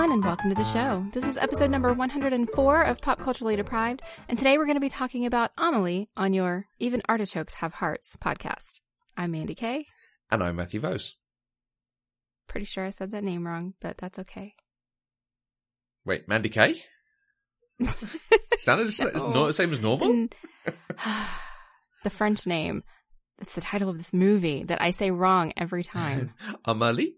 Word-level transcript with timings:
Everyone, 0.00 0.16
and 0.18 0.24
welcome 0.24 0.48
to 0.48 0.56
the 0.56 0.64
show. 0.64 1.04
This 1.12 1.24
is 1.24 1.36
episode 1.36 1.70
number 1.70 1.92
104 1.92 2.82
of 2.84 3.02
Pop 3.02 3.20
Culturally 3.20 3.54
Deprived, 3.54 4.00
and 4.30 4.38
today 4.38 4.56
we're 4.56 4.64
going 4.64 4.76
to 4.76 4.80
be 4.80 4.88
talking 4.88 5.26
about 5.26 5.50
Amelie 5.58 6.08
on 6.16 6.32
your 6.32 6.64
Even 6.78 7.02
Artichokes 7.06 7.52
Have 7.56 7.74
Hearts 7.74 8.16
podcast. 8.18 8.80
I'm 9.18 9.32
Mandy 9.32 9.54
Kay. 9.54 9.84
And 10.30 10.42
I'm 10.42 10.56
Matthew 10.56 10.80
Vose. 10.80 11.16
Pretty 12.48 12.64
sure 12.64 12.86
I 12.86 12.90
said 12.90 13.10
that 13.10 13.22
name 13.22 13.46
wrong, 13.46 13.74
but 13.82 13.98
that's 13.98 14.18
okay. 14.20 14.54
Wait, 16.06 16.26
Mandy 16.26 16.48
Kay? 16.48 16.82
Sounded 18.58 18.86
just 18.86 19.00
like- 19.00 19.14
No. 19.14 19.28
not 19.34 19.46
the 19.48 19.52
same 19.52 19.74
as 19.74 19.80
normal? 19.80 20.08
And- 20.10 20.34
the 22.04 22.10
French 22.10 22.46
name. 22.46 22.84
It's 23.38 23.54
the 23.54 23.60
title 23.60 23.90
of 23.90 23.98
this 23.98 24.14
movie 24.14 24.62
that 24.64 24.80
I 24.80 24.92
say 24.92 25.10
wrong 25.10 25.52
every 25.58 25.84
time. 25.84 26.32
Amelie? 26.64 27.16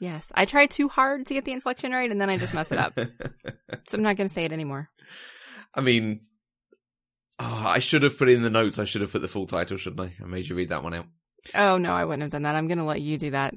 Yes. 0.00 0.30
I 0.34 0.44
try 0.44 0.66
too 0.66 0.88
hard 0.88 1.26
to 1.26 1.34
get 1.34 1.44
the 1.44 1.52
inflection 1.52 1.92
right, 1.92 2.10
and 2.10 2.20
then 2.20 2.30
I 2.30 2.36
just 2.36 2.54
mess 2.54 2.70
it 2.72 2.78
up. 2.78 2.94
so 2.96 3.08
I'm 3.94 4.02
not 4.02 4.16
going 4.16 4.28
to 4.28 4.34
say 4.34 4.44
it 4.44 4.52
anymore. 4.52 4.88
I 5.74 5.80
mean, 5.80 6.20
oh, 7.38 7.64
I 7.66 7.78
should 7.78 8.02
have 8.02 8.18
put 8.18 8.28
in 8.28 8.42
the 8.42 8.50
notes. 8.50 8.78
I 8.78 8.84
should 8.84 9.02
have 9.02 9.12
put 9.12 9.22
the 9.22 9.28
full 9.28 9.46
title, 9.46 9.76
shouldn't 9.76 10.00
I? 10.00 10.22
I 10.22 10.26
made 10.26 10.48
you 10.48 10.56
read 10.56 10.70
that 10.70 10.82
one 10.82 10.94
out. 10.94 11.06
Oh, 11.54 11.78
no, 11.78 11.92
I 11.92 12.04
wouldn't 12.04 12.22
have 12.22 12.32
done 12.32 12.42
that. 12.42 12.54
I'm 12.54 12.68
going 12.68 12.78
to 12.78 12.84
let 12.84 13.00
you 13.00 13.18
do 13.18 13.30
that. 13.30 13.54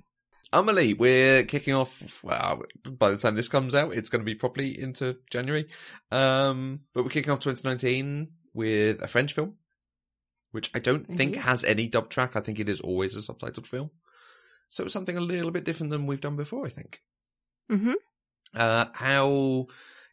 Amelie, 0.54 0.94
we're 0.94 1.44
kicking 1.44 1.74
off. 1.74 2.24
Well, 2.24 2.64
by 2.86 3.12
the 3.12 3.18
time 3.18 3.36
this 3.36 3.48
comes 3.48 3.74
out, 3.74 3.94
it's 3.94 4.10
going 4.10 4.20
to 4.20 4.26
be 4.26 4.36
properly 4.36 4.80
into 4.80 5.18
January. 5.30 5.68
Um, 6.12 6.82
but 6.94 7.04
we're 7.04 7.10
kicking 7.10 7.32
off 7.32 7.40
2019 7.40 8.28
with 8.54 9.02
a 9.02 9.08
French 9.08 9.34
film, 9.34 9.56
which 10.52 10.70
I 10.76 10.80
don't 10.80 11.08
think 11.08 11.38
has 11.38 11.64
any 11.64 11.88
dub 11.88 12.10
track. 12.10 12.36
I 12.36 12.42
think 12.42 12.60
it 12.60 12.68
is 12.68 12.82
always 12.82 13.16
a 13.16 13.20
subtitled 13.20 13.66
film. 13.66 13.92
So 14.72 14.86
it's 14.86 14.94
something 14.94 15.18
a 15.18 15.22
little 15.22 15.52
bit 15.52 15.66
different 15.66 15.92
than 15.92 16.08
we've 16.08 16.22
done 16.22 16.38
before, 16.38 16.66
I 16.66 16.70
think. 16.70 17.02
hmm 17.70 17.94
Uh, 18.56 18.86
how 18.94 19.68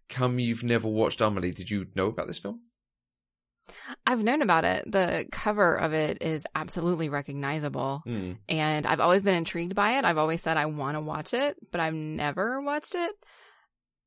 come 0.08 0.40
you've 0.40 0.64
never 0.64 0.88
watched 0.88 1.20
Amelie? 1.20 1.52
Did 1.52 1.70
you 1.70 1.86
know 1.94 2.08
about 2.08 2.26
this 2.26 2.40
film? 2.40 2.62
I've 4.04 4.22
known 4.22 4.42
about 4.42 4.64
it. 4.64 4.90
The 4.90 5.26
cover 5.30 5.76
of 5.76 5.92
it 5.92 6.22
is 6.22 6.44
absolutely 6.56 7.08
recognizable. 7.08 8.02
Hmm. 8.04 8.32
And 8.48 8.84
I've 8.84 8.98
always 8.98 9.22
been 9.22 9.36
intrigued 9.36 9.76
by 9.76 9.98
it. 9.98 10.04
I've 10.04 10.18
always 10.18 10.42
said 10.42 10.56
I 10.56 10.66
want 10.66 10.96
to 10.96 11.00
watch 11.00 11.32
it, 11.34 11.56
but 11.70 11.80
I've 11.80 11.94
never 11.94 12.60
watched 12.60 12.96
it. 12.96 13.12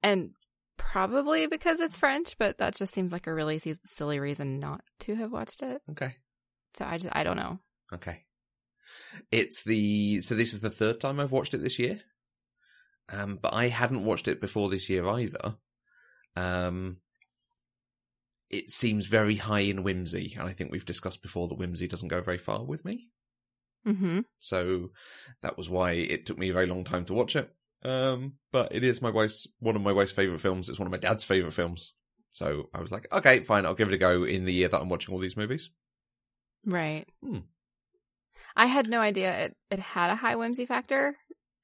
And 0.03 0.31
probably 0.75 1.47
because 1.47 1.79
it's 1.79 1.95
French, 1.95 2.37
but 2.37 2.57
that 2.57 2.75
just 2.75 2.93
seems 2.93 3.13
like 3.13 3.27
a 3.27 3.33
really 3.33 3.61
silly 3.85 4.19
reason 4.19 4.59
not 4.59 4.81
to 5.01 5.15
have 5.15 5.31
watched 5.31 5.63
it. 5.63 5.81
Okay. 5.91 6.15
So 6.77 6.83
I 6.83 6.97
just, 6.97 7.15
I 7.15 7.23
don't 7.23 7.37
know. 7.37 7.59
Okay. 7.93 8.25
It's 9.31 9.63
the 9.63 10.21
so 10.21 10.35
this 10.35 10.53
is 10.53 10.61
the 10.61 10.69
third 10.69 10.99
time 10.99 11.19
I've 11.19 11.31
watched 11.31 11.53
it 11.53 11.63
this 11.63 11.79
year. 11.79 12.01
Um, 13.09 13.39
but 13.41 13.53
I 13.53 13.67
hadn't 13.67 14.05
watched 14.05 14.27
it 14.27 14.39
before 14.39 14.69
this 14.69 14.89
year 14.89 15.07
either. 15.07 15.55
Um, 16.35 17.01
it 18.49 18.69
seems 18.69 19.05
very 19.05 19.35
high 19.35 19.61
in 19.61 19.83
whimsy, 19.83 20.35
and 20.37 20.47
I 20.47 20.53
think 20.53 20.71
we've 20.71 20.85
discussed 20.85 21.21
before 21.21 21.47
that 21.47 21.57
whimsy 21.57 21.87
doesn't 21.87 22.09
go 22.09 22.21
very 22.21 22.37
far 22.37 22.63
with 22.63 22.85
me. 22.85 23.09
hmm 23.85 24.19
So 24.39 24.91
that 25.41 25.57
was 25.57 25.69
why 25.69 25.93
it 25.93 26.25
took 26.25 26.37
me 26.37 26.49
a 26.49 26.53
very 26.53 26.67
long 26.67 26.83
time 26.83 27.05
to 27.05 27.13
watch 27.13 27.35
it. 27.35 27.53
Um, 27.83 28.33
but 28.51 28.73
it 28.75 28.83
is 28.83 29.01
my 29.01 29.09
wife's 29.09 29.47
one 29.59 29.75
of 29.75 29.81
my 29.81 29.91
wife's 29.91 30.11
favorite 30.11 30.41
films. 30.41 30.69
It's 30.69 30.79
one 30.79 30.87
of 30.87 30.91
my 30.91 30.97
dad's 30.97 31.23
favorite 31.23 31.53
films. 31.53 31.93
So 32.29 32.69
I 32.73 32.79
was 32.79 32.91
like, 32.91 33.07
okay, 33.11 33.41
fine, 33.41 33.65
I'll 33.65 33.73
give 33.73 33.89
it 33.89 33.93
a 33.93 33.97
go 33.97 34.23
in 34.23 34.45
the 34.45 34.53
year 34.53 34.67
that 34.67 34.79
I'm 34.79 34.89
watching 34.89 35.13
all 35.13 35.19
these 35.19 35.35
movies. 35.35 35.69
Right. 36.65 37.05
Hmm. 37.23 37.39
I 38.55 38.65
had 38.67 38.89
no 38.89 38.99
idea 38.99 39.45
it, 39.45 39.55
it 39.69 39.79
had 39.79 40.09
a 40.11 40.15
high 40.15 40.35
whimsy 40.35 40.65
factor. 40.65 41.15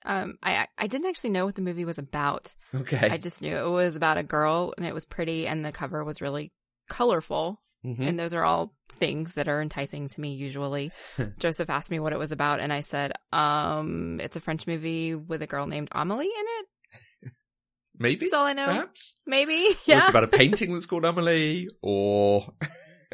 Um, 0.06 0.38
I 0.44 0.68
I 0.78 0.88
didn't 0.88 1.08
actually 1.08 1.32
know 1.32 1.46
what 1.46 1.56
the 1.56 1.62
movie 1.62 1.86
was 1.86 1.98
about. 1.98 2.56
Okay. 2.74 3.10
I 3.10 3.18
just 3.18 3.42
knew 3.42 3.56
it 3.58 3.70
was 3.70 3.96
about 3.96 4.18
a 4.18 4.24
girl 4.24 4.74
and 4.78 4.86
it 4.86 4.94
was 4.94 5.06
pretty 5.06 5.48
and 5.48 5.66
the 5.66 5.72
cover 5.72 6.04
was 6.04 6.22
really 6.22 6.52
colorful. 6.90 7.62
Mhm. 7.86 8.08
And 8.08 8.20
those 8.20 8.34
are 8.34 8.44
all 8.44 8.74
things 8.94 9.34
that 9.36 9.48
are 9.48 9.62
enticing 9.62 10.08
to 10.10 10.22
me 10.22 10.34
usually. 10.34 10.92
Joseph 11.40 11.70
asked 11.70 11.92
me 11.92 12.00
what 12.00 12.14
it 12.14 12.20
was 12.20 12.32
about 12.32 12.60
and 12.60 12.72
I 12.74 12.82
said, 12.82 13.14
um, 13.34 14.20
it's 14.22 14.36
a 14.36 14.40
French 14.40 14.66
movie 14.68 15.14
with 15.16 15.42
a 15.42 15.48
girl 15.48 15.68
named 15.68 15.90
Amelie 15.92 16.26
in 16.26 16.32
it. 16.60 17.32
Maybe, 18.00 18.26
That's 18.28 18.34
all 18.34 18.46
I 18.46 18.54
know. 18.54 18.66
perhaps. 18.66 19.16
Maybe. 19.26 19.70
Or 19.70 19.76
Yeah. 19.86 20.00
it's 20.00 20.10
about 20.10 20.24
a 20.24 20.28
painting 20.40 20.72
that's 20.74 20.86
called 20.86 21.04
Amelie, 21.06 21.68
or 21.82 22.54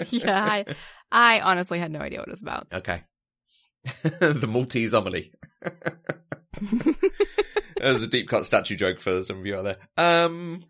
yeah. 0.09 0.43
I, 0.43 0.65
I 1.11 1.39
honestly 1.39 1.79
had 1.79 1.89
no 1.91 1.99
idea 1.99 2.19
what 2.19 2.27
it 2.27 2.31
was 2.31 2.41
about. 2.41 2.67
okay, 2.73 3.03
the 4.19 4.47
Maltese 4.47 4.93
Amelie. 4.93 5.31
There's 7.77 8.03
a 8.03 8.07
deep 8.07 8.29
cut 8.29 8.45
statue 8.45 8.75
joke 8.75 8.99
for 8.99 9.23
some 9.23 9.39
of 9.39 9.45
you 9.45 9.57
out 9.57 9.63
there. 9.63 9.77
Um, 9.97 10.63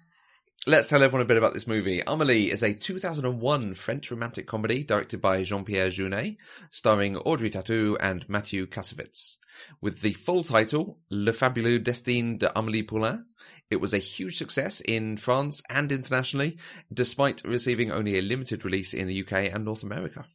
let's 0.65 0.87
tell 0.87 1.03
everyone 1.03 1.21
a 1.21 1.27
bit 1.27 1.37
about 1.37 1.53
this 1.53 1.67
movie. 1.67 2.01
Amelie 2.07 2.49
is 2.49 2.63
a 2.63 2.73
2001 2.73 3.73
French 3.75 4.09
romantic 4.09 4.47
comedy 4.47 4.83
directed 4.83 5.21
by 5.21 5.43
Jean-Pierre 5.43 5.89
Jeunet, 5.89 6.37
starring 6.71 7.17
Audrey 7.17 7.51
Tautou 7.51 7.97
and 7.99 8.27
Mathieu 8.27 8.65
Kassovitz. 8.65 9.37
With 9.81 10.01
the 10.01 10.13
full 10.13 10.43
title, 10.43 10.97
Le 11.11 11.33
Fabuleux 11.33 11.79
Destin 11.79 12.37
de 12.37 12.49
Amélie 12.55 12.87
Poulain, 12.87 13.25
it 13.69 13.81
was 13.81 13.93
a 13.93 13.99
huge 13.99 14.37
success 14.37 14.81
in 14.81 15.17
France 15.17 15.61
and 15.69 15.91
internationally, 15.91 16.57
despite 16.91 17.43
receiving 17.43 17.91
only 17.91 18.17
a 18.17 18.21
limited 18.21 18.65
release 18.65 18.93
in 18.93 19.07
the 19.07 19.21
UK 19.21 19.53
and 19.53 19.65
North 19.65 19.83
America. 19.83 20.25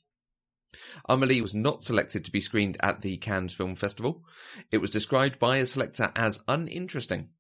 Amelie 1.08 1.40
was 1.40 1.54
not 1.54 1.82
selected 1.82 2.24
to 2.24 2.30
be 2.30 2.40
screened 2.40 2.76
at 2.80 3.00
the 3.00 3.16
Cannes 3.16 3.54
Film 3.54 3.74
Festival. 3.74 4.22
It 4.70 4.78
was 4.78 4.90
described 4.90 5.38
by 5.38 5.56
a 5.58 5.66
selector 5.66 6.12
as 6.14 6.42
uninteresting. 6.46 7.30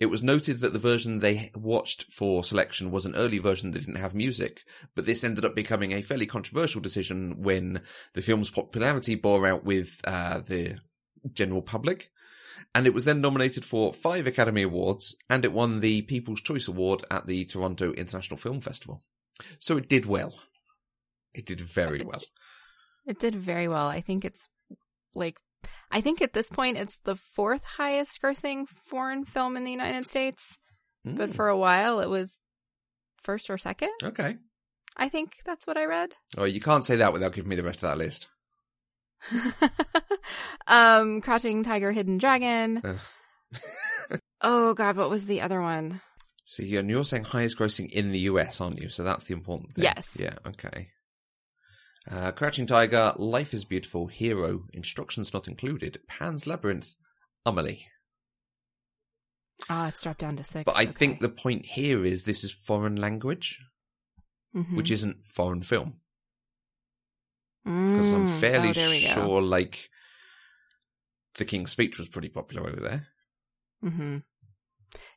It 0.00 0.06
was 0.06 0.22
noted 0.24 0.60
that 0.60 0.72
the 0.72 0.78
version 0.80 1.20
they 1.20 1.52
watched 1.54 2.12
for 2.12 2.42
selection 2.42 2.90
was 2.90 3.06
an 3.06 3.14
early 3.14 3.38
version 3.38 3.70
that 3.70 3.80
didn't 3.80 3.96
have 3.96 4.14
music, 4.14 4.62
but 4.96 5.06
this 5.06 5.22
ended 5.22 5.44
up 5.44 5.54
becoming 5.54 5.92
a 5.92 6.02
fairly 6.02 6.26
controversial 6.26 6.80
decision 6.80 7.42
when 7.42 7.82
the 8.14 8.22
film's 8.22 8.50
popularity 8.50 9.14
bore 9.14 9.46
out 9.46 9.64
with 9.64 10.00
uh, 10.04 10.38
the 10.38 10.78
general 11.32 11.62
public. 11.62 12.10
And 12.74 12.86
it 12.86 12.94
was 12.94 13.04
then 13.04 13.20
nominated 13.20 13.64
for 13.64 13.94
five 13.94 14.26
Academy 14.26 14.62
Awards, 14.62 15.14
and 15.30 15.44
it 15.44 15.52
won 15.52 15.78
the 15.78 16.02
People's 16.02 16.40
Choice 16.40 16.66
Award 16.66 17.04
at 17.10 17.26
the 17.26 17.44
Toronto 17.44 17.92
International 17.92 18.36
Film 18.36 18.60
Festival. 18.60 19.00
So 19.60 19.76
it 19.76 19.88
did 19.88 20.06
well. 20.06 20.40
It 21.32 21.46
did 21.46 21.60
very 21.60 22.02
well. 22.04 22.22
It 23.08 23.18
did 23.18 23.34
very 23.34 23.66
well. 23.66 23.88
I 23.88 24.00
think 24.02 24.24
it's 24.24 24.48
like 25.14 25.40
I 25.90 26.00
think 26.00 26.22
at 26.22 26.32
this 26.34 26.48
point 26.50 26.76
it's 26.76 26.98
the 27.04 27.16
fourth 27.16 27.64
highest 27.64 28.20
grossing 28.22 28.68
foreign 28.68 29.24
film 29.24 29.56
in 29.56 29.64
the 29.64 29.70
United 29.72 30.06
States. 30.06 30.58
But 31.04 31.30
Mm, 31.30 31.34
for 31.34 31.48
a 31.48 31.56
while 31.58 32.00
it 32.00 32.08
was 32.08 32.28
first 33.22 33.48
or 33.50 33.58
second. 33.58 33.90
okay. 34.02 34.36
I 34.96 35.08
think 35.08 35.36
that's 35.46 35.66
what 35.66 35.76
I 35.78 35.86
read. 35.86 36.14
Oh, 36.36 36.44
you 36.44 36.60
can't 36.60 36.84
say 36.84 36.96
that 36.96 37.12
without 37.12 37.32
giving 37.32 37.48
me 37.48 37.56
the 37.56 37.62
rest 37.62 37.82
of 37.82 37.88
that 37.88 37.98
list. 37.98 38.26
um 40.66 41.20
Crouching 41.20 41.62
Tiger, 41.62 41.92
Hidden 41.92 42.18
Dragon. 42.18 42.82
Oh 44.40 44.72
god, 44.72 44.96
what 44.96 45.10
was 45.10 45.26
the 45.26 45.40
other 45.40 45.60
one? 45.60 46.00
See, 46.44 46.76
and 46.76 46.88
you're 46.88 47.04
saying 47.04 47.24
highest 47.24 47.58
grossing 47.58 47.90
in 47.90 48.12
the 48.12 48.20
US, 48.30 48.60
aren't 48.60 48.80
you? 48.80 48.88
So 48.88 49.02
that's 49.02 49.24
the 49.24 49.34
important 49.34 49.74
thing. 49.74 49.82
Yes. 49.84 50.06
Yeah, 50.16 50.34
okay. 50.46 50.90
Uh, 52.10 52.32
Crouching 52.32 52.66
Tiger, 52.66 53.12
Life 53.16 53.52
is 53.52 53.64
Beautiful, 53.64 54.06
Hero, 54.06 54.64
Instructions 54.72 55.34
Not 55.34 55.46
Included, 55.46 56.00
Pan's 56.08 56.46
Labyrinth, 56.46 56.94
Amelie. 57.44 57.86
Ah, 59.68 59.88
it's 59.88 60.00
dropped 60.02 60.20
down 60.20 60.36
to 60.36 60.44
six. 60.44 60.64
But 60.64 60.76
I 60.76 60.84
Okay. 60.84 60.92
think 60.92 61.20
the 61.20 61.28
point 61.28 61.66
here 61.66 62.06
is 62.06 62.22
this 62.22 62.42
is 62.44 62.52
foreign 62.52 62.96
language, 62.96 63.60
Mhm. 64.54 64.76
which 64.76 64.90
isn't 64.90 65.26
foreign 65.26 65.62
film. 65.62 66.00
Because 67.64 68.12
I'm 68.14 68.26
Mm. 68.26 68.40
fairly 68.40 68.68
Oh, 68.70 69.12
sure, 69.12 69.42
like, 69.42 69.90
The 71.34 71.44
King's 71.44 71.72
Speech 71.72 71.98
was 71.98 72.08
pretty 72.08 72.28
popular 72.30 72.68
over 72.68 72.80
there. 72.80 73.08
Mm-hmm. 73.84 74.18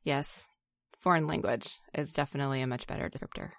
Yes. 0.04 0.44
Foreign 1.00 1.26
language 1.26 1.80
is 1.94 2.12
definitely 2.12 2.62
a 2.62 2.68
much 2.68 2.86
better 2.86 3.10
descriptor. 3.10 3.54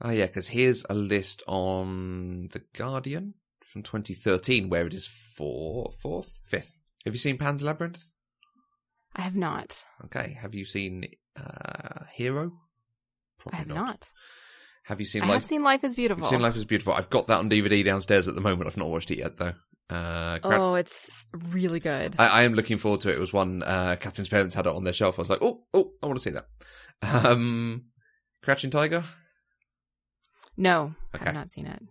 Oh, 0.00 0.10
yeah, 0.10 0.26
because 0.26 0.48
here's 0.48 0.84
a 0.88 0.94
list 0.94 1.42
on 1.46 2.48
The 2.52 2.62
Guardian 2.74 3.34
from 3.72 3.82
2013 3.82 4.68
where 4.68 4.86
it 4.86 4.94
is 4.94 5.06
four, 5.36 5.92
fourth, 6.00 6.38
fifth. 6.46 6.76
Have 7.04 7.14
you 7.14 7.18
seen 7.18 7.36
Pan's 7.38 7.62
Labyrinth? 7.62 8.02
I 9.14 9.22
have 9.22 9.36
not. 9.36 9.76
Okay. 10.06 10.36
Have 10.40 10.54
you 10.54 10.64
seen 10.64 11.04
uh, 11.36 12.04
Hero? 12.12 12.52
I 13.52 13.56
have 13.56 13.66
not. 13.68 14.08
Have 14.84 15.00
you 15.00 15.06
seen 15.06 15.22
I 15.22 15.26
Life? 15.26 15.34
have 15.34 15.44
seen 15.46 15.62
Life 15.62 15.84
is 15.84 15.94
Beautiful. 15.94 16.22
You've 16.24 16.30
seen 16.30 16.40
Life 16.42 16.56
is 16.56 16.64
Beautiful. 16.64 16.92
I've 16.94 17.10
got 17.10 17.26
that 17.26 17.38
on 17.38 17.50
DVD 17.50 17.84
downstairs 17.84 18.28
at 18.28 18.34
the 18.34 18.40
moment. 18.40 18.66
I've 18.68 18.76
not 18.76 18.88
watched 18.88 19.10
it 19.10 19.18
yet 19.18 19.36
though. 19.36 19.54
Uh, 19.88 20.38
Crab- 20.38 20.60
Oh, 20.60 20.74
it's 20.76 21.10
really 21.50 21.80
good. 21.80 22.14
I, 22.18 22.26
I 22.26 22.42
am 22.44 22.54
looking 22.54 22.78
forward 22.78 23.00
to 23.02 23.10
it. 23.10 23.16
It 23.16 23.20
was 23.20 23.32
one 23.32 23.62
uh, 23.62 23.96
Catherine's 24.00 24.28
parents 24.28 24.54
had 24.54 24.66
it 24.66 24.72
on 24.74 24.84
their 24.84 24.92
shelf. 24.92 25.18
I 25.18 25.22
was 25.22 25.30
like, 25.30 25.42
oh, 25.42 25.64
oh, 25.74 25.90
I 26.02 26.06
want 26.06 26.18
to 26.18 26.22
see 26.22 26.30
that. 26.30 26.46
Um, 27.02 27.86
Crouching 28.42 28.70
Tiger. 28.70 29.04
No, 30.60 30.94
I've 31.14 31.34
not 31.34 31.50
seen 31.50 31.66
it. 31.66 31.82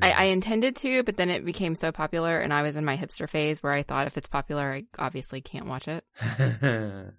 I, 0.00 0.10
I 0.12 0.24
intended 0.24 0.76
to, 0.76 1.02
but 1.02 1.16
then 1.16 1.30
it 1.30 1.44
became 1.44 1.74
so 1.74 1.92
popular, 1.92 2.38
and 2.38 2.52
I 2.52 2.62
was 2.62 2.76
in 2.76 2.84
my 2.84 2.96
hipster 2.96 3.28
phase 3.28 3.62
where 3.62 3.72
I 3.72 3.82
thought 3.82 4.06
if 4.06 4.16
it's 4.16 4.28
popular, 4.28 4.72
I 4.72 4.84
obviously 4.98 5.40
can't 5.40 5.66
watch 5.66 5.88
it. 5.88 6.04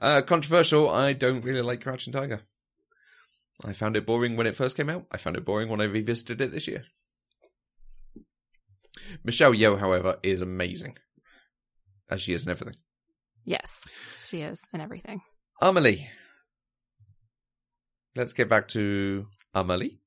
uh, 0.00 0.22
controversial. 0.22 0.90
I 0.90 1.12
don't 1.12 1.44
really 1.44 1.62
like 1.62 1.82
Crouching 1.82 2.12
Tiger. 2.12 2.40
I 3.64 3.72
found 3.72 3.96
it 3.96 4.06
boring 4.06 4.36
when 4.36 4.46
it 4.46 4.56
first 4.56 4.76
came 4.76 4.90
out. 4.90 5.06
I 5.10 5.16
found 5.16 5.36
it 5.36 5.44
boring 5.44 5.68
when 5.68 5.80
I 5.80 5.84
revisited 5.84 6.40
it 6.40 6.52
this 6.52 6.68
year. 6.68 6.84
Michelle 9.24 9.52
Yeoh, 9.52 9.78
however, 9.78 10.16
is 10.22 10.42
amazing, 10.42 10.98
as 12.10 12.22
she 12.22 12.34
is 12.34 12.44
in 12.44 12.50
everything. 12.50 12.76
Yes, 13.44 13.82
she 14.18 14.42
is, 14.42 14.60
in 14.74 14.80
everything. 14.80 15.22
Amelie. 15.62 16.10
Let's 18.16 18.32
get 18.32 18.48
back 18.48 18.68
to 18.68 19.26
Amelie. 19.54 19.98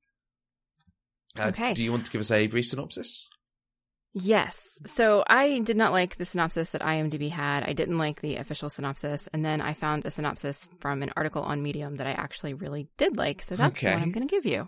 Uh, 1.37 1.47
Okay. 1.49 1.73
Do 1.73 1.83
you 1.83 1.91
want 1.91 2.05
to 2.05 2.11
give 2.11 2.21
us 2.21 2.31
a 2.31 2.47
brief 2.47 2.67
synopsis? 2.67 3.27
Yes. 4.13 4.59
So 4.87 5.23
I 5.27 5.59
did 5.59 5.77
not 5.77 5.91
like 5.91 6.17
the 6.17 6.25
synopsis 6.25 6.71
that 6.71 6.81
IMDb 6.81 7.29
had. 7.29 7.63
I 7.63 7.73
didn't 7.73 7.99
like 7.99 8.21
the 8.21 8.37
official 8.37 8.69
synopsis. 8.69 9.29
And 9.31 9.45
then 9.45 9.61
I 9.61 9.73
found 9.73 10.03
a 10.05 10.11
synopsis 10.11 10.67
from 10.79 11.03
an 11.03 11.11
article 11.15 11.43
on 11.43 11.61
Medium 11.61 11.97
that 11.97 12.07
I 12.07 12.11
actually 12.13 12.55
really 12.55 12.87
did 12.97 13.15
like. 13.17 13.43
So 13.43 13.55
that's 13.55 13.77
Okay. 13.77 13.93
what 13.93 14.01
I'm 14.01 14.11
going 14.11 14.27
to 14.27 14.31
give 14.35 14.47
you. 14.47 14.67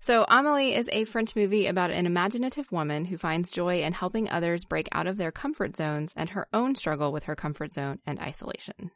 So 0.00 0.24
Amelie 0.28 0.74
is 0.76 0.88
a 0.92 1.04
French 1.06 1.34
movie 1.34 1.66
about 1.66 1.90
an 1.90 2.04
imaginative 2.06 2.70
woman 2.70 3.06
who 3.06 3.16
finds 3.18 3.50
joy 3.50 3.80
in 3.82 3.94
helping 3.94 4.28
others 4.30 4.64
break 4.66 4.88
out 4.92 5.06
of 5.06 5.16
their 5.16 5.32
comfort 5.32 5.74
zones 5.74 6.12
and 6.14 6.30
her 6.30 6.46
own 6.52 6.74
struggle 6.74 7.10
with 7.10 7.24
her 7.24 7.34
comfort 7.34 7.72
zone 7.72 7.98
and 8.06 8.20
isolation. 8.20 8.90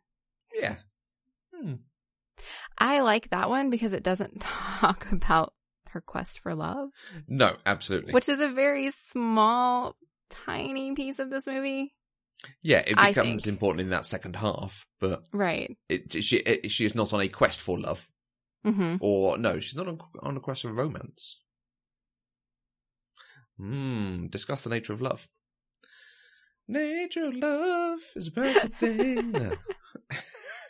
Yeah. 0.55 0.77
Hmm. 1.55 1.75
I 2.79 3.01
like 3.01 3.31
that 3.31 3.49
one 3.49 3.71
because 3.71 3.93
it 3.93 4.03
doesn't 4.03 4.41
talk 4.81 5.11
about 5.13 5.53
her 5.89 6.01
quest 6.01 6.41
for 6.41 6.55
love, 6.55 6.89
No, 7.29 7.57
absolutely. 7.67 8.13
which 8.13 8.29
is 8.29 8.41
a 8.41 8.49
very 8.49 8.91
small, 8.93 9.97
tiny 10.31 10.95
piece 10.95 11.19
of 11.19 11.31
this 11.31 11.47
movie. 11.47 11.95
yeah, 12.63 12.83
it 12.87 12.97
becomes 12.97 13.47
important 13.47 13.83
in 13.83 13.91
that 13.91 14.07
second 14.07 14.37
half, 14.37 14.87
but 15.01 15.25
Right. 15.33 15.77
it, 15.89 16.23
she 16.25 16.39
it, 16.39 16.71
she 16.71 16.85
is 16.87 16.95
not 16.95 17.13
on 17.13 17.21
a 17.21 17.29
quest 17.29 17.61
for 17.61 17.79
love, 17.79 18.09
hmm 18.65 18.97
or 19.01 19.37
no, 19.37 19.61
she's 19.61 19.77
not 19.77 19.87
on, 19.89 19.99
on 20.21 20.37
a 20.37 20.41
quest 20.41 20.63
for 20.63 20.73
romance. 20.73 21.41
Hmm. 23.59 24.27
Discuss 24.29 24.63
the 24.63 24.71
nature 24.71 24.93
of 24.95 25.03
love. 25.03 25.29
Nature 26.69 27.27
of 27.27 27.35
love 27.35 28.01
is 28.17 28.29
a 28.29 28.33
perfect 28.33 28.77
thing. 28.77 29.53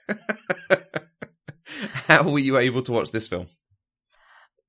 How 2.13 2.31
were 2.31 2.39
you 2.39 2.59
able 2.59 2.83
to 2.83 2.93
watch 2.93 3.11
this 3.11 3.29
film? 3.29 3.47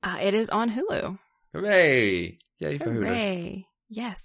Uh, 0.02 0.18
it 0.22 0.34
is 0.34 0.50
on 0.50 0.70
Hulu. 0.72 1.18
Hooray! 1.54 2.38
Yay 2.60 2.78
for 2.78 2.86
Hulu. 2.86 3.64
Yes. 3.90 4.22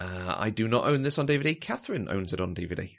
Uh, 0.00 0.34
I 0.38 0.50
do 0.50 0.66
not 0.66 0.86
own 0.86 1.02
this 1.02 1.18
on 1.18 1.26
DVD. 1.26 1.58
Catherine 1.60 2.08
owns 2.10 2.32
it 2.32 2.40
on 2.40 2.54
DVD. 2.54 2.90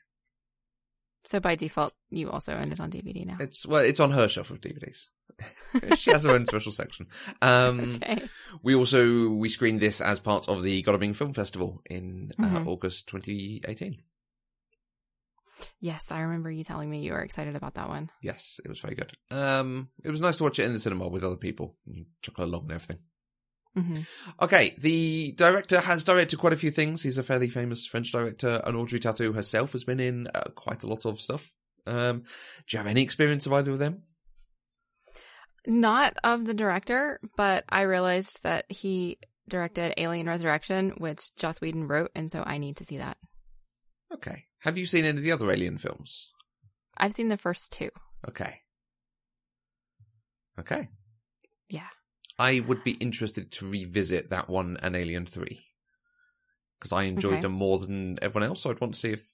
So 1.26 1.40
by 1.40 1.56
default, 1.56 1.94
you 2.10 2.30
also 2.30 2.54
own 2.54 2.72
it 2.72 2.80
on 2.80 2.92
DVD 2.92 3.26
now. 3.26 3.38
It's 3.40 3.66
well, 3.66 3.82
it's 3.84 4.00
on 4.00 4.12
her 4.12 4.28
shelf 4.28 4.50
of 4.52 4.60
DVDs. 4.62 5.06
she 5.98 6.12
has 6.12 6.24
her 6.24 6.32
own 6.32 6.46
special 6.46 6.72
section. 6.72 7.08
Um, 7.42 7.96
okay. 7.96 8.24
We 8.64 8.76
also 8.76 9.30
we 9.30 9.50
screened 9.50 9.82
this 9.82 10.02
as 10.02 10.20
part 10.20 10.48
of 10.50 10.62
the 10.62 10.82
Godalming 10.84 11.14
Film 11.14 11.34
Festival 11.34 11.82
in 11.90 12.32
uh, 12.40 12.44
Mhm. 12.44 12.68
August 12.68 13.08
2018. 13.08 14.02
Yes, 15.80 16.04
I 16.12 16.22
remember 16.22 16.52
you 16.52 16.64
telling 16.64 16.90
me 16.90 17.02
you 17.02 17.14
were 17.14 17.22
excited 17.22 17.56
about 17.56 17.76
that 17.76 17.90
one. 17.90 18.10
Yes, 18.22 18.60
it 18.64 18.70
was 18.70 18.80
very 18.80 18.96
good. 18.96 19.12
Um, 19.30 19.90
it 20.04 20.10
was 20.10 20.22
nice 20.22 20.38
to 20.38 20.44
watch 20.44 20.60
it 20.60 20.66
in 20.66 20.74
the 20.74 20.80
cinema 20.80 21.08
with 21.08 21.24
other 21.24 21.36
people, 21.36 21.76
chuckle 22.22 22.46
along 22.46 22.64
and 22.64 22.72
everything. 22.74 23.00
hmm 23.76 24.02
Okay, 24.42 24.76
the 24.80 25.34
director 25.38 25.80
has 25.82 26.04
directed 26.04 26.38
quite 26.38 26.54
a 26.54 26.58
few 26.58 26.72
things. 26.72 27.04
He's 27.04 27.18
a 27.18 27.24
fairly 27.24 27.50
famous 27.50 27.86
French 27.86 28.12
director, 28.12 28.62
and 28.66 28.76
Audrey 28.76 29.00
Tautou 29.00 29.34
herself 29.34 29.72
has 29.74 29.84
been 29.84 30.00
in 30.00 30.28
uh, 30.34 30.44
quite 30.56 30.84
a 30.84 30.88
lot 30.88 31.06
of 31.06 31.20
stuff. 31.22 31.52
Um, 31.88 32.20
do 32.68 32.76
you 32.76 32.78
have 32.78 32.88
any 32.88 33.02
experience 33.02 33.46
of 33.46 33.54
either 33.54 33.72
of 33.72 33.80
them? 33.80 34.04
Not 35.68 36.18
of 36.24 36.46
the 36.46 36.54
director, 36.54 37.20
but 37.38 37.66
I 37.70 37.82
realized 37.82 38.42
that 38.44 38.66
he 38.70 39.20
directed 39.48 39.94
Alien 39.98 40.28
Resurrection, 40.28 40.92
which 40.98 41.36
Joss 41.36 41.62
Whedon 41.62 41.88
wrote, 41.88 42.12
and 42.16 42.32
so 42.32 42.44
I 42.46 42.58
need 42.58 42.78
to 42.78 42.86
see 42.86 42.98
that. 42.98 43.18
Okay. 44.14 44.46
Have 44.62 44.78
you 44.78 44.86
seen 44.86 45.06
any 45.06 45.18
of 45.18 45.24
the 45.24 45.32
other 45.32 45.52
Alien 45.52 45.78
films? 45.78 46.30
I've 46.98 47.14
seen 47.14 47.30
the 47.30 47.38
first 47.38 47.72
two. 47.72 47.90
Okay. 48.28 48.62
Okay. 50.60 50.90
Yeah. 51.70 51.88
I 52.38 52.60
would 52.60 52.84
be 52.84 52.92
interested 52.94 53.52
to 53.54 53.70
revisit 53.70 54.30
that 54.30 54.50
one 54.50 54.78
and 54.82 54.96
Alien 54.96 55.26
3. 55.26 55.66
Because 56.80 56.92
I 56.92 57.04
enjoyed 57.04 57.34
Okay. 57.34 57.42
them 57.42 57.54
more 57.54 57.80
than 57.80 58.18
everyone 58.22 58.50
else, 58.50 58.62
so 58.62 58.70
I'd 58.70 58.82
want 58.82 58.94
to 58.96 59.00
see 59.00 59.12
if 59.12 59.26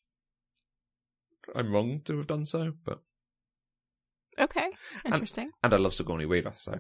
I'm 1.56 1.72
wrong 1.72 2.02
to 2.06 2.18
have 2.18 2.28
done 2.28 2.46
so. 2.46 2.74
But 2.84 3.02
Okay. 4.40 4.70
Interesting. 5.06 5.52
And 5.64 5.74
I 5.74 5.78
love 5.78 5.94
Sigourney 5.94 6.26
Weaver, 6.26 6.54
so. 6.58 6.80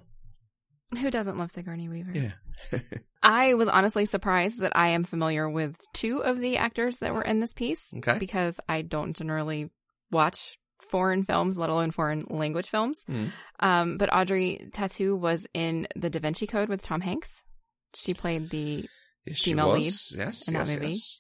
Who 1.01 1.12
doesn't 1.12 1.38
love 1.38 1.51
Sigourney 1.51 1.89
Weaver? 1.89 2.12
Yeah. 2.13 2.80
I 3.24 3.56
was 3.56 3.68
honestly 3.68 4.06
surprised 4.06 4.60
that 4.60 4.72
I 4.75 4.89
am 4.89 5.04
familiar 5.04 5.50
with 5.50 5.75
two 5.94 6.24
of 6.24 6.39
the 6.39 6.57
actors 6.57 6.98
that 6.98 7.13
were 7.13 7.22
in 7.24 7.39
this 7.39 7.54
piece 7.54 7.81
Okay. 7.98 8.18
because 8.19 8.57
I 8.69 8.84
don't 8.84 9.16
generally 9.16 9.69
watch 10.12 10.57
foreign 10.89 11.25
films, 11.25 11.57
let 11.57 11.69
alone 11.69 11.92
foreign 11.92 12.24
language 12.30 12.69
films. 12.69 12.98
Mm. 13.10 13.31
Um, 13.60 13.98
but 13.98 14.13
Audrey 14.16 14.69
Tautou 14.72 15.18
was 15.19 15.45
in 15.54 15.88
The 15.95 16.10
Da 16.10 16.19
Vinci 16.19 16.48
Code 16.48 16.69
with 16.69 16.81
Tom 16.81 17.01
Hanks. 17.01 17.30
She 17.95 18.13
played 18.13 18.50
the, 18.50 18.88
Yes, 19.25 19.39
Female 19.42 19.74
lead 19.74 19.94
Yes, 20.16 20.48
in 20.48 20.54
that 20.54 20.68
yes, 20.68 20.69
movie. 20.80 20.92
yes. 20.94 21.18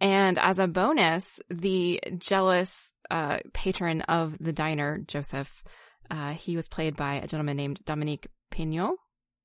and 0.00 0.38
as 0.38 0.58
a 0.58 0.66
bonus, 0.66 1.40
the 1.48 1.98
jealous 2.18 2.90
uh, 3.10 3.38
patron 3.54 4.02
of 4.02 4.36
the 4.38 4.52
diner, 4.52 4.98
Joseph, 4.98 5.62
uh, 6.10 6.32
he 6.32 6.56
was 6.56 6.68
played 6.68 6.94
by 6.96 7.14
a 7.14 7.26
gentleman 7.26 7.56
named 7.56 7.80
Dominique 7.86 8.26
Pinon, 8.50 8.96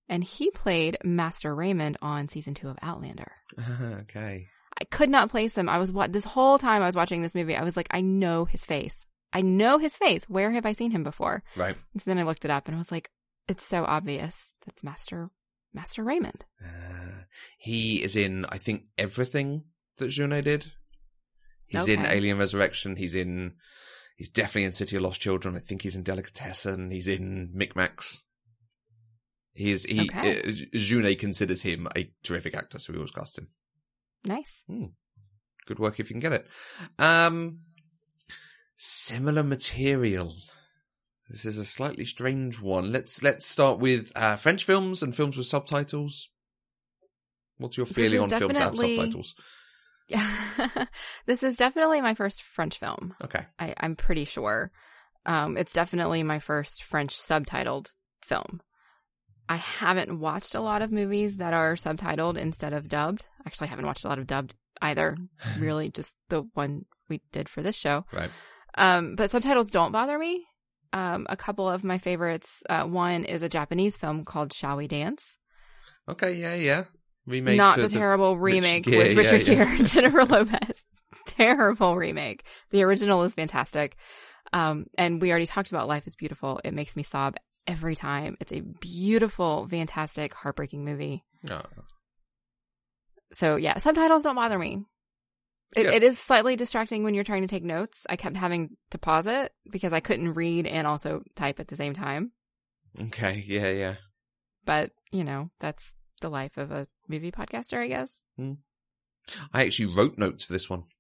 and 0.10 0.24
he 0.24 0.50
played 0.52 0.98
Master 1.04 1.54
Raymond 1.54 1.98
on 2.02 2.30
season 2.30 2.54
two 2.54 2.70
of 2.70 2.78
Outlander. 2.82 3.32
okay. 4.02 4.48
I 4.80 4.84
could 4.86 5.10
not 5.10 5.30
place 5.30 5.56
him. 5.56 5.70
I 5.70 5.78
was 5.78 5.92
what 5.92 6.12
this 6.12 6.24
whole 6.24 6.58
time 6.58 6.82
I 6.82 6.86
was 6.86 6.96
watching 6.96 7.22
this 7.22 7.36
movie. 7.36 7.56
I 7.56 7.64
was 7.64 7.78
like, 7.78 7.88
I 7.92 8.02
know 8.02 8.46
his 8.46 8.66
face. 8.66 9.06
I 9.34 9.42
know 9.42 9.78
his 9.78 9.96
face. 9.96 10.26
Where 10.28 10.52
have 10.52 10.66
I 10.66 10.74
seen 10.74 10.92
him 10.92 11.04
before? 11.04 11.44
Right. 11.56 11.76
And 11.94 12.02
so 12.02 12.10
then 12.10 12.20
I 12.20 12.24
looked 12.24 12.46
it 12.46 12.52
up, 12.52 12.68
and 12.68 12.76
I 12.76 12.80
was 12.80 12.92
like, 12.92 13.12
it's 13.48 13.66
so 13.66 13.86
obvious. 13.86 14.54
That's 14.66 14.84
Master 14.84 15.30
Master 15.74 16.04
Raymond. 16.04 16.46
Uh, 16.64 17.24
he 17.58 18.04
is 18.04 18.16
in, 18.16 18.46
I 18.50 18.58
think, 18.58 18.84
everything 18.98 19.66
that 19.98 20.10
Jeunet 20.10 20.44
did. 20.44 20.72
He's 21.68 21.88
in 21.88 22.06
Alien 22.06 22.38
Resurrection. 22.38 22.98
He's 22.98 23.16
in. 23.16 23.54
He's 24.18 24.30
definitely 24.30 24.66
in 24.66 24.72
City 24.74 24.98
of 24.98 25.04
Lost 25.04 25.22
Children. 25.22 25.56
I 25.56 25.60
think 25.60 25.82
he's 25.82 25.96
in 25.96 26.04
Delicatessen. 26.04 26.92
He's 26.92 27.08
in 27.08 27.54
Micmacs. 27.56 28.18
He's 29.54 29.84
he. 29.84 30.10
Okay. 30.10 30.42
Uh, 30.42 31.16
considers 31.16 31.62
him 31.62 31.88
a 31.96 32.10
terrific 32.24 32.56
actor, 32.56 32.80
so 32.80 32.94
we 32.94 32.98
always 32.98 33.12
cast 33.12 33.38
him. 33.38 33.48
Nice. 34.26 34.64
Good 35.68 35.80
work 35.80 36.00
if 36.00 36.10
you 36.10 36.14
can 36.14 36.22
get 36.22 36.34
it. 36.34 36.48
Um, 37.00 37.60
similar 38.78 39.44
material. 39.44 40.36
This 41.30 41.46
is 41.46 41.58
a 41.58 41.66
slightly 41.66 42.06
strange 42.06 42.60
one. 42.62 42.92
Let's 42.92 43.22
let's 43.24 43.46
start 43.46 43.80
with 43.80 44.12
uh, 44.16 44.36
French 44.36 44.66
films 44.66 45.04
and 45.04 45.16
films 45.16 45.38
with 45.38 45.48
subtitles. 45.48 46.30
What's 47.58 47.78
your 47.78 47.86
feeling 47.86 48.20
on 48.20 48.30
films 48.30 48.54
that 48.54 48.64
have 48.64 48.78
subtitles? 48.78 49.36
this 51.26 51.44
is 51.44 51.56
definitely 51.56 52.02
my 52.02 52.16
first 52.16 52.42
French 52.42 52.78
film. 52.78 53.14
Okay. 53.24 53.46
I, 53.60 53.74
I'm 53.80 53.96
pretty 53.96 54.26
sure. 54.26 54.72
Um, 55.26 55.58
it's 55.58 55.74
definitely 55.74 56.24
my 56.24 56.40
first 56.40 56.84
French 56.84 57.18
subtitled 57.18 57.92
film. 58.24 58.62
I 59.50 59.58
haven't 59.58 60.20
watched 60.20 60.56
a 60.56 60.62
lot 60.62 60.82
of 60.82 60.92
movies 60.92 61.38
that 61.38 61.54
are 61.54 61.76
subtitled 61.76 62.38
instead 62.38 62.74
of 62.74 62.88
dubbed. 62.88 63.26
Actually, 63.46 63.68
I 63.68 63.70
haven't 63.72 63.86
watched 63.86 64.06
a 64.06 64.08
lot 64.08 64.20
of 64.20 64.28
dubbed 64.28 64.56
either. 64.82 65.18
really, 65.60 65.90
just 65.90 66.16
the 66.30 66.44
one 66.54 66.86
we 67.10 67.22
did 67.32 67.50
for 67.50 67.62
this 67.62 67.76
show. 67.76 68.06
Right. 68.14 68.30
Um, 68.76 69.16
but 69.16 69.32
subtitles 69.32 69.72
don't 69.72 69.92
bother 69.92 70.18
me. 70.18 70.46
Um, 70.94 71.26
a 71.30 71.38
couple 71.38 71.70
of 71.70 71.84
my 71.84 71.98
favorites. 71.98 72.64
Uh, 72.70 72.84
one 72.84 73.24
is 73.26 73.42
a 73.42 73.50
Japanese 73.50 73.98
film 73.98 74.26
called 74.26 74.54
Shall 74.54 74.78
We 74.78 74.88
Dance? 74.88 75.38
Okay. 76.08 76.34
Yeah. 76.34 76.56
Yeah. 76.56 76.84
Remake. 77.28 77.58
Not 77.58 77.78
the 77.78 77.90
terrible 77.90 78.38
remake 78.38 78.86
with 78.86 78.96
yeah, 78.96 79.14
Richard 79.14 79.48
yeah. 79.48 79.66
Gere 79.66 79.78
and 79.78 79.88
Jennifer 79.90 80.26
Lopez. 80.26 80.76
terrible 81.28 81.96
remake. 81.96 82.46
The 82.72 82.84
original 82.84 83.24
is 83.24 83.34
fantastic. 83.34 83.96
Um, 84.54 84.88
and 84.98 85.22
we 85.22 85.30
already 85.30 85.46
talked 85.46 85.72
about 85.72 85.88
Life 85.88 86.08
is 86.08 86.16
Beautiful. 86.16 86.60
It 86.64 86.74
makes 86.74 86.96
me 86.96 87.04
sob 87.04 87.38
every 87.68 87.96
time. 87.96 88.38
It's 88.40 88.52
a 88.52 88.62
beautiful, 88.62 89.68
fantastic, 89.68 90.34
heartbreaking 90.34 90.84
movie. 90.86 91.24
So 93.34 93.56
yeah, 93.56 93.78
subtitles 93.78 94.24
don't 94.24 94.36
bother 94.36 94.60
me. 94.60 94.86
It, 95.76 95.86
Yeah. 95.86 95.92
it 95.94 96.04
is 96.04 96.20
slightly 96.20 96.56
distracting 96.58 97.04
when 97.04 97.14
you're 97.14 97.24
trying 97.24 97.44
to 97.44 97.48
take 97.48 97.64
notes. 97.64 98.06
I 98.10 98.18
kept 98.18 98.36
having 98.36 98.76
to 98.92 98.98
pause 98.98 99.26
it 99.26 99.54
because 99.70 99.94
I 99.94 100.02
couldn't 100.02 100.34
read 100.34 100.68
and 100.68 100.86
also 100.86 101.24
type 101.36 101.60
at 101.62 101.70
the 101.70 101.78
same 101.78 101.94
time. 101.94 102.32
Okay. 103.00 103.44
Yeah. 103.48 103.70
Yeah. 103.70 103.96
but 104.66 104.92
you 105.12 105.24
know, 105.24 105.48
that's 105.60 105.94
the 106.20 106.30
life 106.30 106.58
of 106.58 106.72
a 106.72 106.88
movie 107.08 107.32
podcaster, 107.32 107.78
I 107.82 107.88
guess. 107.88 108.22
I 109.54 109.66
actually 109.66 109.94
wrote 109.96 110.18
notes 110.18 110.44
for 110.44 110.54
this 110.54 110.70
one. 110.70 110.84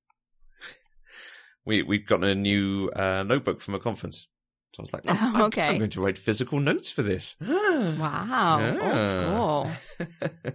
We 1.65 1.83
we've 1.83 2.07
gotten 2.07 2.27
a 2.27 2.33
new 2.33 2.89
uh, 2.95 3.21
notebook 3.23 3.61
from 3.61 3.75
a 3.75 3.79
conference, 3.79 4.27
so 4.73 4.81
I 4.81 4.83
was 4.83 4.93
like, 4.93 5.03
oh, 5.07 5.11
I'm- 5.13 5.41
Okay. 5.43 5.67
I'm, 5.69 5.77
going 5.79 5.89
to 5.91 6.01
write 6.01 6.17
physical 6.17 6.59
notes 6.59 6.89
for 6.91 7.03
this. 7.03 7.35
Wow, 7.41 8.57
Yeah. 8.59 9.67
old 9.67 9.69
school. 10.07 10.47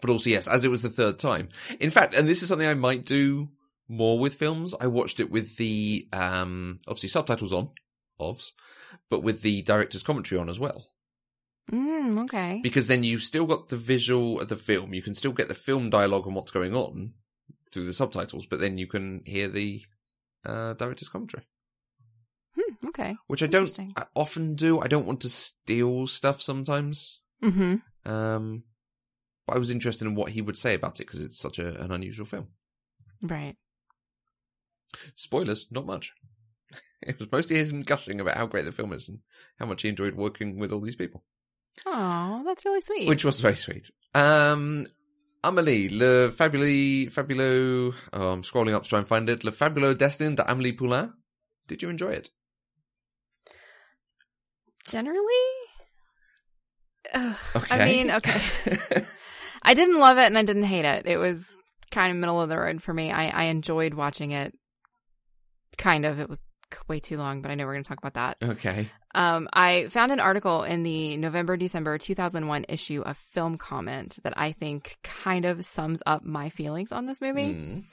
but 0.00 0.10
also, 0.10 0.30
yes, 0.30 0.46
as 0.46 0.64
it 0.64 0.70
was 0.70 0.82
the 0.82 0.88
third 0.90 1.18
time. 1.18 1.48
In 1.80 1.90
fact, 1.90 2.14
and 2.14 2.28
this 2.28 2.42
is 2.42 2.48
something 2.48 2.68
I 2.68 2.74
might 2.74 3.04
do 3.04 3.48
more 3.88 4.18
with 4.18 4.34
films. 4.34 4.74
I 4.80 4.86
watched 4.86 5.18
it 5.20 5.30
with 5.30 5.56
the 5.56 6.08
um 6.12 6.78
obviously 6.86 7.08
subtitles 7.08 7.52
on, 7.52 7.70
ofs, 8.20 8.52
but 9.10 9.22
with 9.22 9.42
the 9.42 9.62
director's 9.62 10.02
commentary 10.02 10.40
on 10.40 10.48
as 10.48 10.58
well. 10.60 10.86
Mm, 11.72 12.24
okay. 12.24 12.60
because 12.62 12.86
then 12.86 13.02
you've 13.04 13.22
still 13.22 13.44
got 13.44 13.68
the 13.68 13.76
visual 13.76 14.40
of 14.40 14.48
the 14.48 14.56
film. 14.56 14.94
You 14.94 15.02
can 15.02 15.14
still 15.14 15.32
get 15.32 15.48
the 15.48 15.54
film 15.54 15.90
dialogue 15.90 16.26
and 16.26 16.34
what's 16.34 16.50
going 16.50 16.74
on 16.74 17.12
through 17.70 17.84
the 17.84 17.92
subtitles, 17.92 18.46
but 18.46 18.58
then 18.58 18.78
you 18.78 18.86
can 18.86 19.20
hear 19.26 19.48
the 19.48 19.82
uh, 20.46 20.72
director's 20.74 21.10
commentary, 21.10 21.44
okay. 22.86 23.16
which 23.26 23.42
I 23.42 23.46
don't. 23.46 23.70
I 23.96 24.06
often 24.14 24.54
do. 24.54 24.80
I 24.80 24.86
don't 24.88 25.06
want 25.06 25.20
to 25.22 25.28
steal 25.28 26.06
stuff 26.06 26.40
sometimes, 26.42 27.20
Mm-hmm. 27.42 28.10
um, 28.10 28.62
but 29.46 29.56
I 29.56 29.58
was 29.58 29.70
interested 29.70 30.06
in 30.06 30.14
what 30.14 30.30
he 30.32 30.42
would 30.42 30.56
say 30.58 30.74
about 30.74 31.00
it 31.00 31.06
because 31.06 31.22
it's 31.22 31.38
such 31.38 31.58
a, 31.58 31.80
an 31.82 31.90
unusual 31.92 32.26
film. 32.26 32.48
Right. 33.22 33.56
Spoilers, 35.16 35.66
not 35.70 35.86
much. 35.86 36.12
It 37.00 37.16
was 37.20 37.30
mostly 37.30 37.56
him 37.58 37.82
gushing 37.82 38.20
about 38.20 38.36
how 38.36 38.46
great 38.46 38.64
the 38.64 38.72
film 38.72 38.92
is 38.92 39.08
and 39.08 39.20
how 39.60 39.66
much 39.66 39.82
he 39.82 39.88
enjoyed 39.88 40.16
working 40.16 40.58
with 40.58 40.72
all 40.72 40.80
these 40.80 40.96
people. 40.96 41.22
Oh, 41.86 42.42
that's 42.44 42.64
really 42.64 42.80
sweet. 42.80 43.06
which 43.08 43.24
was 43.24 43.38
very 43.40 43.54
sweet. 43.54 43.88
Um, 44.16 44.84
Amélie, 45.44 45.96
Le 45.96 46.32
Fabuleux, 46.32 47.08
Fabulo. 47.08 47.94
Oh, 48.12 48.28
I'm 48.32 48.42
scrolling 48.42 48.74
up 48.74 48.82
to 48.82 48.88
try 48.88 48.98
and 48.98 49.06
find 49.06 49.30
it. 49.30 49.44
Le 49.44 49.52
Fabuleux 49.52 49.94
Destin 49.96 50.34
de 50.34 50.42
Amélie 50.42 50.76
Poulain. 50.76 51.14
Did 51.68 51.82
you 51.82 51.88
enjoy 51.88 52.10
it? 52.10 52.30
Generally, 54.90 55.22
Ugh, 57.14 57.36
Okay. 57.56 57.74
I 57.74 57.84
mean, 57.84 58.10
okay. 58.10 58.40
I 59.62 59.74
didn't 59.74 59.98
love 59.98 60.18
it 60.18 60.26
and 60.26 60.38
I 60.38 60.42
didn't 60.42 60.64
hate 60.64 60.84
it. 60.84 61.06
It 61.06 61.16
was 61.16 61.38
kind 61.90 62.10
of 62.10 62.16
middle 62.18 62.40
of 62.40 62.48
the 62.48 62.58
road 62.58 62.82
for 62.82 62.92
me. 62.92 63.10
I, 63.10 63.28
I 63.28 63.44
enjoyed 63.44 63.94
watching 63.94 64.30
it. 64.32 64.54
Kind 65.76 66.04
of. 66.04 66.20
It 66.20 66.28
was 66.28 66.40
way 66.86 67.00
too 67.00 67.16
long, 67.16 67.40
but 67.40 67.50
I 67.50 67.54
know 67.54 67.64
we're 67.64 67.72
going 67.74 67.84
to 67.84 67.88
talk 67.88 67.98
about 67.98 68.14
that. 68.14 68.36
okay. 68.50 68.90
Um, 69.14 69.48
I 69.52 69.88
found 69.88 70.12
an 70.12 70.20
article 70.20 70.64
in 70.64 70.82
the 70.82 71.16
November 71.16 71.56
December 71.56 71.96
2001 71.96 72.66
issue 72.68 73.00
of 73.02 73.16
Film 73.16 73.56
Comment 73.56 74.16
that 74.22 74.34
I 74.36 74.52
think 74.52 74.96
kind 75.02 75.46
of 75.46 75.64
sums 75.64 76.02
up 76.04 76.24
my 76.24 76.50
feelings 76.50 76.92
on 76.92 77.06
this 77.06 77.20
movie. 77.20 77.54
Mm. 77.54 77.84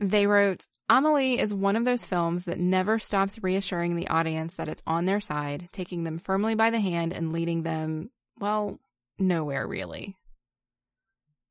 They 0.00 0.26
wrote, 0.26 0.64
Amelie 0.88 1.38
is 1.38 1.52
one 1.52 1.76
of 1.76 1.84
those 1.84 2.06
films 2.06 2.44
that 2.44 2.58
never 2.58 2.98
stops 2.98 3.42
reassuring 3.42 3.96
the 3.96 4.08
audience 4.08 4.54
that 4.54 4.68
it's 4.68 4.82
on 4.86 5.04
their 5.04 5.20
side, 5.20 5.68
taking 5.72 6.04
them 6.04 6.18
firmly 6.18 6.54
by 6.54 6.70
the 6.70 6.80
hand 6.80 7.12
and 7.12 7.32
leading 7.32 7.62
them, 7.62 8.10
well, 8.38 8.78
nowhere 9.18 9.66
really. 9.66 10.16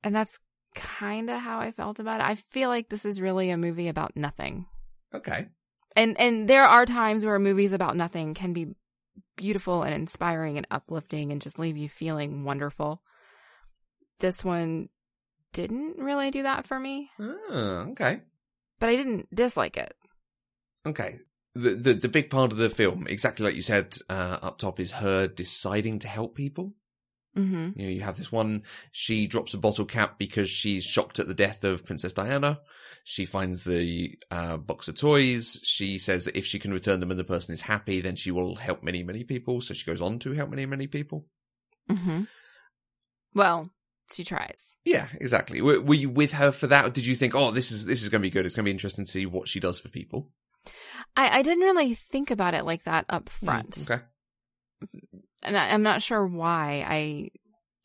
And 0.04 0.16
that's 0.16 0.40
kind 0.74 1.30
of 1.30 1.42
how 1.42 1.60
I 1.60 1.72
felt 1.72 2.00
about 2.00 2.22
it. 2.22 2.26
I 2.26 2.36
feel 2.36 2.70
like 2.70 2.90
this 2.90 3.06
is 3.06 3.22
really 3.22 3.50
a 3.50 3.58
movie 3.58 3.90
about 3.90 4.16
nothing. 4.16 4.66
Okay. 5.14 5.48
And 5.96 6.20
and 6.20 6.48
there 6.48 6.64
are 6.64 6.86
times 6.86 7.26
where 7.26 7.40
movies 7.40 7.74
about 7.74 7.98
nothing 7.98 8.34
can 8.34 8.54
be 8.54 8.76
beautiful 9.36 9.84
and 9.84 9.94
inspiring 9.94 10.58
and 10.58 10.68
uplifting 10.70 11.32
and 11.32 11.42
just 11.42 11.60
leave 11.60 11.78
you 11.78 11.90
feeling 11.90 12.44
wonderful. 12.44 13.02
This 14.20 14.44
one 14.44 14.90
didn't 15.54 15.98
really 15.98 16.32
do 16.32 16.44
that 16.44 16.68
for 16.68 16.80
me, 16.80 17.10
Oh, 17.20 17.88
okay. 17.92 18.22
But 18.80 18.90
I 18.90 18.96
didn't 18.96 19.34
dislike 19.34 19.78
it. 19.78 19.96
Okay. 20.86 21.20
The, 21.56 21.72
the 21.72 21.94
the 21.96 22.10
big 22.10 22.30
part 22.30 22.52
of 22.52 22.60
the 22.60 22.70
film, 22.70 23.08
exactly 23.08 23.44
like 23.44 23.56
you 23.56 23.64
said 23.64 23.98
uh, 24.10 24.38
up 24.42 24.60
top, 24.60 24.80
is 24.80 24.92
her 24.92 25.28
deciding 25.28 26.00
to 26.00 26.08
help 26.08 26.36
people. 26.36 26.74
hmm 27.36 27.70
You 27.76 27.86
know, 27.86 27.92
you 27.92 28.02
have 28.02 28.18
this 28.18 28.32
one. 28.32 28.64
She 28.92 29.26
drops 29.26 29.56
a 29.56 29.58
bottle 29.58 29.86
cap 29.86 30.20
because 30.20 30.50
she's 30.50 30.84
shocked 30.84 31.18
at 31.20 31.28
the 31.28 31.34
death 31.34 31.64
of 31.64 31.84
Princess 31.86 32.14
Diana. 32.14 32.60
She 33.04 33.26
finds 33.26 33.64
the 33.64 34.18
uh, 34.30 34.58
box 34.58 34.88
of 34.88 34.96
toys. 34.96 35.60
She 35.64 35.98
says 35.98 36.26
that 36.26 36.38
if 36.38 36.46
she 36.46 36.60
can 36.60 36.74
return 36.74 37.00
them 37.00 37.10
and 37.10 37.20
the 37.20 37.24
person 37.24 37.54
is 37.54 37.62
happy, 37.62 38.02
then 38.02 38.16
she 38.16 38.32
will 38.32 38.56
help 38.56 38.84
many, 38.84 39.02
many 39.02 39.24
people. 39.24 39.62
So 39.62 39.74
she 39.74 39.86
goes 39.86 40.02
on 40.02 40.20
to 40.20 40.34
help 40.34 40.50
many, 40.52 40.66
many 40.66 40.88
people. 40.88 41.26
hmm 41.90 42.24
Well, 43.34 43.72
she 44.12 44.24
tries. 44.24 44.76
Yeah, 44.86 45.08
exactly. 45.20 45.62
Were, 45.62 45.82
were 45.82 45.94
you 45.96 46.10
with 46.10 46.32
her 46.32 46.52
for 46.52 46.68
that? 46.68 46.86
Or 46.86 46.90
did 46.90 47.06
you 47.06 47.16
think, 47.16 47.36
oh, 47.36 47.52
this 47.52 47.72
is 47.72 47.86
this 47.86 48.02
is 48.04 48.10
going 48.10 48.22
to 48.22 48.26
be 48.26 48.30
good? 48.32 48.46
It's 48.46 48.56
going 48.56 48.64
to 48.64 48.68
be 48.68 48.72
interesting 48.72 49.06
to 49.06 49.12
see 49.12 49.26
what 49.26 49.48
she 49.48 49.60
does 49.60 49.80
for 49.80 49.90
people. 49.90 50.32
I, 51.16 51.40
I 51.40 51.42
didn't 51.42 51.64
really 51.64 51.94
think 51.96 52.32
about 52.32 52.54
it 52.54 52.66
like 52.66 52.84
that 52.84 53.06
up 53.10 53.30
front, 53.30 53.72
Mm, 53.72 53.92
okay. 53.92 54.04
and 55.44 55.58
I, 55.58 55.70
I'm 55.70 55.84
not 55.84 56.02
sure 56.02 56.26
why. 56.26 56.86
I 56.88 57.30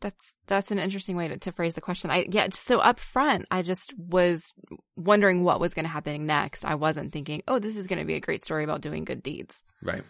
that's 0.00 0.36
that's 0.48 0.72
an 0.72 0.78
interesting 0.80 1.16
way 1.16 1.28
to, 1.28 1.38
to 1.38 1.52
phrase 1.52 1.74
the 1.74 1.80
question. 1.80 2.10
I 2.10 2.26
yeah, 2.28 2.48
so 2.50 2.78
up 2.80 2.98
front, 2.98 3.46
I 3.50 3.62
just 3.62 3.94
was 3.96 4.52
wondering 4.96 5.44
what 5.44 5.60
was 5.60 5.74
going 5.74 5.84
to 5.84 5.90
happen 5.90 6.26
next. 6.26 6.64
I 6.64 6.74
wasn't 6.74 7.12
thinking, 7.12 7.42
oh, 7.46 7.58
this 7.60 7.76
is 7.76 7.86
going 7.86 8.00
to 8.00 8.04
be 8.04 8.14
a 8.14 8.20
great 8.20 8.42
story 8.44 8.64
about 8.64 8.80
doing 8.80 9.04
good 9.04 9.22
deeds. 9.22 9.62
Right. 9.80 10.02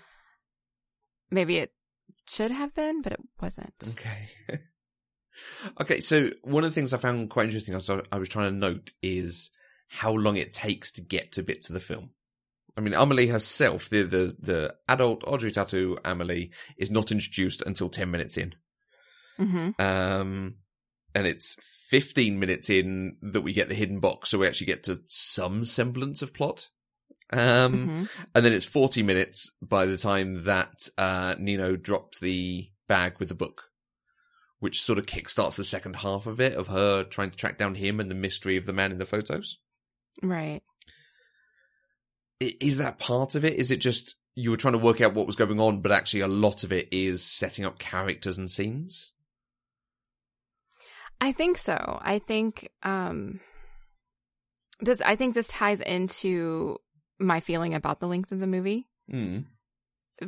Maybe 1.30 1.58
it 1.58 1.72
should 2.28 2.50
have 2.50 2.74
been, 2.74 3.02
but 3.02 3.12
it 3.12 3.20
wasn't. 3.40 3.74
Okay. 3.90 4.28
okay, 5.80 6.00
so 6.00 6.30
one 6.42 6.64
of 6.64 6.70
the 6.70 6.74
things 6.74 6.92
I 6.92 6.98
found 6.98 7.30
quite 7.30 7.46
interesting, 7.46 7.74
as 7.74 7.90
I 7.90 8.18
was 8.18 8.28
trying 8.28 8.50
to 8.50 8.56
note, 8.56 8.92
is 9.02 9.50
how 9.88 10.12
long 10.12 10.36
it 10.36 10.52
takes 10.52 10.92
to 10.92 11.00
get 11.00 11.32
to 11.32 11.42
bits 11.42 11.68
of 11.68 11.74
the 11.74 11.80
film. 11.80 12.10
I 12.76 12.80
mean, 12.80 12.94
Amelie 12.94 13.26
herself, 13.26 13.88
the 13.90 14.02
the, 14.02 14.34
the 14.38 14.74
adult 14.88 15.24
Audrey 15.26 15.52
Tautou 15.52 15.98
Amelie, 16.04 16.50
is 16.76 16.90
not 16.90 17.12
introduced 17.12 17.62
until 17.62 17.88
ten 17.88 18.10
minutes 18.10 18.36
in, 18.36 18.54
hmm 19.36 19.70
um, 19.78 20.56
and 21.14 21.26
it's 21.26 21.56
fifteen 21.88 22.38
minutes 22.38 22.70
in 22.70 23.16
that 23.20 23.42
we 23.42 23.52
get 23.52 23.68
the 23.68 23.74
hidden 23.74 24.00
box, 24.00 24.30
so 24.30 24.38
we 24.38 24.46
actually 24.46 24.68
get 24.68 24.84
to 24.84 25.00
some 25.06 25.64
semblance 25.64 26.22
of 26.22 26.32
plot. 26.32 26.68
Um, 27.32 27.88
hmm 27.88 28.04
and 28.34 28.44
then 28.44 28.52
it's 28.52 28.66
40 28.66 29.02
minutes 29.02 29.52
by 29.62 29.86
the 29.86 29.96
time 29.96 30.44
that 30.44 30.88
uh, 30.98 31.34
Nino 31.38 31.76
drops 31.76 32.20
the 32.20 32.70
bag 32.88 33.14
with 33.18 33.28
the 33.28 33.34
book, 33.34 33.62
which 34.62 34.80
sort 34.80 34.96
of 34.96 35.06
kickstarts 35.06 35.56
the 35.56 35.64
second 35.64 35.96
half 35.96 36.28
of 36.28 36.40
it, 36.40 36.54
of 36.54 36.68
her 36.68 37.02
trying 37.02 37.30
to 37.32 37.36
track 37.36 37.58
down 37.58 37.74
him 37.74 37.98
and 37.98 38.08
the 38.08 38.14
mystery 38.14 38.56
of 38.56 38.64
the 38.64 38.72
man 38.72 38.92
in 38.92 38.98
the 38.98 39.04
photos. 39.04 39.58
Right. 40.22 40.62
Is 42.38 42.78
that 42.78 43.00
part 43.00 43.34
of 43.34 43.44
it? 43.44 43.54
Is 43.54 43.72
it 43.72 43.80
just 43.80 44.14
you 44.36 44.52
were 44.52 44.56
trying 44.56 44.74
to 44.74 44.78
work 44.78 45.00
out 45.00 45.14
what 45.14 45.26
was 45.26 45.34
going 45.34 45.58
on, 45.58 45.80
but 45.80 45.90
actually 45.90 46.20
a 46.20 46.28
lot 46.28 46.62
of 46.62 46.70
it 46.70 46.86
is 46.92 47.24
setting 47.24 47.64
up 47.64 47.80
characters 47.80 48.38
and 48.38 48.48
scenes? 48.48 49.10
I 51.20 51.32
think 51.32 51.58
so. 51.58 51.98
I 52.00 52.20
think 52.20 52.70
um 52.84 53.40
this 54.78 55.00
I 55.00 55.16
think 55.16 55.34
this 55.34 55.48
ties 55.48 55.80
into 55.80 56.78
my 57.18 57.40
feeling 57.40 57.74
about 57.74 57.98
the 57.98 58.06
length 58.06 58.30
of 58.30 58.38
the 58.38 58.46
movie 58.46 58.86
Mm. 59.12 59.46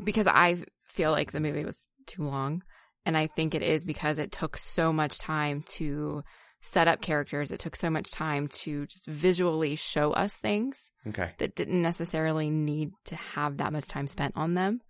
because 0.03 0.27
I 0.27 0.65
feel 0.87 1.13
like 1.13 1.31
the 1.31 1.39
movie 1.39 1.65
was 1.65 1.87
too 2.07 2.25
long 2.25 2.65
and 3.07 3.17
I 3.17 3.27
think 3.27 3.55
it 3.55 3.63
is 3.63 3.85
because 3.85 4.19
it 4.19 4.33
took 4.33 4.57
so 4.57 4.93
much 4.93 5.19
time 5.19 5.63
to 5.77 6.23
set 6.63 6.89
up 6.89 7.03
characters. 7.03 7.51
It 7.51 7.61
took 7.61 7.77
so 7.77 7.91
much 7.91 8.11
time 8.11 8.49
to 8.63 8.87
just 8.87 9.07
visually 9.07 9.77
show 9.77 10.13
us 10.13 10.33
things 10.33 10.91
Okay. 11.07 11.33
that 11.39 11.55
didn't 11.55 11.83
necessarily 11.83 12.49
need 12.51 12.93
to 13.07 13.17
have 13.17 13.59
that 13.59 13.73
much 13.73 13.87
time 13.87 14.07
spent 14.07 14.33
on 14.37 14.55
them. 14.55 14.81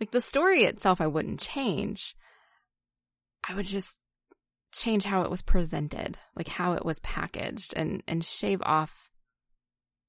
Like 0.00 0.10
the 0.12 0.20
story 0.20 0.62
itself, 0.64 1.00
I 1.00 1.06
wouldn't 1.06 1.40
change. 1.40 2.14
I 3.48 3.54
would 3.54 3.66
just 3.66 3.98
change 4.72 5.04
how 5.04 5.22
it 5.22 5.30
was 5.30 5.42
presented, 5.42 6.16
like 6.36 6.48
how 6.48 6.72
it 6.74 6.84
was 6.84 7.00
packaged 7.00 7.74
and, 7.76 8.02
and 8.08 8.24
shave 8.24 8.60
off 8.62 9.10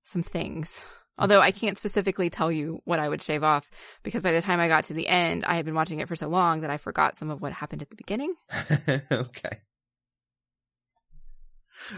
some 0.05 0.23
things. 0.23 0.69
Although 1.19 1.41
I 1.41 1.51
can't 1.51 1.77
specifically 1.77 2.29
tell 2.29 2.51
you 2.51 2.81
what 2.85 2.99
I 2.99 3.09
would 3.09 3.21
shave 3.21 3.43
off 3.43 3.69
because 4.03 4.23
by 4.23 4.31
the 4.31 4.41
time 4.41 4.59
I 4.59 4.69
got 4.69 4.85
to 4.85 4.93
the 4.93 5.07
end, 5.07 5.43
I 5.45 5.55
had 5.55 5.65
been 5.65 5.75
watching 5.75 5.99
it 5.99 6.07
for 6.07 6.15
so 6.15 6.29
long 6.29 6.61
that 6.61 6.69
I 6.69 6.77
forgot 6.77 7.17
some 7.17 7.29
of 7.29 7.41
what 7.41 7.51
happened 7.51 7.81
at 7.81 7.89
the 7.89 7.97
beginning. 7.97 8.33
okay. 9.11 9.59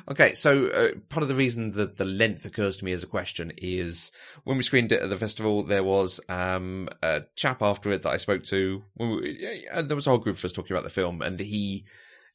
Okay, 0.08 0.34
so 0.34 0.68
uh, 0.68 0.90
part 1.10 1.24
of 1.24 1.30
the 1.30 1.36
reason 1.36 1.72
that 1.72 1.98
the 1.98 2.06
length 2.06 2.46
occurs 2.46 2.78
to 2.78 2.86
me 2.86 2.92
as 2.92 3.04
a 3.04 3.08
question 3.08 3.52
is 3.58 4.12
when 4.44 4.58
we 4.58 4.64
screened 4.64 4.92
it 4.92 5.02
at 5.02 5.10
the 5.10 5.18
festival, 5.18 5.64
there 5.64 5.84
was 5.84 6.20
um, 6.30 6.88
a 7.02 7.24
chap 7.36 7.62
after 7.62 7.92
it 7.92 8.04
that 8.04 8.10
I 8.12 8.18
spoke 8.18 8.44
to. 8.46 8.84
We, 8.98 9.48
there 9.84 9.96
was 9.96 10.08
a 10.08 10.12
whole 10.12 10.20
group 10.20 10.38
of 10.38 10.46
us 10.46 10.54
talking 10.54 10.76
about 10.76 10.84
the 10.84 10.90
film, 10.90 11.22
and 11.22 11.40
he 11.40 11.86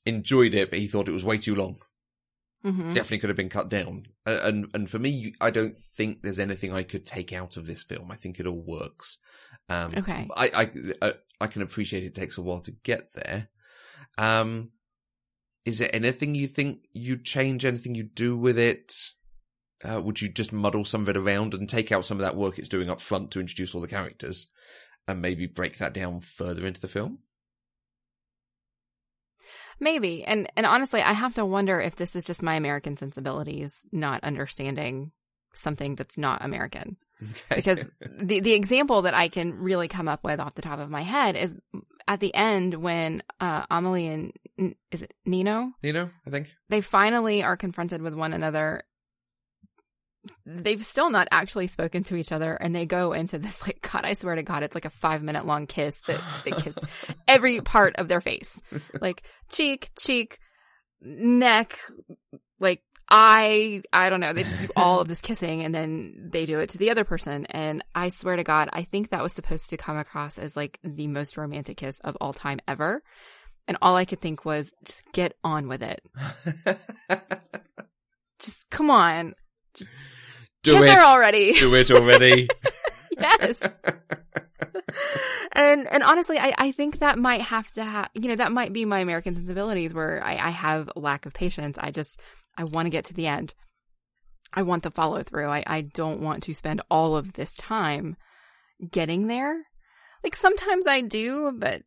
enjoyed 0.05 0.55
it, 0.55 0.71
but 0.71 0.79
he 0.79 0.87
thought 0.87 1.09
it 1.09 1.13
was 1.13 1.25
way 1.25 1.39
too 1.39 1.55
long. 1.55 1.79
Hmm 2.63 2.93
Definitely 2.93 3.19
could 3.19 3.31
have 3.31 3.37
been 3.37 3.49
cut 3.49 3.69
down. 3.69 4.07
Uh, 4.27 4.41
and 4.43 4.69
and 4.75 4.91
for 4.91 4.99
me, 4.99 5.35
I 5.41 5.51
don't 5.51 5.77
think 5.97 6.23
there's 6.23 6.39
anything 6.39 6.73
I 6.73 6.83
could 6.83 7.07
take 7.07 7.33
out 7.33 7.57
of 7.57 7.67
this 7.67 7.85
film. 7.85 8.11
I 8.11 8.17
think 8.17 8.39
it 8.41 8.47
all 8.47 8.63
works. 8.63 9.19
Um, 9.69 9.93
Okay. 9.97 10.29
I, 10.37 10.51
I 10.55 11.07
I 11.09 11.13
I 11.41 11.47
can 11.49 11.63
appreciate 11.63 12.05
it 12.05 12.15
takes 12.15 12.39
a 12.39 12.43
while 12.43 12.61
to 12.61 12.73
get 12.73 13.13
there. 13.15 13.49
Um, 14.19 14.71
is 15.65 15.79
there 15.79 15.91
anything 15.93 16.35
you 16.35 16.47
think 16.47 16.87
you'd 16.93 17.25
change? 17.25 17.65
Anything 17.65 17.95
you 17.95 18.05
do 18.05 18.37
with 18.37 18.59
it? 18.59 18.95
Uh, 19.85 20.01
would 20.01 20.21
you 20.23 20.29
just 20.29 20.53
muddle 20.53 20.85
some 20.85 21.03
of 21.03 21.09
it 21.09 21.17
around 21.17 21.53
and 21.53 21.69
take 21.69 21.93
out 21.93 22.07
some 22.07 22.17
of 22.19 22.23
that 22.23 22.37
work 22.37 22.59
it's 22.59 22.69
doing 22.69 22.89
up 22.89 23.01
front 23.01 23.31
to 23.31 23.41
introduce 23.41 23.75
all 23.75 23.81
the 23.83 23.87
characters, 23.89 24.49
and 25.07 25.21
maybe 25.21 25.47
break 25.47 25.77
that 25.79 25.93
down 25.93 26.21
further 26.21 26.67
into 26.67 26.81
the 26.81 26.89
film? 26.89 27.19
Maybe. 29.81 30.25
And 30.25 30.51
and 30.57 30.67
honestly, 30.67 31.03
I 31.03 31.13
have 31.13 31.35
to 31.35 31.45
wonder 31.45 31.81
if 31.81 31.97
this 31.97 32.17
is 32.17 32.25
just 32.25 32.43
my 32.43 32.55
American 32.55 32.97
sensibilities 32.97 33.73
not 33.93 34.25
understanding 34.25 35.13
something 35.55 35.95
that's 35.97 36.19
not 36.19 36.45
American. 36.45 36.97
Okay. 37.51 37.57
Because 37.57 37.79
the 38.21 38.41
the 38.41 38.53
example 38.53 39.03
that 39.03 39.15
I 39.15 39.29
can 39.29 39.55
really 39.55 39.89
come 39.89 40.07
up 40.07 40.23
with 40.23 40.39
off 40.39 40.55
the 40.55 40.61
top 40.61 40.79
of 40.79 40.91
my 40.91 41.01
head 41.01 41.35
is 41.35 41.57
at 42.07 42.21
the 42.21 42.35
end 42.35 42.75
when 42.75 43.23
uh 43.41 43.65
Amelie 43.71 44.09
and 44.59 44.75
is 44.91 45.01
it 45.01 45.15
Nino? 45.25 45.73
Nino, 45.83 46.11
I 46.27 46.31
think. 46.31 46.55
They 46.69 46.83
finally 46.83 47.43
are 47.43 47.57
confronted 47.57 48.03
with 48.03 48.15
one 48.15 48.35
another. 48.35 48.83
They've 50.45 50.85
still 50.85 51.11
not 51.11 51.29
actually 51.31 51.67
spoken 51.67 52.03
to 52.05 52.17
each 52.17 52.33
other 52.33 52.55
and 52.55 52.75
they 52.75 52.87
go 52.87 53.13
into 53.13 53.39
this 53.39 53.61
like 53.63 53.81
God, 53.81 54.05
I 54.05 54.15
swear 54.15 54.35
to 54.35 54.43
God, 54.43 54.63
it's 54.63 54.75
like 54.75 54.85
a 54.85 54.91
five 54.91 55.23
minute 55.23 55.47
long 55.47 55.67
kiss 55.67 56.01
that 56.03 56.21
they 56.45 56.53
kiss 56.53 56.75
every 57.29 57.61
part 57.61 57.97
of 57.97 58.09
their 58.09 58.21
face. 58.21 58.51
Like 59.01 59.23
cheek, 59.51 59.91
cheek, 59.99 60.39
neck, 61.01 61.79
like 62.61 62.83
eye, 63.11 63.83
I 63.93 64.11
don't 64.11 64.21
know. 64.21 64.33
They 64.33 64.43
just 64.45 64.61
do 64.61 64.69
all 64.77 65.01
of 65.01 65.09
this 65.09 65.21
kissing 65.21 65.63
and 65.63 65.75
then 65.75 66.29
they 66.33 66.47
do 66.47 66.61
it 66.61 66.71
to 66.71 66.79
the 66.79 66.91
other 66.91 67.05
person. 67.05 67.47
And 67.47 67.85
I 67.95 68.11
swear 68.11 68.37
to 68.37 68.45
God, 68.45 68.69
I 68.73 68.83
think 68.85 69.11
that 69.11 69.23
was 69.23 69.33
supposed 69.33 69.71
to 69.71 69.77
come 69.77 69.97
across 69.97 70.39
as 70.39 70.57
like 70.57 70.79
the 70.83 71.07
most 71.07 71.37
romantic 71.37 71.77
kiss 71.77 72.01
of 72.01 72.17
all 72.21 72.33
time 72.33 72.61
ever. 72.67 73.03
And 73.69 73.77
all 73.83 73.97
I 73.97 74.05
could 74.05 74.21
think 74.21 74.45
was 74.45 74.71
just 74.85 75.03
get 75.13 75.35
on 75.43 75.67
with 75.67 75.83
it. 75.83 76.01
Just 78.39 78.69
come 78.71 78.91
on. 78.91 79.35
Do 80.67 80.83
it. 80.83 80.99
already. 80.99 81.53
Do 81.53 81.75
it 81.75 81.91
already. 81.91 82.49
yes. 83.19 83.61
and 85.53 85.87
and 85.87 86.03
honestly, 86.03 86.39
I, 86.39 86.53
I 86.59 86.73
think 86.73 86.99
that 86.99 87.19
might 87.19 87.43
have 87.43 87.71
to 87.73 87.85
have 87.85 88.11
you 88.15 88.29
know 88.29 88.37
that 88.37 88.53
might 88.53 88.73
be 88.73 88.85
my 88.85 89.01
American 89.01 89.35
sensibilities 89.35 89.95
where 89.95 90.23
I, 90.23 90.37
I 90.37 90.51
have 90.51 90.91
lack 90.97 91.27
of 91.27 91.35
patience. 91.35 91.77
I 91.81 91.91
just 91.91 92.21
I 92.57 92.65
want 92.65 92.87
to 92.87 92.91
get 92.91 93.07
to 93.07 93.15
the 93.15 93.27
end. 93.27 93.55
I 94.53 94.63
want 94.63 94.83
the 94.83 94.91
follow 94.91 95.23
through. 95.23 95.49
I, 95.49 95.63
I 95.67 95.81
don't 95.83 96.21
want 96.21 96.45
to 96.45 96.55
spend 96.55 96.81
all 96.91 97.17
of 97.17 97.35
this 97.35 97.55
time 97.55 98.17
getting 98.91 99.27
there. 99.27 99.67
Like 100.25 100.37
sometimes 100.37 100.87
I 100.87 101.03
do, 101.03 101.53
but 101.57 101.83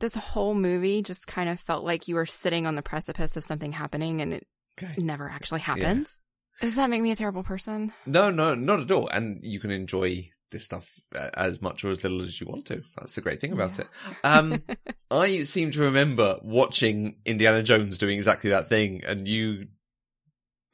this 0.00 0.14
whole 0.14 0.54
movie 0.54 1.02
just 1.02 1.26
kind 1.26 1.48
of 1.48 1.60
felt 1.60 1.84
like 1.84 2.08
you 2.08 2.16
were 2.16 2.26
sitting 2.26 2.66
on 2.66 2.74
the 2.74 2.82
precipice 2.82 3.36
of 3.36 3.44
something 3.44 3.72
happening 3.72 4.20
and 4.20 4.34
it 4.34 4.46
okay. 4.82 4.92
never 4.98 5.28
actually 5.28 5.60
happens. 5.60 6.18
Does 6.62 6.74
that 6.76 6.88
make 6.88 7.02
me 7.02 7.10
a 7.10 7.16
terrible 7.16 7.42
person? 7.42 7.92
No, 8.06 8.30
no, 8.30 8.54
not 8.54 8.80
at 8.80 8.90
all. 8.90 9.08
And 9.08 9.40
you 9.44 9.60
can 9.60 9.70
enjoy 9.70 10.30
this 10.50 10.64
stuff 10.64 10.88
uh, 11.14 11.28
as 11.34 11.60
much 11.60 11.84
or 11.84 11.90
as 11.90 12.02
little 12.02 12.22
as 12.22 12.40
you 12.40 12.46
want 12.46 12.66
to. 12.66 12.82
That's 12.96 13.12
the 13.12 13.20
great 13.20 13.40
thing 13.40 13.52
about 13.52 13.76
Yeah. 13.78 13.84
it. 13.84 13.88
Um, 14.24 14.62
I 15.10 15.42
seem 15.42 15.72
to 15.72 15.80
remember 15.80 16.38
watching 16.42 17.16
Indiana 17.26 17.62
Jones 17.62 17.98
doing 17.98 18.16
exactly 18.16 18.50
that 18.50 18.68
thing, 18.68 19.02
and 19.06 19.26
you. 19.28 19.66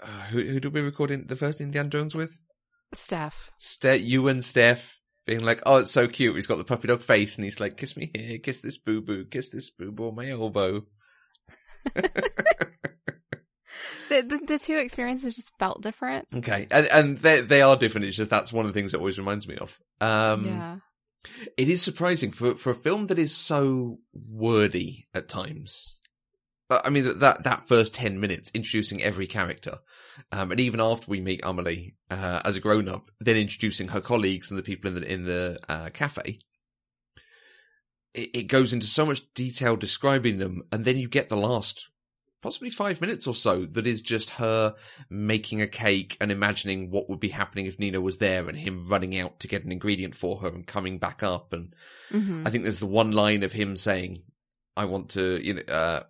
Uh, 0.00 0.06
who 0.26 0.44
who 0.44 0.60
did 0.60 0.72
we 0.72 0.80
record 0.80 1.10
in 1.10 1.26
the 1.26 1.34
first 1.36 1.60
Indiana 1.60 1.88
Jones 1.88 2.14
with? 2.14 2.38
Steph. 2.94 3.50
Ste- 3.58 4.00
you 4.00 4.28
and 4.28 4.44
Steph 4.44 5.00
being 5.26 5.40
like, 5.40 5.60
"Oh, 5.66 5.78
it's 5.78 5.90
so 5.90 6.06
cute." 6.06 6.36
He's 6.36 6.46
got 6.46 6.58
the 6.58 6.64
puppy 6.64 6.86
dog 6.88 7.02
face, 7.02 7.36
and 7.36 7.44
he's 7.44 7.58
like, 7.60 7.76
"Kiss 7.76 7.96
me 7.96 8.10
here, 8.14 8.38
kiss 8.38 8.60
this 8.60 8.78
boo 8.78 9.00
boo, 9.00 9.24
kiss 9.24 9.48
this 9.48 9.70
boo 9.70 9.90
boo 9.90 10.08
on 10.08 10.14
my 10.14 10.28
elbow." 10.28 10.86
The, 14.08 14.22
the, 14.22 14.38
the 14.46 14.58
two 14.58 14.76
experiences 14.76 15.36
just 15.36 15.52
felt 15.58 15.82
different. 15.82 16.28
Okay, 16.34 16.66
and 16.70 16.86
and 16.86 17.18
they 17.18 17.40
they 17.40 17.62
are 17.62 17.76
different. 17.76 18.06
It's 18.06 18.16
just 18.16 18.30
that's 18.30 18.52
one 18.52 18.66
of 18.66 18.72
the 18.72 18.78
things 18.78 18.92
that 18.92 18.98
always 18.98 19.18
reminds 19.18 19.46
me 19.46 19.56
of. 19.56 19.78
Um, 20.00 20.46
yeah. 20.46 20.76
It 21.56 21.68
is 21.68 21.82
surprising 21.82 22.32
for 22.32 22.56
for 22.56 22.70
a 22.70 22.74
film 22.74 23.08
that 23.08 23.18
is 23.18 23.34
so 23.34 23.98
wordy 24.12 25.06
at 25.14 25.28
times. 25.28 25.96
But, 26.68 26.86
I 26.86 26.90
mean 26.90 27.04
that 27.04 27.20
that, 27.20 27.44
that 27.44 27.66
first 27.66 27.94
ten 27.94 28.20
minutes 28.20 28.50
introducing 28.52 29.02
every 29.02 29.26
character, 29.26 29.78
um, 30.32 30.50
and 30.50 30.60
even 30.60 30.80
after 30.80 31.10
we 31.10 31.20
meet 31.20 31.40
Amelie 31.42 31.96
uh, 32.10 32.42
as 32.44 32.56
a 32.56 32.60
grown 32.60 32.88
up, 32.88 33.10
then 33.20 33.36
introducing 33.36 33.88
her 33.88 34.02
colleagues 34.02 34.50
and 34.50 34.58
the 34.58 34.62
people 34.62 34.88
in 34.88 35.00
the 35.00 35.12
in 35.12 35.24
the 35.24 35.58
uh, 35.68 35.88
cafe. 35.90 36.40
It, 38.14 38.30
it 38.34 38.42
goes 38.44 38.72
into 38.72 38.86
so 38.86 39.06
much 39.06 39.22
detail 39.34 39.76
describing 39.76 40.38
them, 40.38 40.62
and 40.70 40.84
then 40.84 40.98
you 40.98 41.08
get 41.08 41.28
the 41.28 41.36
last 41.36 41.88
possibly 42.42 42.70
five 42.70 43.00
minutes 43.00 43.26
or 43.26 43.34
so 43.34 43.66
that 43.66 43.86
is 43.86 44.00
just 44.00 44.30
her 44.30 44.74
making 45.10 45.60
a 45.60 45.66
cake 45.66 46.16
and 46.20 46.30
imagining 46.30 46.90
what 46.90 47.08
would 47.08 47.20
be 47.20 47.28
happening 47.28 47.66
if 47.66 47.78
Nina 47.78 48.00
was 48.00 48.18
there 48.18 48.48
and 48.48 48.56
him 48.56 48.88
running 48.88 49.18
out 49.18 49.40
to 49.40 49.48
get 49.48 49.64
an 49.64 49.72
ingredient 49.72 50.14
for 50.14 50.38
her 50.38 50.48
and 50.48 50.66
coming 50.66 50.98
back 50.98 51.22
up. 51.22 51.52
And 51.52 51.74
hmm 52.10 52.46
I 52.46 52.50
think 52.50 52.64
there's 52.64 52.80
the 52.80 52.86
one 52.86 53.12
line 53.12 53.42
of 53.42 53.52
him 53.52 53.76
saying, 53.76 54.22
I 54.76 54.84
want 54.84 55.10
to, 55.10 55.44
you 55.44 55.54
know, 55.54 55.62
uh, 55.62 56.02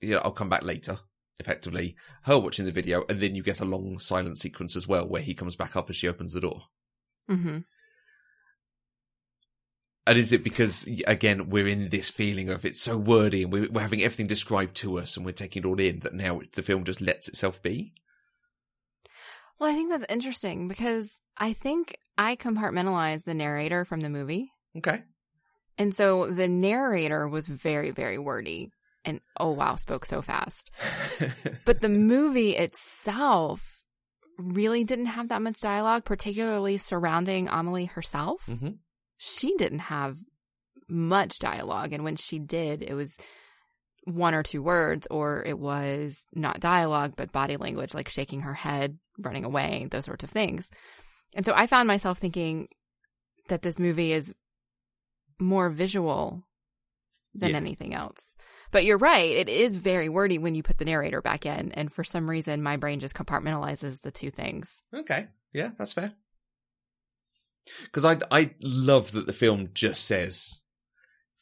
yeah, 0.00 0.20
I'll 0.22 0.30
come 0.30 0.48
back 0.48 0.62
later. 0.62 0.98
Effectively, 1.40 1.94
her 2.22 2.36
watching 2.36 2.64
the 2.64 2.72
video, 2.72 3.04
and 3.08 3.20
then 3.20 3.36
you 3.36 3.44
get 3.44 3.60
a 3.60 3.64
long 3.64 4.00
silent 4.00 4.38
sequence 4.38 4.74
as 4.74 4.88
well 4.88 5.08
where 5.08 5.22
he 5.22 5.34
comes 5.34 5.54
back 5.54 5.76
up 5.76 5.88
as 5.88 5.94
she 5.94 6.08
opens 6.08 6.32
the 6.32 6.40
door. 6.40 6.62
hmm 7.28 7.58
And 10.08 10.16
is 10.16 10.32
it 10.32 10.42
because, 10.42 10.88
again, 11.06 11.50
we're 11.50 11.68
in 11.68 11.90
this 11.90 12.08
feeling 12.08 12.48
of 12.48 12.64
it's 12.64 12.80
so 12.80 12.96
wordy 12.96 13.42
and 13.42 13.52
we're, 13.52 13.70
we're 13.70 13.82
having 13.82 14.02
everything 14.02 14.26
described 14.26 14.74
to 14.76 14.98
us 14.98 15.18
and 15.18 15.26
we're 15.26 15.32
taking 15.32 15.64
it 15.64 15.66
all 15.66 15.78
in 15.78 15.98
that 15.98 16.14
now 16.14 16.40
the 16.54 16.62
film 16.62 16.84
just 16.84 17.02
lets 17.02 17.28
itself 17.28 17.60
be? 17.60 17.92
Well, 19.58 19.70
I 19.70 19.74
think 19.74 19.90
that's 19.90 20.10
interesting 20.10 20.66
because 20.66 21.20
I 21.36 21.52
think 21.52 21.98
I 22.16 22.36
compartmentalized 22.36 23.24
the 23.24 23.34
narrator 23.34 23.84
from 23.84 24.00
the 24.00 24.08
movie. 24.08 24.50
Okay. 24.78 25.02
And 25.76 25.94
so 25.94 26.30
the 26.30 26.48
narrator 26.48 27.28
was 27.28 27.46
very, 27.46 27.90
very 27.90 28.18
wordy 28.18 28.70
and 29.04 29.20
oh 29.38 29.50
wow, 29.50 29.76
spoke 29.76 30.06
so 30.06 30.22
fast. 30.22 30.70
But 31.66 31.82
the 31.82 31.90
movie 31.90 32.56
itself 32.56 33.84
really 34.38 34.84
didn't 34.84 35.06
have 35.06 35.28
that 35.28 35.42
much 35.42 35.60
dialogue, 35.60 36.06
particularly 36.06 36.78
surrounding 36.78 37.48
Amelie 37.48 37.86
herself. 37.86 38.46
hmm 38.46 38.70
She 39.18 39.54
didn't 39.56 39.80
have 39.80 40.16
much 40.88 41.38
dialogue. 41.38 41.92
And 41.92 42.02
when 42.04 42.16
she 42.16 42.38
did, 42.38 42.82
it 42.82 42.94
was 42.94 43.14
one 44.04 44.34
or 44.34 44.42
two 44.42 44.62
words, 44.62 45.06
or 45.10 45.44
it 45.44 45.58
was 45.58 46.24
not 46.34 46.60
dialogue, 46.60 47.12
but 47.16 47.30
body 47.30 47.56
language, 47.56 47.92
like 47.92 48.08
shaking 48.08 48.40
her 48.40 48.54
head, 48.54 48.98
running 49.18 49.44
away, 49.44 49.86
those 49.90 50.06
sorts 50.06 50.24
of 50.24 50.30
things. 50.30 50.70
And 51.34 51.44
so 51.44 51.52
I 51.54 51.66
found 51.66 51.88
myself 51.88 52.18
thinking 52.18 52.68
that 53.48 53.60
this 53.60 53.78
movie 53.78 54.12
is 54.12 54.32
more 55.38 55.68
visual 55.68 56.42
than 57.34 57.50
Yeah. 57.50 57.56
anything 57.56 57.94
else. 57.94 58.34
But 58.70 58.84
you're 58.84 58.98
right, 58.98 59.30
it 59.30 59.48
is 59.48 59.76
very 59.76 60.08
wordy 60.08 60.38
when 60.38 60.54
you 60.54 60.62
put 60.62 60.78
the 60.78 60.84
narrator 60.84 61.20
back 61.20 61.44
in. 61.44 61.72
And 61.72 61.92
for 61.92 62.02
some 62.02 62.28
reason, 62.30 62.62
my 62.62 62.76
brain 62.76 63.00
just 63.00 63.14
compartmentalizes 63.14 64.00
the 64.00 64.10
two 64.10 64.30
things. 64.30 64.82
Okay. 64.92 65.28
Yeah, 65.52 65.72
that's 65.78 65.92
fair. 65.92 66.14
Because 67.84 68.04
I, 68.04 68.18
I 68.30 68.54
love 68.62 69.12
that 69.12 69.26
the 69.26 69.32
film 69.32 69.70
just 69.74 70.04
says, 70.04 70.60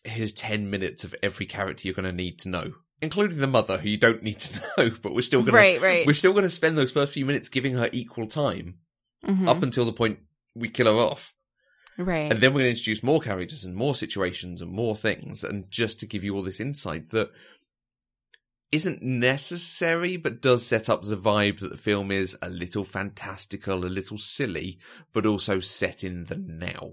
here's 0.04 0.32
10 0.32 0.70
minutes 0.70 1.04
of 1.04 1.14
every 1.22 1.46
character 1.46 1.86
you're 1.86 1.94
going 1.94 2.04
to 2.04 2.12
need 2.12 2.38
to 2.40 2.48
know, 2.48 2.72
including 3.02 3.38
the 3.38 3.46
mother 3.46 3.78
who 3.78 3.88
you 3.88 3.96
don't 3.98 4.22
need 4.22 4.40
to 4.40 4.60
know, 4.78 4.90
but 5.02 5.14
we're 5.14 5.20
still 5.22 5.42
going 5.42 5.54
Right, 5.54 5.80
right. 5.80 6.02
to, 6.02 6.06
we're 6.06 6.12
still 6.14 6.32
going 6.32 6.44
to 6.44 6.50
spend 6.50 6.78
those 6.78 6.92
first 6.92 7.12
few 7.12 7.26
minutes 7.26 7.48
giving 7.48 7.74
her 7.74 7.88
equal 7.92 8.26
time 8.26 8.78
Mhm. 9.26 9.48
up 9.48 9.62
until 9.62 9.84
the 9.84 9.92
point 9.92 10.20
we 10.54 10.68
kill 10.68 10.86
her 10.86 10.92
off. 11.02 11.32
Right. 11.98 12.30
And 12.30 12.40
then 12.42 12.52
we're 12.52 12.60
going 12.60 12.74
to 12.74 12.78
introduce 12.78 13.02
more 13.02 13.20
characters 13.20 13.64
and 13.64 13.74
more 13.74 13.94
situations 13.94 14.60
and 14.60 14.70
more 14.70 14.94
things, 14.94 15.42
and 15.42 15.68
just 15.70 15.98
to 16.00 16.06
give 16.06 16.22
you 16.22 16.36
all 16.36 16.42
this 16.42 16.60
insight 16.60 17.08
that 17.10 17.30
isn't 18.72 19.02
necessary, 19.02 20.16
but 20.16 20.42
does 20.42 20.66
set 20.66 20.88
up 20.88 21.02
the 21.02 21.16
vibe 21.16 21.60
that 21.60 21.70
the 21.70 21.78
film 21.78 22.10
is 22.10 22.36
a 22.42 22.48
little 22.48 22.84
fantastical, 22.84 23.84
a 23.84 23.86
little 23.86 24.18
silly, 24.18 24.78
but 25.12 25.26
also 25.26 25.60
set 25.60 26.02
in 26.02 26.24
the 26.24 26.36
now. 26.36 26.92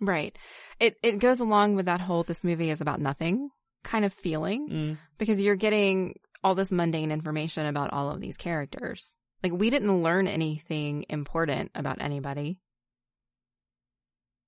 Right. 0.00 0.36
It 0.78 0.96
it 1.02 1.18
goes 1.18 1.40
along 1.40 1.74
with 1.74 1.86
that 1.86 2.00
whole 2.00 2.22
this 2.22 2.44
movie 2.44 2.70
is 2.70 2.80
about 2.80 3.00
nothing 3.00 3.50
kind 3.82 4.04
of 4.04 4.12
feeling 4.12 4.68
mm. 4.68 4.98
because 5.18 5.40
you're 5.40 5.56
getting 5.56 6.14
all 6.44 6.54
this 6.54 6.70
mundane 6.70 7.10
information 7.10 7.66
about 7.66 7.92
all 7.92 8.10
of 8.10 8.20
these 8.20 8.36
characters. 8.36 9.14
Like 9.42 9.52
we 9.52 9.70
didn't 9.70 10.02
learn 10.02 10.28
anything 10.28 11.04
important 11.08 11.70
about 11.74 12.00
anybody. 12.00 12.58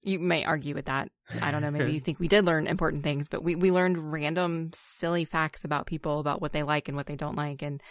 You 0.02 0.18
may 0.18 0.44
argue 0.44 0.74
with 0.74 0.86
that. 0.86 1.10
I 1.42 1.50
don't 1.50 1.62
know, 1.62 1.70
maybe 1.70 1.92
you 1.92 2.00
think 2.04 2.18
we 2.18 2.28
did 2.28 2.46
learn 2.46 2.66
important 2.66 3.02
things, 3.02 3.28
but 3.28 3.42
we 3.42 3.54
we 3.54 3.70
learned 3.70 4.12
random 4.12 4.70
silly 4.74 5.24
facts 5.24 5.64
about 5.64 5.86
people 5.86 6.20
about 6.20 6.40
what 6.40 6.52
they 6.52 6.62
like 6.62 6.88
and 6.88 6.96
what 6.96 7.06
they 7.06 7.16
don't 7.16 7.36
like 7.36 7.62
and 7.62 7.82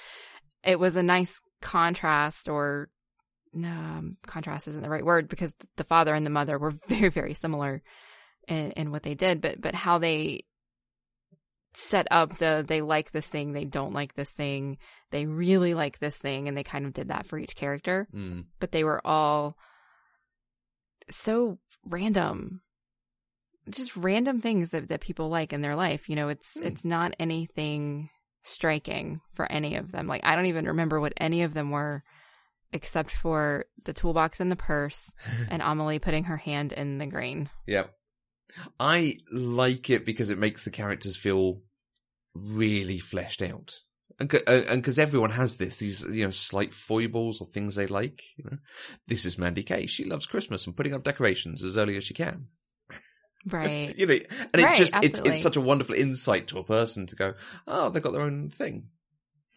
it 0.63 0.79
was 0.79 0.95
a 0.95 1.03
nice 1.03 1.33
contrast 1.61 2.49
or 2.49 2.89
um, 3.55 4.17
contrast 4.27 4.67
isn't 4.67 4.83
the 4.83 4.89
right 4.89 5.05
word 5.05 5.29
because 5.29 5.53
the 5.77 5.83
father 5.83 6.13
and 6.13 6.25
the 6.25 6.29
mother 6.29 6.59
were 6.59 6.73
very 6.87 7.09
very 7.09 7.33
similar 7.33 7.81
in, 8.49 8.71
in 8.71 8.91
what 8.91 9.03
they 9.03 9.15
did, 9.15 9.41
but 9.41 9.61
but 9.61 9.75
how 9.75 9.99
they 9.99 10.43
set 11.73 12.07
up 12.09 12.37
the 12.37 12.65
they 12.67 12.81
like 12.81 13.11
this 13.11 13.27
thing, 13.27 13.53
they 13.53 13.65
don't 13.65 13.93
like 13.93 14.15
this 14.15 14.29
thing, 14.31 14.77
they 15.11 15.25
really 15.25 15.73
like 15.73 15.99
this 15.99 16.17
thing, 16.17 16.47
and 16.47 16.57
they 16.57 16.63
kind 16.63 16.85
of 16.85 16.93
did 16.93 17.09
that 17.09 17.25
for 17.25 17.37
each 17.37 17.55
character. 17.55 18.07
Mm. 18.13 18.45
But 18.59 18.71
they 18.71 18.83
were 18.83 19.05
all 19.05 19.55
so 21.09 21.59
random. 21.89 22.61
Just 23.69 23.95
random 23.95 24.41
things 24.41 24.71
that, 24.71 24.87
that 24.87 25.01
people 25.01 25.29
like 25.29 25.53
in 25.53 25.61
their 25.61 25.75
life. 25.75 26.09
You 26.09 26.15
know, 26.15 26.29
it's 26.29 26.47
Hmm. 26.53 26.63
it's 26.63 26.85
not 26.85 27.15
anything 27.19 28.09
striking 28.43 29.21
for 29.33 29.51
any 29.51 29.75
of 29.75 29.91
them. 29.91 30.07
Like 30.07 30.25
I 30.25 30.35
don't 30.35 30.47
even 30.47 30.65
remember 30.65 30.99
what 30.99 31.13
any 31.17 31.43
of 31.43 31.53
them 31.53 31.71
were 31.71 32.03
except 32.71 33.11
for 33.11 33.65
the 33.83 33.93
toolbox 33.93 34.39
and 34.39 34.51
the 34.51 34.55
purse 34.55 35.09
and 35.49 35.61
Amelie 35.61 35.99
putting 35.99 36.25
her 36.25 36.37
hand 36.37 36.71
in 36.71 36.97
the 36.99 37.05
grain. 37.07 37.49
Yep. 37.67 37.93
I 38.79 39.17
like 39.31 39.89
it 39.89 40.05
because 40.05 40.29
it 40.29 40.39
makes 40.39 40.63
the 40.63 40.71
characters 40.71 41.15
feel 41.15 41.61
really 42.33 42.97
fleshed 42.99 43.41
out. 43.41 43.79
And 44.17 44.33
and 44.47 44.81
because 44.81 44.99
everyone 44.99 45.31
has 45.31 45.55
this, 45.55 45.75
these 45.77 46.03
you 46.03 46.25
know 46.25 46.31
slight 46.31 46.73
foibles 46.73 47.41
or 47.41 47.47
things 47.47 47.75
they 47.75 47.87
like. 47.87 48.23
You 48.37 48.45
know, 48.45 48.57
this 49.07 49.25
is 49.25 49.37
Mandy 49.37 49.63
Kay. 49.63 49.85
She 49.85 50.05
loves 50.05 50.25
Christmas 50.25 50.65
and 50.65 50.75
putting 50.75 50.93
up 50.93 51.03
decorations 51.03 51.63
as 51.63 51.77
early 51.77 51.95
as 51.97 52.03
she 52.03 52.13
can. 52.13 52.47
Right. 53.49 53.93
you 53.97 54.05
know, 54.05 54.19
and 54.53 54.61
Right, 54.61 54.71
it 54.71 54.75
just 54.75 54.93
it's 55.01 55.19
absolutely. 55.19 55.31
it's 55.31 55.41
such 55.41 55.55
a 55.55 55.61
wonderful 55.61 55.95
insight 55.95 56.47
to 56.49 56.59
a 56.59 56.63
person 56.63 57.07
to 57.07 57.15
go, 57.15 57.33
oh, 57.67 57.89
they've 57.89 58.03
got 58.03 58.13
their 58.13 58.21
own 58.21 58.49
thing. 58.49 58.89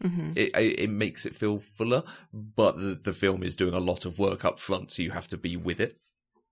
hmm 0.01 0.31
It 0.35 0.55
it, 0.55 0.79
it 0.81 0.89
makes 0.89 1.25
it 1.25 1.35
feel 1.35 1.59
fuller, 1.59 2.03
but 2.33 2.77
the, 2.77 2.95
the 2.95 3.13
film 3.13 3.43
is 3.43 3.55
doing 3.55 3.73
a 3.73 3.79
lot 3.79 4.05
of 4.05 4.19
work 4.19 4.45
up 4.45 4.59
front, 4.59 4.91
so 4.91 5.01
you 5.01 5.11
have 5.11 5.27
to 5.29 5.37
be 5.37 5.57
with 5.57 5.79
it 5.79 5.97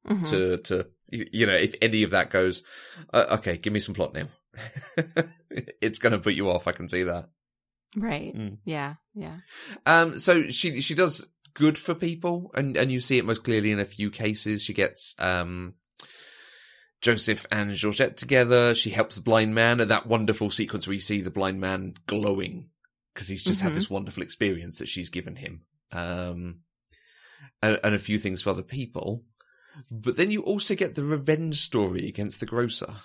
hmm 0.07 0.25
to 0.25 0.57
to 0.57 0.87
you 1.09 1.27
you 1.31 1.45
know 1.45 1.55
if 1.55 1.73
any 1.81 2.03
of 2.03 2.11
that 2.11 2.29
goes 2.29 2.63
uh, 3.13 3.25
okay 3.31 3.57
give 3.57 3.73
me 3.73 3.79
some 3.79 3.95
plot 3.95 4.13
now 4.13 4.25
it's 5.81 5.99
going 5.99 6.11
to 6.11 6.19
put 6.19 6.33
you 6.33 6.49
off 6.49 6.67
i 6.67 6.71
can 6.71 6.89
see 6.89 7.03
that 7.03 7.29
Right. 7.95 8.33
Mm. 8.35 8.57
Yeah. 8.65 8.95
Yeah. 9.13 9.37
um 9.85 10.17
so 10.17 10.49
she 10.49 10.79
she 10.81 10.95
does 10.95 11.25
good 11.53 11.77
for 11.77 11.93
people 11.93 12.51
and 12.53 12.77
and 12.77 12.89
you 12.91 12.99
see 13.01 13.17
it 13.17 13.25
most 13.25 13.43
clearly 13.43 13.71
in 13.71 13.79
a 13.79 13.85
few 13.85 14.09
cases 14.09 14.61
she 14.63 14.73
gets 14.73 15.13
um 15.19 15.73
Joseph 17.01 17.47
and 17.51 17.73
Georgette 17.73 18.15
together. 18.15 18.75
She 18.75 18.91
helps 18.91 19.15
the 19.15 19.21
blind 19.21 19.55
man, 19.55 19.81
at 19.81 19.87
that 19.87 20.05
wonderful 20.05 20.51
sequence 20.51 20.85
where 20.85 20.93
you 20.93 20.99
see 20.99 21.21
the 21.21 21.31
blind 21.31 21.59
man 21.59 21.95
glowing 22.05 22.69
because 23.13 23.27
he's 23.27 23.43
just 23.43 23.59
had 23.61 23.71
Mhm. 23.71 23.75
this 23.75 23.89
wonderful 23.89 24.21
experience 24.21 24.77
that 24.77 24.87
she's 24.87 25.09
given 25.09 25.35
him. 25.35 25.63
Um, 25.91 26.59
and, 27.63 27.79
and 27.83 27.95
a 27.95 27.99
few 27.99 28.19
things 28.19 28.43
for 28.43 28.51
other 28.51 28.61
people. 28.61 29.25
But 29.89 30.15
then 30.15 30.29
you 30.29 30.43
also 30.43 30.75
get 30.75 30.93
the 30.93 31.03
revenge 31.03 31.61
story 31.61 32.07
against 32.07 32.39
the 32.39 32.45
grocer, 32.45 32.97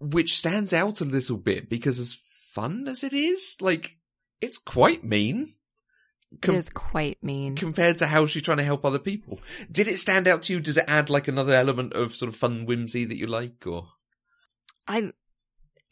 which 0.00 0.36
stands 0.36 0.72
out 0.72 1.00
a 1.00 1.04
little 1.04 1.36
bit 1.36 1.68
because 1.68 1.98
as 1.98 2.18
fun 2.54 2.88
as 2.88 3.04
it 3.04 3.12
is, 3.12 3.56
like, 3.60 3.96
it's 4.40 4.58
quite 4.58 5.04
mean. 5.04 5.52
Com- 6.42 6.54
it 6.54 6.58
is 6.58 6.68
quite 6.70 7.22
mean. 7.22 7.54
compared 7.56 7.98
to 7.98 8.06
how 8.06 8.26
she's 8.26 8.42
trying 8.42 8.56
to 8.58 8.64
help 8.64 8.84
other 8.84 8.98
people. 8.98 9.40
Did 9.70 9.86
it 9.88 9.98
stand 9.98 10.26
out 10.26 10.42
to 10.42 10.52
you? 10.52 10.60
Does 10.60 10.76
it 10.76 10.84
add 10.88 11.08
like 11.10 11.28
another 11.28 11.54
element 11.54 11.92
of 11.92 12.14
sort 12.16 12.28
of 12.28 12.36
fun 12.36 12.66
whimsy 12.66 13.04
that 13.04 13.16
you 13.16 13.26
like 13.26 13.64
or? 13.66 13.86
I, 14.88 15.12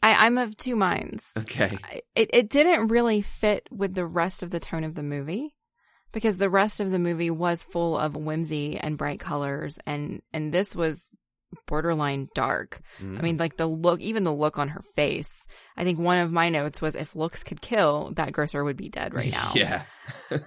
I, 0.01 0.25
I'm 0.25 0.37
of 0.37 0.57
two 0.57 0.75
minds. 0.75 1.23
Okay. 1.37 1.77
I- 1.83 2.01
It, 2.15 2.29
it 2.33 2.49
didn't 2.49 2.87
really 2.89 3.21
fit 3.21 3.67
with 3.71 3.93
the 3.95 4.05
rest 4.05 4.43
of 4.43 4.49
the 4.51 4.59
tone 4.59 4.83
of 4.83 4.95
the 4.95 5.03
movie 5.03 5.55
because 6.11 6.35
the 6.37 6.49
rest 6.49 6.79
of 6.81 6.91
the 6.91 6.99
movie 6.99 7.31
was 7.31 7.63
full 7.63 7.97
of 7.97 8.15
whimsy 8.15 8.77
and 8.77 8.97
bright 8.97 9.19
colors 9.21 9.79
and, 9.85 10.21
and 10.33 10.53
this 10.53 10.75
was 10.75 11.09
borderline 11.67 12.27
dark. 12.35 12.81
Mm. 13.01 13.17
I 13.17 13.21
mean, 13.21 13.37
like 13.37 13.55
the 13.57 13.65
look, 13.67 14.01
even 14.01 14.23
the 14.23 14.33
look 14.33 14.59
on 14.59 14.69
her 14.69 14.81
face. 14.95 15.31
I 15.75 15.83
think 15.83 15.99
one 15.99 16.19
of 16.19 16.31
my 16.31 16.49
notes 16.49 16.81
was 16.81 16.95
if 16.95 17.15
looks 17.15 17.43
could 17.43 17.61
kill, 17.61 18.11
that 18.15 18.31
grocer 18.31 18.63
would 18.63 18.77
be 18.77 18.89
dead 18.89 19.13
right 19.13 19.31
now. 19.31 19.51
Yeah. 19.55 19.83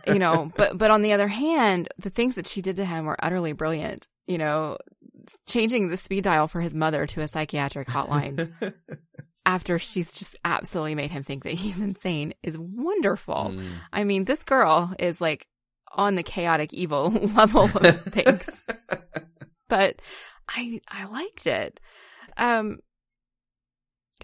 you 0.07 0.19
know, 0.19 0.51
but 0.57 0.77
but 0.79 0.91
on 0.91 1.03
the 1.03 1.13
other 1.13 1.29
hand, 1.29 1.89
the 1.99 2.11
things 2.11 2.37
that 2.37 2.47
she 2.47 2.63
did 2.63 2.77
to 2.77 2.85
him 2.85 3.05
were 3.05 3.17
utterly 3.23 3.53
brilliant. 3.53 4.09
You 4.27 4.39
know, 4.39 4.79
changing 5.47 5.89
the 5.89 5.97
speed 5.97 6.25
dial 6.25 6.49
for 6.49 6.61
his 6.61 6.75
mother 6.75 7.07
to 7.07 7.21
a 7.21 7.29
psychiatric 7.29 7.89
hotline 7.89 8.53
after 9.47 9.79
she's 9.79 10.13
just 10.13 10.37
absolutely 10.45 10.95
made 10.95 11.11
him 11.11 11.23
think 11.23 11.45
that 11.45 11.55
he's 11.55 11.81
insane 11.81 12.35
is 12.43 12.59
wonderful. 12.59 13.53
Mm. 13.55 13.65
I 13.93 14.05
mean, 14.05 14.25
this 14.25 14.43
girl 14.43 14.93
is 14.99 15.21
like 15.21 15.47
on 15.93 16.17
the 16.17 16.23
chaotic 16.23 16.75
evil 16.75 17.11
level 17.11 17.65
of 17.65 18.03
things, 18.03 18.45
but 19.69 19.97
I 20.49 20.81
I 20.89 21.05
liked 21.07 21.47
it. 21.47 21.81
Um 22.37 22.81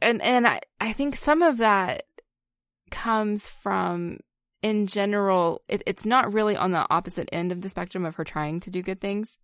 and 0.01 0.23
and 0.23 0.47
I 0.47 0.61
I 0.81 0.93
think 0.93 1.17
some 1.17 1.43
of 1.43 1.59
that 1.59 2.05
comes 2.91 3.49
from 3.49 4.19
in 4.63 4.87
general 4.87 5.61
it, 5.69 5.83
it's 5.87 6.05
not 6.05 6.33
really 6.33 6.57
on 6.57 6.73
the 6.73 6.87
opposite 6.91 7.29
end 7.33 7.53
of 7.53 7.61
the 7.61 7.69
spectrum 7.69 8.05
of 8.05 8.15
her 8.17 8.25
trying 8.25 8.61
to 8.61 8.71
do 8.71 8.83
good 8.83 9.01
things 9.01 9.39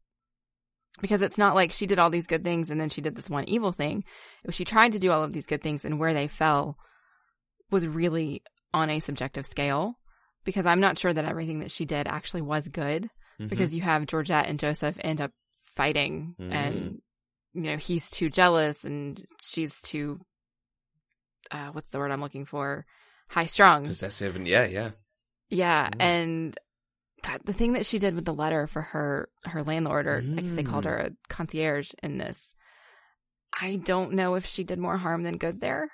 because 1.00 1.22
it's 1.22 1.38
not 1.38 1.54
like 1.54 1.72
she 1.72 1.86
did 1.86 1.98
all 1.98 2.10
these 2.10 2.26
good 2.26 2.44
things 2.44 2.70
and 2.70 2.80
then 2.80 2.88
she 2.88 3.00
did 3.00 3.16
this 3.16 3.30
one 3.30 3.44
evil 3.48 3.72
thing 3.72 4.04
it 4.42 4.46
was 4.46 4.54
she 4.54 4.64
tried 4.64 4.92
to 4.92 4.98
do 4.98 5.10
all 5.10 5.24
of 5.24 5.32
these 5.32 5.46
good 5.46 5.62
things 5.62 5.84
and 5.84 5.98
where 5.98 6.14
they 6.14 6.28
fell 6.28 6.76
was 7.70 7.86
really 7.86 8.42
on 8.74 8.90
a 8.90 9.00
subjective 9.00 9.46
scale 9.46 9.94
because 10.44 10.66
i'm 10.66 10.80
not 10.80 10.98
sure 10.98 11.12
that 11.12 11.24
everything 11.24 11.60
that 11.60 11.70
she 11.70 11.84
did 11.84 12.06
actually 12.06 12.42
was 12.42 12.68
good 12.68 13.08
Mhm. 13.40 13.48
because 13.50 13.72
you 13.74 13.82
have 13.82 14.06
Georgette 14.06 14.46
and 14.48 14.58
Joseph 14.58 14.96
end 15.00 15.20
up 15.20 15.30
fighting 15.76 16.34
Mm. 16.40 16.52
and 16.52 17.02
you 17.54 17.62
know 17.62 17.76
he's 17.76 18.10
too 18.10 18.28
jealous 18.30 18.84
and 18.84 19.24
she's 19.40 19.80
too 19.82 20.20
uh 21.50 21.68
what's 21.72 21.90
the 21.90 21.98
word 21.98 22.10
I'm 22.10 22.20
looking 22.20 22.44
for 22.44 22.84
high 23.28 23.46
strung 23.46 23.84
possessive 23.86 24.36
and 24.36 24.46
yeah, 24.48 24.64
yeah. 24.66 24.90
yeah 25.50 25.88
Mm. 25.90 26.00
and 26.02 26.58
God, 27.24 27.40
the 27.44 27.52
thing 27.52 27.72
that 27.72 27.84
she 27.84 27.98
did 27.98 28.14
with 28.14 28.24
the 28.24 28.34
letter 28.34 28.66
for 28.66 28.80
her 28.82 29.28
her 29.44 29.62
landlord 29.64 30.06
or 30.06 30.18
I 30.18 30.40
guess 30.40 30.54
they 30.54 30.62
called 30.62 30.84
Mm. 30.84 30.88
her 30.90 30.96
a 30.98 31.10
concierge 31.28 31.90
in 32.02 32.18
this 32.18 32.54
I 33.60 33.76
don't 33.76 34.12
know 34.12 34.34
if 34.34 34.46
she 34.46 34.62
did 34.64 34.78
more 34.78 34.96
harm 34.98 35.22
than 35.22 35.36
good 35.38 35.60
there 35.60 35.88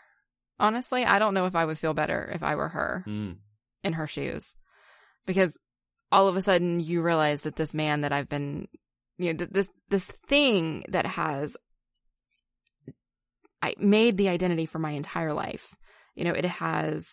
honestly 0.60 1.04
I 1.04 1.18
don't 1.18 1.34
know 1.34 1.46
if 1.46 1.54
I 1.56 1.64
would 1.64 1.78
feel 1.78 1.94
better 1.94 2.30
if 2.34 2.42
I 2.42 2.54
were 2.56 2.68
her 2.68 3.04
Mm. 3.06 3.36
in 3.82 3.92
her 3.94 4.06
shoes 4.06 4.54
because 5.26 5.56
all 6.12 6.28
of 6.28 6.36
a 6.36 6.42
sudden 6.42 6.78
you 6.80 7.00
realize 7.02 7.42
that 7.42 7.56
this 7.56 7.74
man 7.74 8.02
that 8.02 8.12
I've 8.12 8.28
been, 8.28 8.68
you 9.18 9.32
know, 9.32 9.38
th- 9.38 9.50
this 9.50 9.68
this 9.88 10.04
thing 10.04 10.84
that 10.88 11.06
has 11.06 11.56
I 13.64 13.74
made 13.78 14.18
the 14.18 14.28
identity 14.28 14.66
for 14.66 14.78
my 14.78 14.90
entire 14.90 15.32
life. 15.32 15.74
You 16.14 16.24
know, 16.24 16.32
it 16.32 16.44
has 16.44 17.06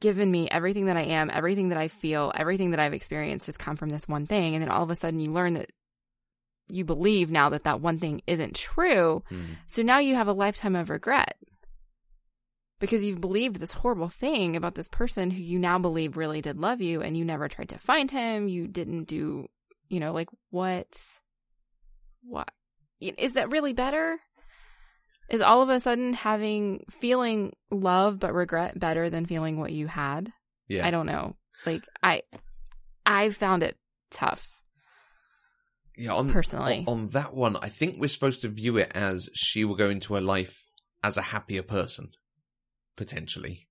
given 0.00 0.30
me 0.30 0.48
everything 0.48 0.86
that 0.86 0.96
I 0.96 1.02
am, 1.02 1.28
everything 1.28 1.70
that 1.70 1.78
I 1.78 1.88
feel, 1.88 2.32
everything 2.36 2.70
that 2.70 2.80
I've 2.80 2.94
experienced 2.94 3.46
has 3.46 3.56
come 3.56 3.76
from 3.76 3.88
this 3.88 4.06
one 4.06 4.26
thing, 4.26 4.54
and 4.54 4.62
then 4.62 4.70
all 4.70 4.84
of 4.84 4.90
a 4.90 4.94
sudden 4.94 5.18
you 5.18 5.32
learn 5.32 5.54
that 5.54 5.70
you 6.68 6.84
believe 6.84 7.30
now 7.32 7.48
that 7.48 7.64
that 7.64 7.80
one 7.80 7.98
thing 7.98 8.22
isn't 8.28 8.54
true. 8.54 9.24
Mm. 9.30 9.56
So 9.66 9.82
now 9.82 9.98
you 9.98 10.14
have 10.14 10.28
a 10.28 10.32
lifetime 10.32 10.76
of 10.76 10.88
regret 10.88 11.36
because 12.78 13.04
you've 13.04 13.20
believed 13.20 13.56
this 13.56 13.72
horrible 13.72 14.08
thing 14.08 14.54
about 14.54 14.76
this 14.76 14.88
person 14.88 15.32
who 15.32 15.42
you 15.42 15.58
now 15.58 15.80
believe 15.80 16.16
really 16.16 16.40
did 16.40 16.58
love 16.58 16.80
you 16.80 17.02
and 17.02 17.16
you 17.16 17.24
never 17.24 17.48
tried 17.48 17.70
to 17.70 17.78
find 17.78 18.10
him. 18.10 18.46
You 18.46 18.68
didn't 18.68 19.04
do, 19.04 19.48
you 19.88 19.98
know, 19.98 20.12
like 20.12 20.28
what? 20.50 20.86
What? 22.22 22.50
Is 23.00 23.32
that 23.32 23.50
really 23.50 23.72
better? 23.72 24.20
Is 25.32 25.40
all 25.40 25.62
of 25.62 25.68
a 25.70 25.80
sudden 25.80 26.12
having 26.12 26.84
feeling 26.90 27.54
love 27.70 28.18
but 28.20 28.34
regret 28.34 28.78
better 28.78 29.08
than 29.10 29.26
feeling 29.26 29.58
what 29.58 29.72
you 29.72 29.86
had? 29.88 30.32
Yeah. 30.68 30.86
I 30.86 30.90
don't 30.90 31.06
know. 31.06 31.34
Like 31.66 31.82
I 32.02 32.22
I 33.04 33.30
found 33.30 33.62
it 33.62 33.76
tough. 34.10 34.46
yeah, 35.96 36.12
on, 36.14 36.30
personally. 36.32 36.84
On, 36.86 37.00
on 37.00 37.08
that 37.08 37.34
one, 37.34 37.56
I 37.56 37.68
think 37.70 37.96
we're 37.98 38.08
supposed 38.08 38.42
to 38.42 38.48
view 38.48 38.76
it 38.76 38.92
as 38.94 39.28
she 39.34 39.64
will 39.64 39.74
go 39.74 39.88
into 39.90 40.14
her 40.14 40.20
life 40.20 40.58
as 41.02 41.16
a 41.16 41.22
happier 41.22 41.62
person, 41.62 42.10
potentially, 42.96 43.68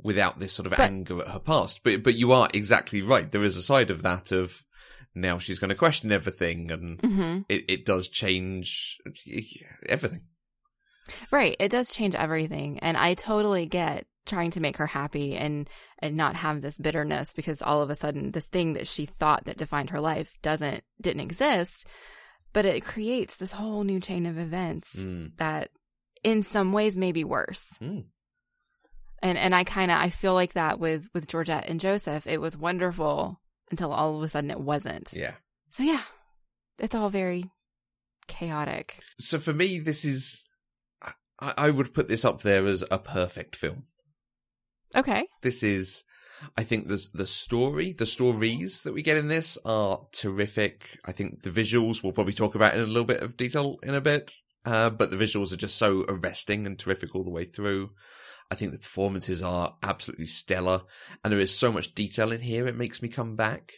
without 0.00 0.38
this 0.38 0.52
sort 0.52 0.66
of 0.66 0.70
But- 0.70 0.80
anger 0.80 1.20
at 1.22 1.28
her 1.28 1.38
past. 1.40 1.80
But 1.82 2.02
but 2.04 2.14
you 2.14 2.32
are 2.32 2.48
exactly 2.54 3.02
right. 3.02 3.30
There 3.30 3.42
is 3.44 3.56
a 3.56 3.62
side 3.62 3.90
of 3.90 4.02
that 4.02 4.30
of 4.32 4.62
now 5.14 5.38
she's 5.38 5.58
going 5.58 5.70
to 5.70 5.74
question 5.74 6.12
everything, 6.12 6.70
and 6.70 6.98
Mhm. 7.00 7.44
it, 7.48 7.64
it 7.68 7.84
does 7.84 8.08
change 8.08 8.98
everything. 9.88 10.20
Right. 11.30 11.56
It 11.60 11.70
does 11.70 11.94
change 11.94 12.14
everything. 12.14 12.78
And 12.80 12.96
I 12.96 13.14
totally 13.14 13.66
get 13.66 14.06
trying 14.26 14.50
to 14.50 14.60
make 14.60 14.78
her 14.78 14.86
happy 14.88 15.36
and, 15.36 15.68
and 16.00 16.16
not 16.16 16.34
have 16.34 16.60
this 16.60 16.78
bitterness 16.78 17.32
because 17.34 17.62
all 17.62 17.80
of 17.82 17.90
a 17.90 17.94
sudden 17.96 18.32
this 18.32 18.46
thing 18.46 18.72
that 18.72 18.86
she 18.88 19.06
thought 19.06 19.44
that 19.44 19.56
defined 19.56 19.90
her 19.90 20.00
life 20.00 20.32
doesn't, 20.42 20.82
didn't 21.00 21.20
exist. 21.20 21.86
But 22.52 22.64
it 22.64 22.84
creates 22.84 23.36
this 23.36 23.52
whole 23.52 23.84
new 23.84 24.00
chain 24.00 24.26
of 24.26 24.38
events 24.38 24.94
Mm. 24.96 25.36
that 25.36 25.70
in 26.24 26.42
some 26.42 26.72
ways 26.72 26.96
may 26.96 27.12
be 27.12 27.22
worse. 27.22 27.66
Mm. 27.80 28.06
And 29.22 29.38
and 29.38 29.54
I 29.54 29.64
kind 29.64 29.90
of 29.90 29.98
I 29.98 30.10
feel 30.10 30.34
like 30.34 30.54
that 30.54 30.78
with 30.80 31.08
with 31.14 31.28
Georgette 31.28 31.68
and 31.68 31.80
Joseph. 31.80 32.26
It 32.26 32.40
was 32.40 32.56
wonderful 32.56 33.40
until 33.70 33.92
all 33.92 34.16
of 34.16 34.22
a 34.22 34.28
sudden 34.28 34.50
it 34.50 34.60
wasn't. 34.60 35.12
Yeah. 35.12 35.32
So 35.70 35.82
yeah, 35.82 36.02
it's 36.78 36.94
all 36.94 37.10
very 37.10 37.50
chaotic. 38.26 38.98
So 39.18 39.38
for 39.38 39.52
me, 39.52 39.78
this 39.78 40.04
is, 40.04 40.42
I, 41.40 41.54
I 41.56 41.70
would 41.70 41.94
put 41.94 42.08
this 42.08 42.24
up 42.24 42.42
there 42.42 42.66
as 42.66 42.84
a 42.90 42.98
perfect 42.98 43.56
film. 43.56 43.84
Okay. 44.94 45.26
This 45.42 45.62
is, 45.62 46.04
I 46.56 46.62
think 46.62 46.88
the 46.88 47.04
the 47.12 47.26
story, 47.26 47.92
the 47.92 48.06
stories 48.06 48.82
that 48.82 48.94
we 48.94 49.02
get 49.02 49.16
in 49.16 49.28
this 49.28 49.58
are 49.64 50.06
terrific. 50.12 50.98
I 51.04 51.12
think 51.12 51.42
the 51.42 51.50
visuals 51.50 52.02
we'll 52.02 52.12
probably 52.12 52.32
talk 52.32 52.54
about 52.54 52.74
in 52.74 52.80
a 52.80 52.86
little 52.86 53.04
bit 53.04 53.22
of 53.22 53.36
detail 53.36 53.78
in 53.82 53.94
a 53.94 54.00
bit. 54.00 54.32
Uh, 54.64 54.90
but 54.90 55.10
the 55.12 55.16
visuals 55.16 55.52
are 55.52 55.56
just 55.56 55.76
so 55.76 56.04
arresting 56.08 56.66
and 56.66 56.76
terrific 56.76 57.14
all 57.14 57.22
the 57.22 57.30
way 57.30 57.44
through. 57.44 57.90
I 58.50 58.56
think 58.56 58.72
the 58.72 58.78
performances 58.78 59.42
are 59.42 59.76
absolutely 59.82 60.26
stellar, 60.26 60.82
and 61.22 61.32
there 61.32 61.40
is 61.40 61.56
so 61.56 61.70
much 61.70 61.94
detail 61.94 62.32
in 62.32 62.40
here. 62.40 62.66
It 62.66 62.76
makes 62.76 63.00
me 63.00 63.08
come 63.08 63.36
back. 63.36 63.72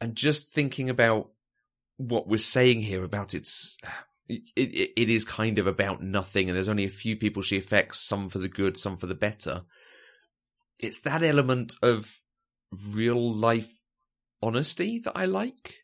And 0.00 0.14
just 0.14 0.52
thinking 0.52 0.90
about 0.90 1.30
what 1.96 2.26
we're 2.26 2.38
saying 2.38 2.82
here 2.82 3.04
about 3.04 3.34
its, 3.34 3.76
it, 4.28 4.42
it, 4.56 4.90
it 4.96 5.10
is 5.10 5.24
kind 5.24 5.58
of 5.58 5.66
about 5.66 6.02
nothing, 6.02 6.48
and 6.48 6.56
there's 6.56 6.68
only 6.68 6.84
a 6.84 6.90
few 6.90 7.16
people 7.16 7.42
she 7.42 7.58
affects, 7.58 8.00
some 8.00 8.28
for 8.28 8.38
the 8.38 8.48
good, 8.48 8.76
some 8.76 8.96
for 8.96 9.06
the 9.06 9.14
better. 9.14 9.62
It's 10.78 11.00
that 11.00 11.22
element 11.22 11.74
of 11.82 12.10
real 12.90 13.34
life 13.34 13.68
honesty 14.42 15.00
that 15.04 15.16
I 15.16 15.26
like 15.26 15.74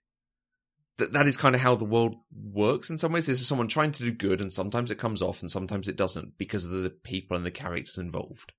that 0.99 1.13
that 1.13 1.29
is 1.29 1.37
kind 1.37 1.55
of 1.55 1.61
how 1.61 1.77
the 1.77 1.85
world 1.85 2.17
works 2.33 2.91
in 2.91 2.99
some 2.99 3.13
ways. 3.13 3.27
This 3.27 3.41
is 3.41 3.47
someone 3.47 3.69
trying 3.69 3.93
to 3.93 4.03
do 4.03 4.11
good, 4.11 4.41
and 4.41 4.53
sometimes 4.53 4.91
it 4.91 4.99
comes 4.99 5.23
off, 5.23 5.41
and 5.41 5.51
sometimes 5.51 5.89
it 5.89 5.97
doesn't 5.97 6.37
because 6.37 6.65
of 6.65 6.71
the 6.71 6.91
people 6.91 7.37
and 7.37 7.47
the 7.47 7.51
characters 7.51 7.99
involved. 7.99 8.53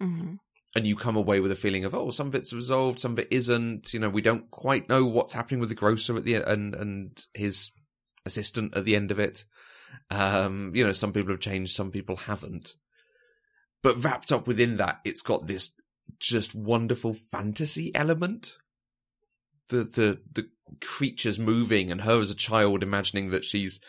Mm-hmm. 0.00 0.34
And 0.76 0.86
you 0.86 0.96
come 0.96 1.16
away 1.16 1.38
with 1.38 1.52
a 1.52 1.56
feeling 1.56 1.84
of, 1.84 1.94
oh, 1.94 2.10
some 2.10 2.26
of 2.26 2.34
it's 2.34 2.52
resolved, 2.52 2.98
some 2.98 3.12
of 3.12 3.20
it 3.20 3.28
isn't. 3.30 3.92
You 3.92 4.00
know, 4.00 4.08
we 4.08 4.22
don't 4.22 4.50
quite 4.50 4.88
know 4.88 5.04
what's 5.04 5.34
happening 5.34 5.60
with 5.60 5.68
the 5.68 5.76
grocer 5.76 6.16
at 6.16 6.24
the 6.24 6.34
end 6.34 6.44
and 6.46 6.74
and 6.74 7.26
his 7.32 7.70
assistant 8.26 8.76
at 8.76 8.84
the 8.84 8.96
end 8.96 9.10
of 9.10 9.18
it. 9.18 9.44
Um, 10.10 10.72
you 10.74 10.84
know, 10.84 10.92
some 10.92 11.12
people 11.12 11.30
have 11.30 11.40
changed, 11.40 11.74
some 11.74 11.90
people 11.90 12.16
haven't. 12.16 12.74
But 13.82 14.02
wrapped 14.02 14.32
up 14.32 14.46
within 14.46 14.78
that, 14.78 15.00
it's 15.04 15.22
got 15.22 15.46
this 15.46 15.70
just 16.18 16.54
wonderful 16.54 17.14
fantasy 17.14 17.94
element 17.94 18.56
the 19.68 19.84
the 19.84 20.20
the 20.32 20.48
creatures 20.80 21.38
moving 21.38 21.90
and 21.90 22.02
her 22.02 22.20
as 22.20 22.30
a 22.30 22.34
child 22.34 22.82
imagining 22.82 23.30
that 23.30 23.44
she's 23.44 23.80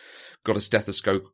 got 0.44 0.56
a 0.56 0.60
stethoscope 0.60 1.24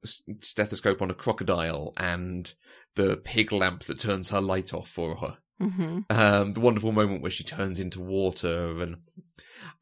stethoscope 0.41 1.03
on 1.03 1.11
a 1.11 1.15
crocodile 1.15 1.93
and 1.97 2.55
the 2.95 3.17
pig 3.17 3.53
lamp 3.53 3.85
that 3.85 3.99
turns 3.99 4.29
her 4.31 4.41
light 4.41 4.73
off 4.73 4.89
for 4.89 5.17
her. 5.17 5.39
Mm-hmm. 5.61 6.01
Um, 6.11 6.53
the 6.53 6.61
wonderful 6.61 6.93
moment 6.93 7.23
where 7.23 7.31
she 7.31 7.45
turns 7.45 7.81
into 7.81 8.01
water, 8.01 8.83
and 8.83 8.97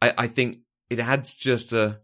I, 0.01 0.13
I 0.19 0.27
think 0.27 0.59
it 0.89 0.99
adds 0.99 1.35
just 1.35 1.73
a. 1.73 2.01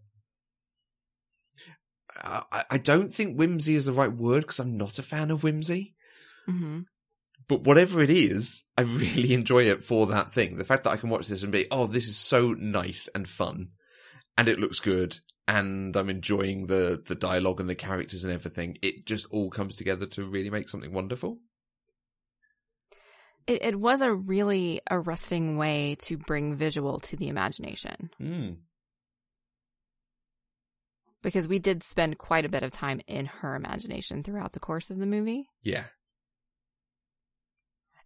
I, 2.23 2.65
I 2.71 2.79
don't 2.79 3.13
think 3.13 3.37
whimsy 3.37 3.75
is 3.75 3.85
the 3.87 3.93
right 3.93 4.13
word 4.13 4.43
because 4.43 4.59
I'm 4.59 4.77
not 4.77 4.99
a 4.99 5.03
fan 5.03 5.31
of 5.31 5.43
whimsy 5.43 5.95
Mm-hmm. 6.49 6.83
but 7.49 7.63
whatever 7.63 8.01
it 8.03 8.11
is, 8.11 8.63
I 8.79 8.83
really 8.83 9.35
enjoy 9.35 9.65
it 9.65 9.83
for 9.83 10.07
that 10.07 10.33
thing. 10.33 10.57
The 10.57 10.65
fact 10.65 10.85
that 10.85 10.91
I 10.93 10.97
can 10.97 11.11
watch 11.11 11.27
this 11.27 11.43
and 11.43 11.51
be, 11.51 11.67
oh, 11.73 11.87
this 11.89 12.07
is 12.07 12.17
so 12.17 12.53
nice 12.53 13.09
and 13.15 13.29
fun, 13.29 13.71
and 14.39 14.47
it 14.49 14.61
looks 14.61 14.79
good, 14.79 15.19
and 15.49 15.97
I'm 15.97 16.09
enjoying 16.09 16.67
the 16.67 17.03
the 17.05 17.17
dialogue 17.17 17.61
and 17.61 17.69
the 17.69 17.75
characters 17.75 18.23
and 18.25 18.33
everything. 18.33 18.79
It 18.81 19.07
just 19.07 19.27
all 19.31 19.51
comes 19.51 19.75
together 19.75 20.07
to 20.07 20.25
really 20.25 20.51
make 20.51 20.69
something 20.69 20.93
wonderful. 20.93 21.39
It, 23.47 23.63
it 23.63 23.81
was 23.81 24.01
a 24.01 24.13
really 24.13 24.81
arresting 24.91 25.57
way 25.57 25.97
to 26.03 26.17
bring 26.17 26.57
visual 26.57 26.99
to 27.01 27.17
the 27.17 27.29
imagination 27.29 28.11
Mm. 28.21 28.57
Because 31.27 31.49
we 31.49 31.59
did 31.59 31.83
spend 31.83 32.19
quite 32.19 32.45
a 32.45 32.49
bit 32.49 32.63
of 32.63 32.71
time 32.71 33.01
in 33.09 33.27
her 33.27 33.57
imagination 33.57 34.23
throughout 34.23 34.53
the 34.53 34.61
course 34.61 34.91
of 34.91 34.99
the 34.99 35.07
movie. 35.07 35.51
Yeah. 35.61 35.87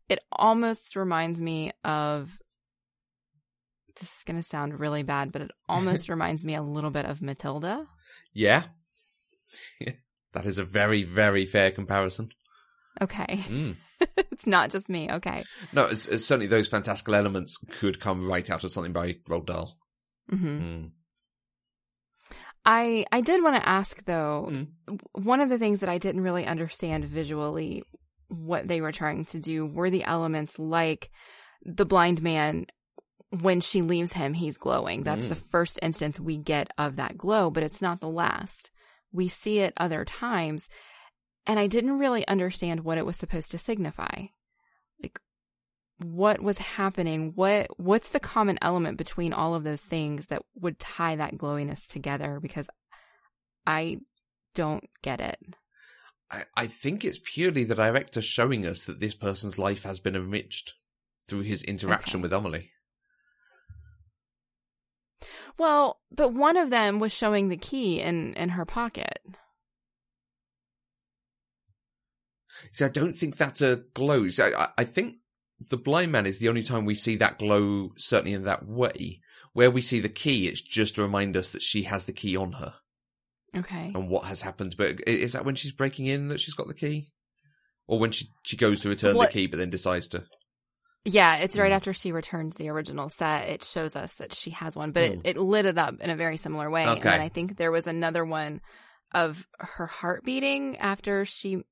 It 0.08 0.20
almost 0.32 0.96
reminds 0.96 1.38
me 1.38 1.70
of. 1.84 2.38
This 4.00 4.08
is 4.08 4.24
going 4.24 4.42
to 4.42 4.48
sound 4.48 4.80
really 4.80 5.02
bad, 5.02 5.32
but 5.32 5.42
it 5.42 5.50
almost 5.68 6.08
reminds 6.08 6.46
me 6.46 6.54
a 6.54 6.62
little 6.62 6.88
bit 6.88 7.04
of 7.04 7.20
Matilda. 7.20 7.86
Yeah. 8.32 8.62
that 10.32 10.46
is 10.46 10.56
a 10.56 10.64
very, 10.64 11.02
very 11.02 11.44
fair 11.44 11.70
comparison. 11.70 12.30
Okay. 13.02 13.44
Mm. 13.50 13.76
it's 14.16 14.46
not 14.46 14.70
just 14.70 14.88
me. 14.88 15.10
Okay. 15.10 15.44
No, 15.74 15.84
it's, 15.84 16.06
it's 16.06 16.24
certainly 16.24 16.46
those 16.46 16.68
fantastical 16.68 17.14
elements 17.14 17.58
could 17.80 18.00
come 18.00 18.26
right 18.26 18.48
out 18.48 18.64
of 18.64 18.72
something 18.72 18.94
by 18.94 19.16
Roald 19.28 19.44
Dahl. 19.44 19.76
hmm 20.30 20.58
Mm. 20.58 20.90
I 22.64 23.04
I 23.10 23.20
did 23.20 23.42
want 23.42 23.56
to 23.56 23.68
ask 23.68 24.04
though. 24.04 24.48
Mm. 24.50 25.00
One 25.12 25.40
of 25.40 25.48
the 25.48 25.58
things 25.58 25.80
that 25.80 25.88
I 25.88 25.98
didn't 25.98 26.22
really 26.22 26.46
understand 26.46 27.04
visually 27.04 27.82
what 28.28 28.68
they 28.68 28.80
were 28.80 28.92
trying 28.92 29.24
to 29.26 29.38
do 29.40 29.66
were 29.66 29.90
the 29.90 30.04
elements 30.04 30.58
like 30.58 31.10
the 31.64 31.86
blind 31.86 32.22
man 32.22 32.66
when 33.40 33.60
she 33.60 33.80
leaves 33.82 34.12
him 34.12 34.34
he's 34.34 34.56
glowing. 34.56 35.02
That's 35.04 35.22
Mm. 35.22 35.28
the 35.30 35.34
first 35.36 35.78
instance 35.82 36.18
we 36.20 36.36
get 36.36 36.72
of 36.78 36.96
that 36.96 37.16
glow, 37.16 37.50
but 37.50 37.62
it's 37.62 37.80
not 37.80 38.00
the 38.00 38.08
last. 38.08 38.70
We 39.12 39.28
see 39.28 39.60
it 39.60 39.72
other 39.76 40.04
times 40.04 40.68
and 41.46 41.58
I 41.58 41.66
didn't 41.66 41.98
really 41.98 42.26
understand 42.28 42.80
what 42.84 42.98
it 42.98 43.06
was 43.06 43.16
supposed 43.16 43.50
to 43.52 43.58
signify. 43.58 44.26
What 46.02 46.40
was 46.40 46.56
happening? 46.58 47.32
What 47.34 47.78
what's 47.78 48.08
the 48.08 48.20
common 48.20 48.58
element 48.62 48.96
between 48.96 49.32
all 49.34 49.54
of 49.54 49.64
those 49.64 49.82
things 49.82 50.26
that 50.28 50.42
would 50.54 50.78
tie 50.78 51.16
that 51.16 51.36
glowiness 51.36 51.86
together 51.86 52.40
because 52.40 52.68
I 53.66 53.98
don't 54.54 54.84
get 55.02 55.20
it. 55.20 55.38
I, 56.30 56.44
I 56.56 56.66
think 56.68 57.04
it's 57.04 57.20
purely 57.22 57.64
the 57.64 57.74
director 57.74 58.22
showing 58.22 58.64
us 58.64 58.82
that 58.82 59.00
this 59.00 59.14
person's 59.14 59.58
life 59.58 59.82
has 59.82 60.00
been 60.00 60.16
enriched 60.16 60.74
through 61.28 61.42
his 61.42 61.62
interaction 61.62 62.18
Okay. 62.18 62.22
with 62.22 62.32
Amelie. 62.32 62.70
Well, 65.58 66.00
but 66.10 66.32
one 66.32 66.56
of 66.56 66.70
them 66.70 66.98
was 66.98 67.12
showing 67.12 67.48
the 67.48 67.56
key 67.56 68.00
in 68.00 68.32
in 68.34 68.50
her 68.50 68.64
pocket. 68.64 69.20
See, 72.72 72.84
I 72.84 72.88
don't 72.88 73.16
think 73.16 73.36
that's 73.36 73.60
a 73.60 73.84
glow. 73.94 74.28
See, 74.28 74.42
I- 74.42 74.72
I 74.76 74.84
think 74.84 75.16
the 75.68 75.76
blind 75.76 76.10
man 76.12 76.26
is 76.26 76.38
the 76.38 76.48
only 76.48 76.62
time 76.62 76.84
we 76.84 76.94
see 76.94 77.16
that 77.16 77.38
glow, 77.38 77.90
certainly 77.98 78.32
in 78.32 78.44
that 78.44 78.66
way. 78.66 79.20
Where 79.52 79.70
we 79.70 79.80
see 79.80 80.00
the 80.00 80.08
key, 80.08 80.46
it's 80.48 80.60
just 80.60 80.94
to 80.94 81.02
remind 81.02 81.36
us 81.36 81.50
that 81.50 81.62
she 81.62 81.82
has 81.82 82.04
the 82.04 82.12
key 82.12 82.36
on 82.36 82.52
her 82.52 82.74
Okay. 83.56 83.90
and 83.94 84.08
what 84.08 84.24
has 84.26 84.40
happened. 84.42 84.76
But 84.78 85.00
is 85.08 85.32
that 85.32 85.44
when 85.44 85.56
she's 85.56 85.72
breaking 85.72 86.06
in 86.06 86.28
that 86.28 86.40
she's 86.40 86.54
got 86.54 86.68
the 86.68 86.74
key? 86.74 87.08
Or 87.88 87.98
when 87.98 88.12
she, 88.12 88.28
she 88.44 88.56
goes 88.56 88.80
to 88.80 88.88
return 88.88 89.16
What- 89.16 89.28
the 89.28 89.32
key 89.32 89.46
but 89.48 89.58
then 89.58 89.70
decides 89.70 90.06
to. 90.08 90.24
Yeah, 91.04 91.36
it's 91.38 91.56
right 91.56 91.72
Mm. 91.72 91.76
after 91.76 91.92
she 91.94 92.12
returns 92.12 92.56
the 92.56 92.68
original 92.68 93.08
set. 93.08 93.48
It 93.48 93.64
shows 93.64 93.96
us 93.96 94.12
that 94.14 94.34
she 94.34 94.50
has 94.50 94.76
one, 94.76 94.92
but 94.92 95.10
Mm. 95.10 95.20
it, 95.24 95.36
it 95.36 95.36
lit 95.38 95.64
it 95.64 95.78
up 95.78 95.98
in 96.00 96.10
a 96.10 96.16
very 96.16 96.36
similar 96.36 96.70
way. 96.70 96.82
And 96.82 96.98
Okay. 96.98 97.08
then 97.08 97.20
I 97.20 97.28
think 97.30 97.56
there 97.56 97.72
was 97.72 97.86
another 97.86 98.24
one 98.24 98.60
of 99.12 99.46
her 99.58 99.86
heart 99.86 100.24
beating 100.24 100.76
after 100.76 101.24
she 101.24 101.62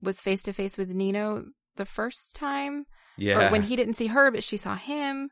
was 0.00 0.20
face 0.20 0.42
to 0.42 0.52
face 0.52 0.76
with 0.76 0.90
Nino 0.90 1.46
the 1.76 1.86
first 1.86 2.36
time. 2.36 2.84
Yeah. 3.18 3.48
or 3.48 3.50
when 3.50 3.62
he 3.62 3.76
didn't 3.76 3.94
see 3.94 4.06
her, 4.08 4.30
but 4.30 4.44
she 4.44 4.56
saw 4.56 4.74
him. 4.76 5.30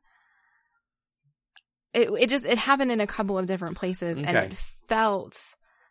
It 1.93 2.11
it 2.11 2.29
just 2.31 2.45
it 2.45 2.59
happened 2.59 2.91
in 2.91 3.01
a 3.01 3.07
couple 3.07 3.39
of 3.39 3.47
different 3.47 3.77
places, 3.77 4.19
and 4.19 4.37
it 4.37 4.55
felt 4.89 5.37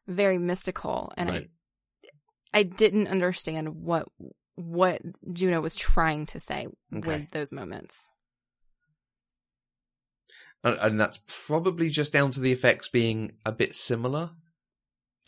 very 0.08 0.38
mystical, 0.38 1.14
and 1.18 1.30
Right. 1.30 1.50
I 2.54 2.60
I 2.60 2.64
didn't 2.64 3.08
understand 3.08 3.70
what 3.84 4.08
what 4.56 5.02
Juno 5.32 5.62
was 5.62 5.76
trying 5.76 6.26
to 6.28 6.40
say 6.40 6.68
Okay. 6.96 7.08
with 7.08 7.32
those 7.32 7.52
moments. 7.52 7.96
and, 10.64 10.78
and 10.80 11.00
that's 11.00 11.20
probably 11.28 11.90
just 11.90 12.14
down 12.14 12.32
to 12.32 12.40
the 12.40 12.52
effects 12.52 12.88
being 12.88 13.34
a 13.46 13.52
bit 13.52 13.76
similar. 13.76 14.32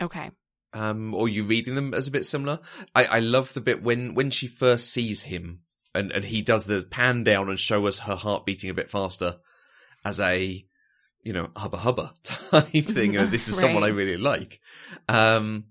Okay, 0.01 0.29
um, 0.73 1.13
or 1.13 1.27
you 1.29 1.43
reading 1.43 1.75
them 1.75 1.93
as 1.93 2.07
a 2.07 2.11
bit 2.11 2.25
similar. 2.25 2.59
I, 2.93 3.05
I 3.05 3.19
love 3.19 3.53
the 3.53 3.61
bit 3.61 3.81
when, 3.81 4.13
when 4.13 4.29
she 4.29 4.47
first 4.47 4.91
sees 4.91 5.23
him 5.23 5.61
and, 5.95 6.11
and 6.11 6.23
he 6.23 6.41
does 6.41 6.65
the 6.65 6.83
pan 6.83 7.23
down 7.23 7.49
and 7.49 7.59
show 7.59 7.85
us 7.87 7.99
her 7.99 8.15
heart 8.15 8.45
beating 8.45 8.69
a 8.69 8.75
bit 8.75 8.91
faster 8.91 9.37
as 10.03 10.19
a, 10.19 10.65
you 11.23 11.33
know, 11.33 11.49
hubba 11.55 11.77
hubba 11.77 12.13
type 12.23 12.71
thing. 12.71 13.13
You 13.13 13.19
know, 13.19 13.25
this 13.27 13.47
is 13.47 13.57
someone 13.57 13.83
I 13.83 13.87
really 13.87 14.17
like. 14.17 14.59
Um, 15.09 15.65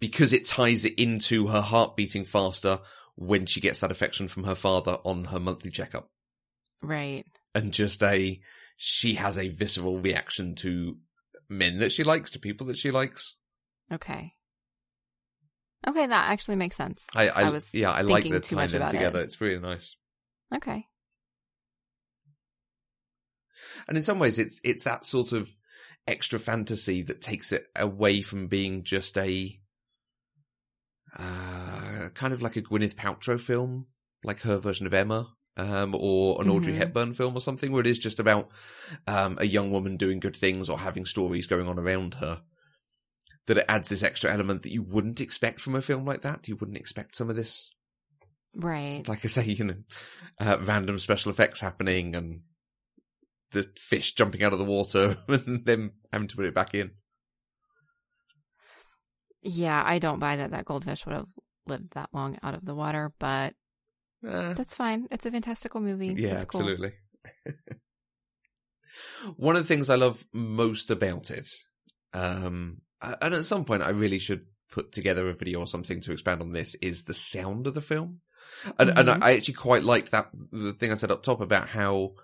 because 0.00 0.32
it 0.32 0.46
ties 0.46 0.84
it 0.84 0.98
into 0.98 1.46
her 1.46 1.60
heart 1.60 1.96
beating 1.96 2.24
faster 2.24 2.80
when 3.14 3.46
she 3.46 3.60
gets 3.60 3.80
that 3.80 3.92
affection 3.92 4.28
from 4.28 4.44
her 4.44 4.54
father 4.54 4.98
on 5.04 5.24
her 5.24 5.38
monthly 5.38 5.70
checkup 5.70 6.10
right. 6.82 7.24
and 7.54 7.72
just 7.72 8.02
a, 8.02 8.40
she 8.76 9.14
has 9.14 9.38
a 9.38 9.48
visceral 9.48 9.98
reaction 9.98 10.54
to 10.56 10.96
men 11.48 11.78
that 11.78 11.92
she 11.92 12.04
likes, 12.04 12.30
to 12.32 12.38
people 12.38 12.66
that 12.66 12.78
she 12.78 12.90
likes. 12.90 13.36
Okay. 13.92 14.34
Okay, 15.86 16.06
that 16.06 16.30
actually 16.30 16.56
makes 16.56 16.76
sense. 16.76 17.04
I, 17.14 17.28
I, 17.28 17.42
I 17.42 17.50
was 17.50 17.68
yeah, 17.72 17.90
I 17.90 18.00
like 18.02 18.24
the 18.24 18.40
tying 18.40 18.68
them 18.68 18.88
together. 18.88 19.20
it. 19.20 19.24
It's 19.24 19.40
really 19.40 19.60
nice. 19.60 19.96
Okay. 20.54 20.86
And 23.86 23.96
in 23.96 24.02
some 24.02 24.18
ways, 24.18 24.38
it's 24.38 24.60
it's 24.64 24.84
that 24.84 25.04
sort 25.04 25.32
of 25.32 25.50
extra 26.06 26.38
fantasy 26.38 27.02
that 27.02 27.20
takes 27.20 27.52
it 27.52 27.66
away 27.76 28.22
from 28.22 28.46
being 28.46 28.82
just 28.84 29.16
a 29.18 29.58
uh, 31.18 32.08
kind 32.14 32.32
of 32.32 32.42
like 32.42 32.56
a 32.56 32.62
Gwyneth 32.62 32.94
Paltrow 32.94 33.40
film, 33.40 33.86
like 34.24 34.40
her 34.40 34.58
version 34.58 34.86
of 34.86 34.94
Emma, 34.94 35.28
um, 35.56 35.94
or 35.98 36.40
an 36.42 36.50
Audrey 36.50 36.72
Mhm. 36.72 36.78
Hepburn 36.78 37.14
film 37.14 37.36
or 37.36 37.40
something, 37.40 37.72
where 37.72 37.80
it 37.80 37.86
is 37.86 37.98
just 37.98 38.18
about 38.18 38.50
um, 39.06 39.36
a 39.40 39.46
young 39.46 39.70
woman 39.70 39.96
doing 39.96 40.18
good 40.20 40.36
things 40.36 40.68
or 40.68 40.78
having 40.78 41.04
stories 41.04 41.46
going 41.46 41.68
on 41.68 41.78
around 41.78 42.14
her. 42.14 42.42
That 43.46 43.58
it 43.58 43.66
adds 43.68 43.88
this 43.88 44.02
extra 44.02 44.32
element 44.32 44.62
that 44.62 44.72
you 44.72 44.82
wouldn't 44.82 45.20
expect 45.20 45.60
from 45.60 45.74
a 45.74 45.82
film 45.82 46.04
like 46.06 46.22
that. 46.22 46.48
You 46.48 46.56
wouldn't 46.56 46.78
expect 46.78 47.14
some 47.14 47.28
of 47.28 47.36
this 47.36 47.70
Right. 48.54 49.02
like 49.06 49.24
I 49.24 49.28
say, 49.28 49.44
you 49.46 49.64
know, 49.64 49.76
uh, 50.40 50.58
random 50.60 50.98
special 50.98 51.30
effects 51.30 51.60
happening 51.60 52.14
and 52.16 52.40
the 53.50 53.68
fish 53.78 54.14
jumping 54.14 54.42
out 54.42 54.52
of 54.52 54.58
the 54.58 54.64
water 54.64 55.18
and 55.28 55.64
then 55.64 55.92
having 56.12 56.28
to 56.28 56.36
put 56.36 56.46
it 56.46 56.54
back 56.54 56.74
in. 56.74 56.92
Yeah, 59.42 59.82
I 59.84 59.98
don't 59.98 60.18
buy 60.20 60.36
that 60.36 60.52
that 60.52 60.64
goldfish 60.64 61.04
would 61.04 61.14
have 61.14 61.28
lived 61.66 61.92
that 61.94 62.08
long 62.12 62.38
out 62.42 62.54
of 62.54 62.64
the 62.64 62.74
water, 62.74 63.12
but 63.18 63.54
Uh, 64.26 64.54
that's 64.54 64.74
fine. 64.74 65.06
It's 65.10 65.26
a 65.26 65.30
fantastical 65.30 65.80
movie. 65.82 66.14
yeah, 66.16 66.36
It's 66.36 66.46
cool. 66.46 66.62
absolutely. 66.62 66.92
One 69.36 69.56
of 69.56 69.62
the 69.62 69.68
things 69.68 69.90
I 69.90 69.96
love 69.96 70.24
most 70.32 70.90
about 70.90 71.30
it, 71.30 71.48
um, 72.12 72.80
and 73.20 73.34
at 73.34 73.44
some 73.44 73.64
point 73.64 73.82
I 73.82 73.90
really 73.90 74.18
should 74.18 74.46
put 74.70 74.92
together 74.92 75.28
a 75.28 75.34
video 75.34 75.60
or 75.60 75.66
something 75.66 76.00
to 76.02 76.12
expand 76.12 76.40
on 76.40 76.52
this, 76.52 76.74
is 76.76 77.04
the 77.04 77.14
sound 77.14 77.66
of 77.66 77.74
the 77.74 77.80
film. 77.80 78.20
And, 78.78 78.90
and 78.90 79.08
Mhm. 79.08 79.22
I 79.22 79.36
actually 79.36 79.54
quite 79.54 79.84
liked 79.84 80.10
that, 80.10 80.30
the 80.52 80.72
thing 80.72 80.90
I 80.92 80.96
said 80.96 81.10
up 81.10 81.22
top 81.22 81.40
about 81.40 81.68
how 81.68 82.14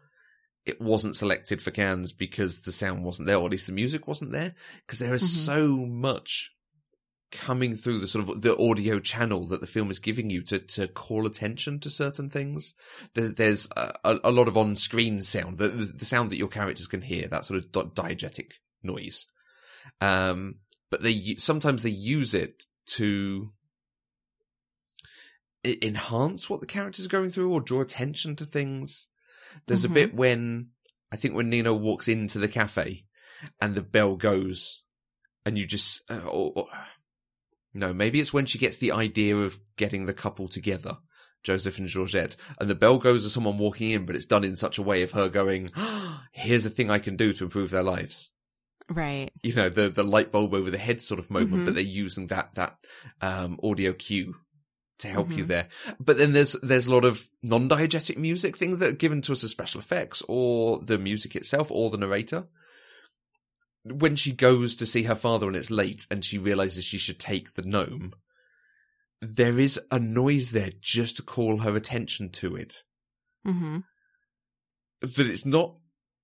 it 0.67 0.81
wasn't 0.81 1.17
selected 1.17 1.61
for 1.63 1.71
Cannes 1.71 2.13
because 2.13 2.61
the 2.63 2.73
sound 2.73 3.05
wasn't 3.05 3.27
there, 3.27 3.37
or 3.39 3.47
at 3.47 3.53
least 3.53 3.67
the 3.67 3.73
music 3.73 4.07
wasn't 4.07 4.33
there, 4.33 4.55
because 4.87 4.99
there 4.99 5.15
is 5.15 5.23
Mhm. 5.23 5.45
so 5.47 5.77
much 5.87 6.51
coming 7.33 7.77
through 7.77 7.99
the 8.01 8.09
sort 8.09 8.29
of 8.29 8.43
the 8.43 8.57
audio 8.59 8.99
channel 8.99 9.47
that 9.47 9.61
the 9.61 9.67
film 9.67 9.89
is 9.91 10.01
giving 10.01 10.31
you 10.31 10.43
to 10.43 10.59
to 10.59 10.89
call 10.89 11.27
attention 11.27 11.79
to 11.79 11.89
certain 11.89 12.29
things. 12.29 12.75
There's 13.15 13.35
there's 13.35 13.69
a, 13.77 14.19
a 14.25 14.31
lot 14.33 14.49
of 14.49 14.57
on 14.57 14.75
screen 14.77 15.23
sound, 15.23 15.59
the, 15.59 15.69
the 15.69 16.05
sound 16.05 16.31
that 16.31 16.39
your 16.39 16.49
characters 16.49 16.89
can 16.89 17.03
hear, 17.03 17.29
that 17.29 17.45
sort 17.45 17.59
of 17.59 17.71
di- 17.71 18.03
diegetic 18.03 18.53
noise. 18.83 19.27
Um, 20.01 20.57
but 20.91 21.03
they 21.03 21.35
sometimes 21.39 21.83
they 21.83 21.91
use 21.91 22.35
it 22.35 22.65
to 22.87 23.49
enhance 25.65 26.49
what 26.49 26.61
the 26.61 26.67
characters 26.67 27.07
are 27.07 27.11
going 27.11 27.31
through 27.31 27.53
or 27.53 27.61
draw 27.61 27.81
attention 27.83 28.35
to 28.37 28.47
things. 28.47 29.09
There's 29.67 29.83
Mhm. 29.83 29.91
a 29.91 29.95
bit 29.95 30.15
when 30.15 30.71
I 31.13 31.17
think 31.17 31.35
when 31.35 31.51
Nino 31.51 31.75
walks 31.75 32.09
into 32.09 32.39
the 32.39 32.49
cafe 32.49 33.05
and 33.61 33.75
the 33.75 33.83
bell 33.83 34.17
goes, 34.17 34.83
and 35.45 35.59
you 35.59 35.67
just 35.67 36.09
uh, 36.11 36.19
or, 36.25 36.53
or- 36.55 36.69
no, 37.75 37.93
maybe 37.93 38.21
it's 38.21 38.33
when 38.33 38.47
she 38.47 38.59
gets 38.59 38.77
the 38.79 38.93
idea 38.93 39.37
of 39.37 39.61
getting 39.77 40.07
the 40.07 40.15
couple 40.15 40.49
together, 40.49 40.99
Joseph 41.43 41.79
and 41.79 41.87
Georgette, 41.89 42.37
and 42.59 42.69
the 42.71 42.75
bell 42.75 42.99
goes 42.99 43.25
as 43.25 43.33
someone 43.33 43.59
walking 43.59 43.91
in, 43.91 44.07
but 44.07 44.17
it's 44.17 44.27
done 44.27 44.45
in 44.45 44.57
such 44.57 44.79
a 44.79 44.83
way 44.83 45.03
of 45.03 45.13
her 45.13 45.29
going, 45.29 45.71
"Here's 46.33 46.65
a 46.67 46.71
thing 46.71 46.91
I 46.91 46.99
can 46.99 47.17
do 47.17 47.33
to 47.35 47.45
improve 47.45 47.71
their 47.71 47.83
lives." 47.83 48.30
Right. 48.91 49.31
you 49.45 49.55
know 49.55 49.69
the 49.69 49.89
the 49.89 50.03
light 50.05 50.33
bulb 50.33 50.53
over 50.53 50.71
the 50.71 50.77
head 50.79 51.01
sort 51.01 51.21
of 51.21 51.31
moment 51.31 51.63
Mhm. 51.63 51.65
but 51.67 51.75
they're 51.75 51.83
using 51.85 52.27
that 52.27 52.55
that 52.57 52.77
um 53.21 53.59
audio 53.63 53.93
cue 53.93 54.35
to 54.99 55.09
help 55.09 55.31
you 55.31 55.45
Mhm. 55.45 55.49
there 55.49 55.69
but 56.01 56.19
then 56.19 56.33
there's 56.33 56.53
there's 56.63 56.89
a 56.89 56.91
lot 56.93 57.05
of 57.05 57.25
non-diegetic 57.43 58.17
music 58.19 58.59
things 58.59 58.79
that 58.79 58.89
are 58.89 58.93
given 58.93 59.23
to 59.23 59.33
us 59.33 59.45
as 59.45 59.51
special 59.51 59.81
effects 59.81 60.23
or 60.29 60.79
the 60.81 60.99
music 60.99 61.37
itself 61.37 61.71
or 61.71 61.89
the 61.91 61.97
narrator 61.99 62.49
when 63.85 64.15
she 64.17 64.33
goes 64.33 64.75
to 64.77 64.85
see 64.87 65.05
her 65.05 65.15
father 65.15 65.47
and 65.47 65.57
it's 65.57 65.71
late 65.71 66.07
and 66.11 66.25
she 66.25 66.37
realizes 66.37 66.85
she 66.85 66.99
should 66.99 67.19
take 67.19 67.55
the 67.55 67.63
gnome 67.63 68.13
there 69.23 69.59
is 69.59 69.79
a 69.91 69.99
noise 69.99 70.51
there 70.51 70.73
just 70.81 71.17
to 71.17 71.23
call 71.23 71.59
her 71.59 71.77
attention 71.77 72.29
to 72.31 72.57
it 72.57 72.83
Mm 73.47 73.59
hmm 73.59 73.79
that 75.03 75.27
it's 75.27 75.47
not 75.47 75.77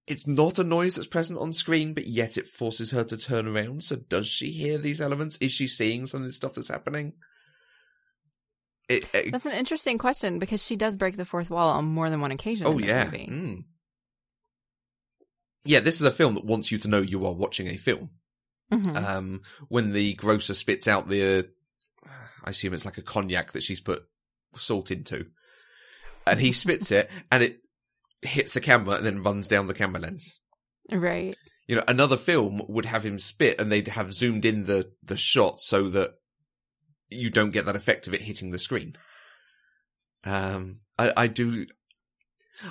it's 0.06 0.26
not 0.26 0.58
a 0.58 0.64
noise 0.64 0.94
that's 0.94 1.06
present 1.08 1.38
on 1.38 1.52
screen, 1.52 1.92
but 1.94 2.06
yet 2.06 2.36
it 2.38 2.46
forces 2.48 2.90
her 2.92 3.02
to 3.04 3.16
turn 3.16 3.46
around. 3.48 3.82
So 3.84 3.96
does 3.96 4.26
she 4.26 4.50
hear 4.52 4.78
these 4.78 5.00
elements? 5.00 5.36
Is 5.40 5.52
she 5.52 5.66
seeing 5.66 6.06
some 6.06 6.20
of 6.20 6.26
this 6.26 6.36
stuff 6.36 6.54
that's 6.54 6.68
happening? 6.68 7.14
It, 8.88 9.08
it- 9.12 9.32
That's 9.32 9.46
an 9.46 9.52
interesting 9.52 9.98
question 9.98 10.38
because 10.38 10.62
she 10.64 10.76
does 10.76 10.96
break 10.96 11.16
the 11.16 11.24
fourth 11.24 11.50
wall 11.50 11.70
on 11.70 11.84
more 11.86 12.08
than 12.08 12.20
one 12.20 12.30
occasion. 12.30 12.66
oh 12.68 12.72
in 12.72 12.78
this 12.82 12.86
yeah, 12.88 13.04
movie. 13.04 13.26
Mm. 13.30 13.64
yeah. 15.64 15.80
This 15.80 15.96
is 15.96 16.02
a 16.02 16.12
film 16.12 16.34
that 16.34 16.44
wants 16.44 16.70
you 16.70 16.78
to 16.78 16.88
know 16.88 17.00
you 17.00 17.26
are 17.26 17.32
watching 17.32 17.66
a 17.68 17.76
film. 17.76 18.10
Mhm. 18.72 18.96
Um, 18.96 19.42
when 19.68 19.92
the 19.92 20.14
grocer 20.14 20.54
spits 20.54 20.86
out 20.88 21.08
the, 21.08 21.38
uh, 22.04 22.10
I 22.44 22.50
assume 22.50 22.74
it's 22.74 22.84
like 22.84 22.98
a 22.98 23.02
cognac 23.02 23.52
that 23.52 23.62
she's 23.62 23.80
put 23.80 24.02
salt 24.56 24.90
into, 24.90 25.26
and 26.26 26.40
he 26.40 26.52
spits 26.52 26.90
it, 26.92 27.10
and 27.30 27.42
it 27.42 27.60
hits 28.26 28.52
the 28.52 28.60
camera 28.60 28.96
and 28.96 29.06
then 29.06 29.22
runs 29.22 29.48
down 29.48 29.66
the 29.66 29.74
camera 29.74 30.00
lens. 30.00 30.38
Right. 30.90 31.36
you 31.66 31.74
know, 31.74 31.82
another 31.88 32.16
film 32.16 32.62
would 32.68 32.84
have 32.84 33.04
him 33.04 33.18
spit 33.18 33.60
and 33.60 33.70
they'd 33.70 33.88
have 33.88 34.14
zoomed 34.14 34.44
in 34.44 34.66
the, 34.66 34.92
the 35.02 35.16
shot 35.16 35.60
so 35.60 35.90
that 35.90 36.14
you 37.08 37.30
don't 37.30 37.50
get 37.50 37.66
that 37.66 37.76
effect 37.76 38.06
of 38.06 38.14
it 38.14 38.22
hitting 38.22 38.50
the 38.50 38.58
screen. 38.58 38.96
Um, 40.24 40.80
I, 40.98 41.12
I 41.16 41.26
do, 41.26 41.66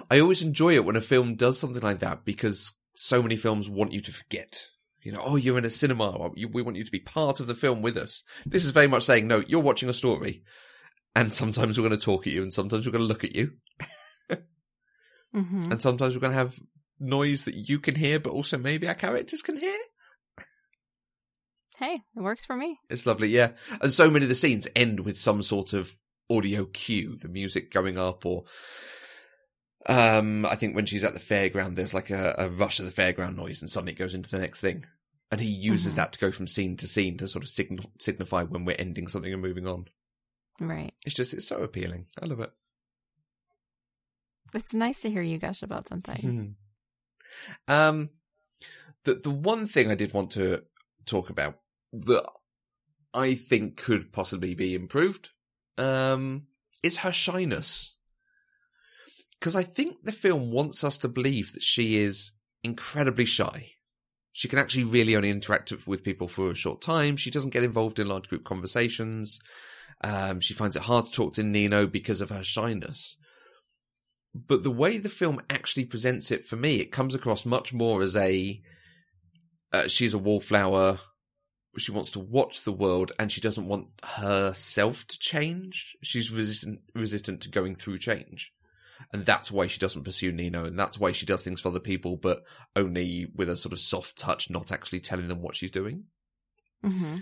I 0.09 0.19
always 0.19 0.41
enjoy 0.41 0.75
it 0.75 0.85
when 0.85 0.95
a 0.95 1.01
film 1.01 1.35
does 1.35 1.59
something 1.59 1.81
like 1.81 1.99
that 1.99 2.25
because 2.25 2.73
so 2.95 3.21
many 3.21 3.35
films 3.35 3.69
want 3.69 3.91
you 3.91 4.01
to 4.01 4.11
forget. 4.11 4.61
You 5.01 5.11
know, 5.11 5.21
oh, 5.23 5.35
you're 5.35 5.57
in 5.57 5.65
a 5.65 5.69
cinema. 5.69 6.31
We 6.35 6.61
want 6.63 6.77
you 6.77 6.83
to 6.83 6.91
be 6.91 6.99
part 6.99 7.39
of 7.39 7.47
the 7.47 7.53
film 7.53 7.81
with 7.81 7.95
us. 7.95 8.23
This 8.45 8.65
is 8.65 8.71
very 8.71 8.87
much 8.87 9.03
saying, 9.03 9.27
no, 9.27 9.43
you're 9.45 9.61
watching 9.61 9.87
a 9.87 9.93
story. 9.93 10.43
And 11.15 11.31
sometimes 11.31 11.77
we're 11.77 11.87
going 11.87 11.97
to 11.99 12.03
talk 12.03 12.25
at 12.25 12.33
you 12.33 12.41
and 12.41 12.51
sometimes 12.51 12.85
we're 12.85 12.91
going 12.91 13.03
to 13.03 13.07
look 13.07 13.23
at 13.23 13.35
you. 13.35 13.51
hmm 15.35 15.71
And 15.71 15.81
sometimes 15.81 16.13
we're 16.15 16.21
going 16.21 16.31
to 16.33 16.37
have 16.37 16.57
noise 16.99 17.45
that 17.45 17.55
you 17.55 17.79
can 17.79 17.95
hear, 17.95 18.19
but 18.19 18.31
also 18.31 18.57
maybe 18.57 18.87
our 18.87 18.95
characters 18.95 19.41
can 19.41 19.57
hear. 19.57 19.77
Hey, 21.77 21.95
it 22.15 22.21
works 22.21 22.45
for 22.45 22.55
me. 22.55 22.79
It's 22.89 23.05
lovely, 23.05 23.27
yeah. 23.27 23.51
And 23.81 23.91
so 23.91 24.09
many 24.09 24.23
of 24.25 24.29
the 24.29 24.35
scenes 24.35 24.67
end 24.75 25.01
with 25.01 25.17
some 25.17 25.43
sort 25.43 25.73
of 25.73 25.93
audio 26.29 26.65
cue, 26.65 27.17
the 27.17 27.27
music 27.27 27.69
going 27.71 27.97
up 27.97 28.25
or 28.25 28.45
um 29.87 30.45
I 30.45 30.55
think 30.55 30.75
when 30.75 30.85
she's 30.87 31.03
at 31.03 31.13
the 31.13 31.19
fairground 31.19 31.75
there's 31.75 31.93
like 31.93 32.09
a, 32.09 32.33
a 32.39 32.49
rush 32.49 32.79
of 32.79 32.85
the 32.87 32.91
fairground 32.91 33.35
noise 33.35 33.61
and 33.61 33.69
suddenly 33.69 33.93
it 33.93 33.99
goes 33.99 34.15
into 34.15 34.31
the 34.31 34.39
next 34.39 34.59
thing. 34.61 34.85
And 35.31 35.41
he 35.41 35.47
uses 35.47 35.93
Mhm. 35.93 35.95
that 35.97 36.13
to 36.13 36.19
go 36.19 36.31
from 36.31 36.47
scene 36.47 36.77
to 36.77 36.87
scene 36.87 37.17
to 37.17 37.27
sort 37.27 37.43
of 37.43 37.49
signal, 37.49 37.91
signify 37.99 38.43
when 38.43 38.63
we're 38.63 38.75
ending 38.79 39.07
something 39.07 39.33
and 39.33 39.41
moving 39.41 39.67
on. 39.67 39.85
Right. 40.59 40.93
It's 41.05 41.15
just 41.15 41.33
it's 41.33 41.47
so 41.47 41.57
appealing. 41.57 42.05
I 42.21 42.25
love 42.25 42.39
it. 42.39 42.51
It's 44.55 44.73
nice 44.73 45.01
to 45.01 45.09
hear 45.09 45.21
you 45.21 45.37
gush 45.37 45.61
about 45.61 45.87
something. 45.87 46.55
um, 47.67 48.09
the 49.03 49.15
the 49.15 49.29
one 49.29 49.67
thing 49.67 49.91
I 49.91 49.95
did 49.95 50.13
want 50.13 50.31
to 50.31 50.63
talk 51.05 51.29
about 51.29 51.59
that 51.91 52.25
I 53.13 53.35
think 53.35 53.75
could 53.77 54.13
possibly 54.13 54.55
be 54.55 54.73
improved, 54.73 55.29
um, 55.77 56.47
is 56.81 56.97
her 56.97 57.11
shyness. 57.11 57.95
Because 59.39 59.55
I 59.57 59.63
think 59.63 60.03
the 60.03 60.13
film 60.13 60.51
wants 60.51 60.83
us 60.83 60.97
to 60.99 61.09
believe 61.09 61.51
that 61.53 61.61
she 61.61 61.97
is 61.97 62.31
incredibly 62.63 63.25
shy. 63.25 63.73
She 64.31 64.47
can 64.47 64.59
actually 64.59 64.85
really 64.85 65.15
only 65.15 65.29
interact 65.29 65.73
with 65.85 66.03
people 66.03 66.27
for 66.27 66.49
a 66.49 66.55
short 66.55 66.81
time. 66.81 67.17
She 67.17 67.29
doesn't 67.29 67.51
get 67.51 67.63
involved 67.63 67.99
in 67.99 68.07
large 68.07 68.29
group 68.29 68.45
conversations. 68.45 69.39
Um, 70.01 70.39
she 70.39 70.53
finds 70.53 70.75
it 70.75 70.83
hard 70.83 71.05
to 71.05 71.11
talk 71.11 71.33
to 71.35 71.43
Nino 71.43 71.87
because 71.87 72.21
of 72.21 72.29
her 72.29 72.43
shyness 72.43 73.17
but 74.35 74.63
the 74.63 74.71
way 74.71 74.97
the 74.97 75.09
film 75.09 75.39
actually 75.49 75.85
presents 75.85 76.29
it 76.29 76.45
for 76.45 76.57
me, 76.57 76.81
it 76.81 76.91
comes 76.91 77.15
across 77.15 77.45
much 77.45 77.73
more 77.73 78.01
as 78.01 78.15
a 78.17 78.61
uh, 79.71 79.87
she's 79.87 80.13
a 80.13 80.17
wallflower. 80.17 80.99
She 81.77 81.91
wants 81.91 82.11
to 82.11 82.19
watch 82.19 82.63
the 82.63 82.71
world, 82.71 83.11
and 83.17 83.31
she 83.31 83.41
doesn't 83.41 83.67
want 83.67 83.87
herself 84.03 85.07
to 85.07 85.19
change. 85.19 85.95
She's 86.03 86.31
resistant 86.31 86.81
resistant 86.93 87.41
to 87.41 87.49
going 87.49 87.75
through 87.75 87.99
change, 87.99 88.51
and 89.13 89.25
that's 89.25 89.51
why 89.51 89.67
she 89.67 89.79
doesn't 89.79 90.03
pursue 90.03 90.33
Nino, 90.33 90.65
and 90.65 90.77
that's 90.77 90.99
why 90.99 91.13
she 91.13 91.25
does 91.25 91.43
things 91.43 91.61
for 91.61 91.69
other 91.69 91.79
people, 91.79 92.17
but 92.17 92.43
only 92.75 93.27
with 93.35 93.49
a 93.49 93.55
sort 93.55 93.71
of 93.71 93.79
soft 93.79 94.17
touch, 94.17 94.49
not 94.49 94.71
actually 94.71 94.99
telling 94.99 95.29
them 95.29 95.41
what 95.41 95.55
she's 95.55 95.71
doing. 95.71 96.05
hmm 96.83 97.15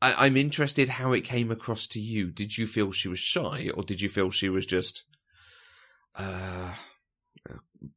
I, 0.00 0.26
I'm 0.26 0.38
interested 0.38 0.88
how 0.88 1.12
it 1.12 1.22
came 1.22 1.50
across 1.50 1.86
to 1.88 2.00
you. 2.00 2.30
Did 2.30 2.56
you 2.56 2.66
feel 2.66 2.92
she 2.92 3.08
was 3.08 3.18
shy, 3.18 3.70
or 3.74 3.82
did 3.82 4.00
you 4.00 4.08
feel 4.08 4.30
she 4.30 4.48
was 4.48 4.64
just 4.64 5.04
uh, 6.16 6.72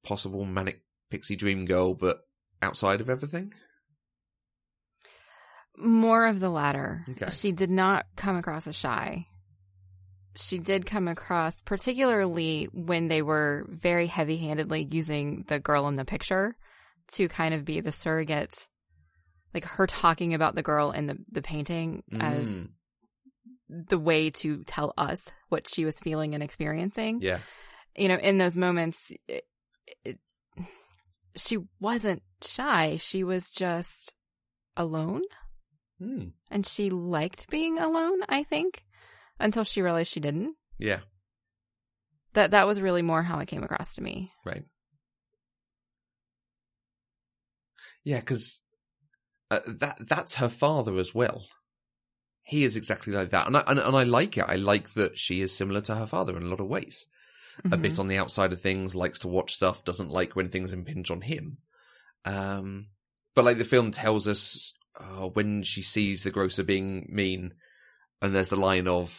possible 0.03 0.45
manic 0.45 0.81
pixie 1.09 1.35
dream 1.35 1.65
girl, 1.65 1.93
but 1.93 2.19
outside 2.61 3.01
of 3.01 3.09
everything? 3.09 3.53
More 5.77 6.25
of 6.25 6.39
the 6.39 6.49
latter. 6.49 7.05
Okay. 7.11 7.29
She 7.29 7.51
did 7.51 7.69
not 7.69 8.05
come 8.15 8.35
across 8.35 8.65
as 8.65 8.75
shy. 8.75 9.27
She 10.35 10.57
did 10.59 10.85
come 10.85 11.07
across, 11.07 11.61
particularly 11.63 12.67
when 12.73 13.07
they 13.07 13.21
were 13.21 13.65
very 13.69 14.07
heavy 14.07 14.37
handedly 14.37 14.87
using 14.89 15.45
the 15.47 15.59
girl 15.59 15.87
in 15.87 15.95
the 15.95 16.05
picture 16.05 16.55
to 17.13 17.27
kind 17.27 17.53
of 17.53 17.65
be 17.65 17.79
the 17.79 17.91
surrogate, 17.91 18.53
like 19.53 19.65
her 19.65 19.87
talking 19.87 20.33
about 20.33 20.55
the 20.55 20.63
girl 20.63 20.91
in 20.91 21.07
the, 21.07 21.17
the 21.31 21.41
painting 21.41 22.03
as 22.19 22.47
Mm, 22.49 22.69
the 23.89 23.97
way 23.97 24.29
to 24.29 24.63
tell 24.63 24.93
us 24.97 25.21
what 25.49 25.67
she 25.67 25.85
was 25.85 25.95
feeling 25.99 26.33
and 26.33 26.43
experiencing. 26.43 27.19
yeah. 27.21 27.39
You 27.97 28.09
know, 28.09 28.15
in 28.15 28.37
those 28.37 28.55
moments, 28.55 29.11
it, 29.27 29.45
it, 30.05 30.19
she 31.35 31.57
wasn't 31.79 32.21
shy. 32.41 32.97
She 32.97 33.23
was 33.23 33.49
just 33.49 34.13
alone. 34.75 35.23
Mm, 36.01 36.33
and 36.51 36.63
she 36.63 36.91
liked 36.91 37.49
being 37.49 37.79
alone 37.79 38.19
i 38.29 38.43
think 38.43 38.85
until 39.39 39.63
she 39.63 39.81
realized 39.81 40.11
she 40.11 40.19
didn't 40.19 40.55
yeah. 40.77 40.99
that 42.33 42.51
that 42.51 42.67
was 42.67 42.79
really 42.79 43.01
more 43.01 43.23
how 43.23 43.39
it 43.39 43.47
came 43.47 43.63
across 43.63 43.95
to 43.95 44.03
me 44.03 44.31
Right. 44.45 44.63
Yeah, 48.07 48.21
because 48.21 48.61
uh, 49.51 49.59
that 49.67 49.97
that's 49.99 50.35
her 50.35 50.47
father 50.47 50.95
as 50.95 51.13
well. 51.13 51.43
He 52.41 52.63
is 52.63 52.77
exactly 52.77 53.11
like 53.11 53.31
that, 53.31 53.47
and 53.47 53.57
I 53.57 53.63
and, 53.67 53.79
and 53.79 53.97
I 53.97 54.03
like 54.03 54.37
it. 54.37 54.45
I 54.47 54.55
like 54.55 54.91
that 54.91 55.19
she 55.19 55.41
is 55.41 55.53
similar 55.53 55.81
to 55.81 55.95
her 55.95 56.07
father 56.07 56.37
in 56.37 56.43
a 56.43 56.45
lot 56.45 56.61
of 56.61 56.67
ways. 56.67 57.05
A 57.65 57.77
Mhm. 57.77 57.81
bit 57.81 57.99
on 57.99 58.07
the 58.07 58.17
outside 58.17 58.53
of 58.53 58.61
things, 58.61 58.95
likes 58.95 59.19
to 59.19 59.27
watch 59.27 59.53
stuff, 59.53 59.83
doesn't 59.83 60.11
like 60.11 60.35
when 60.35 60.49
things 60.49 60.73
impinge 60.73 61.11
on 61.11 61.21
him. 61.21 61.57
Um, 62.25 62.87
but 63.35 63.45
like 63.45 63.57
the 63.57 63.65
film 63.65 63.91
tells 63.91 64.27
us 64.27 64.73
uh, 64.99 65.27
when 65.27 65.63
she 65.63 65.81
sees 65.81 66.23
the 66.23 66.31
grocer 66.31 66.63
being 66.63 67.07
mean, 67.09 67.53
and 68.21 68.33
there's 68.33 68.49
the 68.49 68.55
line 68.55 68.87
of, 68.87 69.17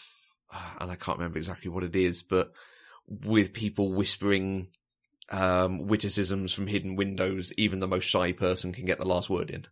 uh, 0.52 0.74
and 0.80 0.90
I 0.90 0.96
can't 0.96 1.18
remember 1.18 1.38
exactly 1.38 1.70
what 1.70 1.84
it 1.84 1.94
is, 1.94 2.22
but 2.22 2.52
with 3.06 3.52
people 3.52 3.92
whispering 3.92 4.68
um, 5.30 5.86
witticisms 5.86 6.52
from 6.52 6.66
hidden 6.66 6.96
windows, 6.96 7.52
even 7.56 7.80
the 7.80 7.86
most 7.86 8.04
shy 8.04 8.32
person 8.32 8.72
can 8.72 8.86
get 8.86 8.98
the 8.98 9.04
last 9.04 9.28
word 9.30 9.50
in. 9.50 9.66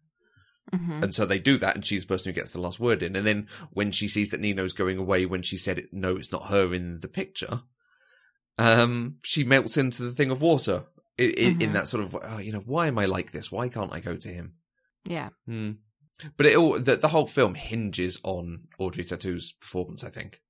Mhm. 0.73 1.03
And 1.03 1.15
so 1.15 1.27
they 1.27 1.39
do 1.39 1.59
that, 1.59 1.75
and 1.75 1.85
she's 1.85 2.03
the 2.03 2.09
person 2.09 2.31
who 2.31 2.41
gets 2.41 2.53
the 2.53 2.61
last 2.61 2.79
word 2.79 3.03
in. 3.03 3.17
And 3.17 3.27
then 3.27 3.49
when 3.71 3.91
she 3.91 4.09
sees 4.09 4.31
that 4.31 4.41
Nino's 4.41 4.73
going 4.73 4.99
away, 4.99 5.27
when 5.27 5.43
she 5.43 5.57
said, 5.57 5.79
it, 5.79 5.93
no, 5.93 6.17
it's 6.17 6.33
not 6.33 6.49
her 6.49 6.73
in 6.75 7.01
the 7.01 7.09
picture, 7.09 7.63
um, 8.59 9.17
she 9.23 9.45
melts 9.45 9.77
into 9.77 10.03
the 10.03 10.13
thing 10.13 10.31
of 10.31 10.41
water 10.41 10.85
i 11.19 11.23
i 11.25 11.57
in 11.61 11.73
that 11.75 11.89
sort 11.89 12.05
of, 12.05 12.17
oh, 12.21 12.39
you 12.39 12.53
know, 12.53 12.63
why 12.67 12.87
am 12.89 12.99
I 12.99 13.05
like 13.07 13.33
this? 13.33 13.51
Why 13.53 13.69
can't 13.69 13.93
I 13.93 14.01
go 14.01 14.17
to 14.17 14.29
him? 14.29 14.55
yeah 15.05 15.31
Hmm. 15.47 15.73
But 16.39 16.47
it 16.47 16.57
all, 16.57 16.79
the, 16.79 16.97
the 16.97 17.09
whole 17.09 17.27
film 17.27 17.55
hinges 17.55 18.19
on 18.23 18.69
Audrey 18.79 19.05
Tautou's 19.05 19.53
performance, 19.61 20.03
I 20.05 20.09
think. 20.11 20.41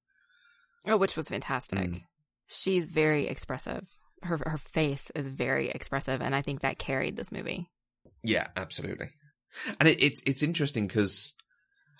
oh 0.87 0.97
which 0.97 1.17
was 1.17 1.29
fantastic 1.29 1.79
Mm. 1.79 2.03
she's 2.47 2.91
very 2.91 3.27
expressive 3.27 3.85
her 4.23 4.39
her 4.47 4.59
face 4.59 5.11
is 5.15 5.27
very 5.29 5.69
expressive 5.71 6.23
and 6.23 6.35
i 6.35 6.41
think 6.43 6.61
that 6.63 6.79
carried 6.79 7.17
this 7.17 7.31
movie 7.33 7.69
Yeah, 8.23 8.47
absolutely. 8.57 9.11
And 9.79 9.89
it, 9.89 10.03
it's 10.03 10.21
it's 10.27 10.43
interesting 10.43 10.87
because, 10.89 11.35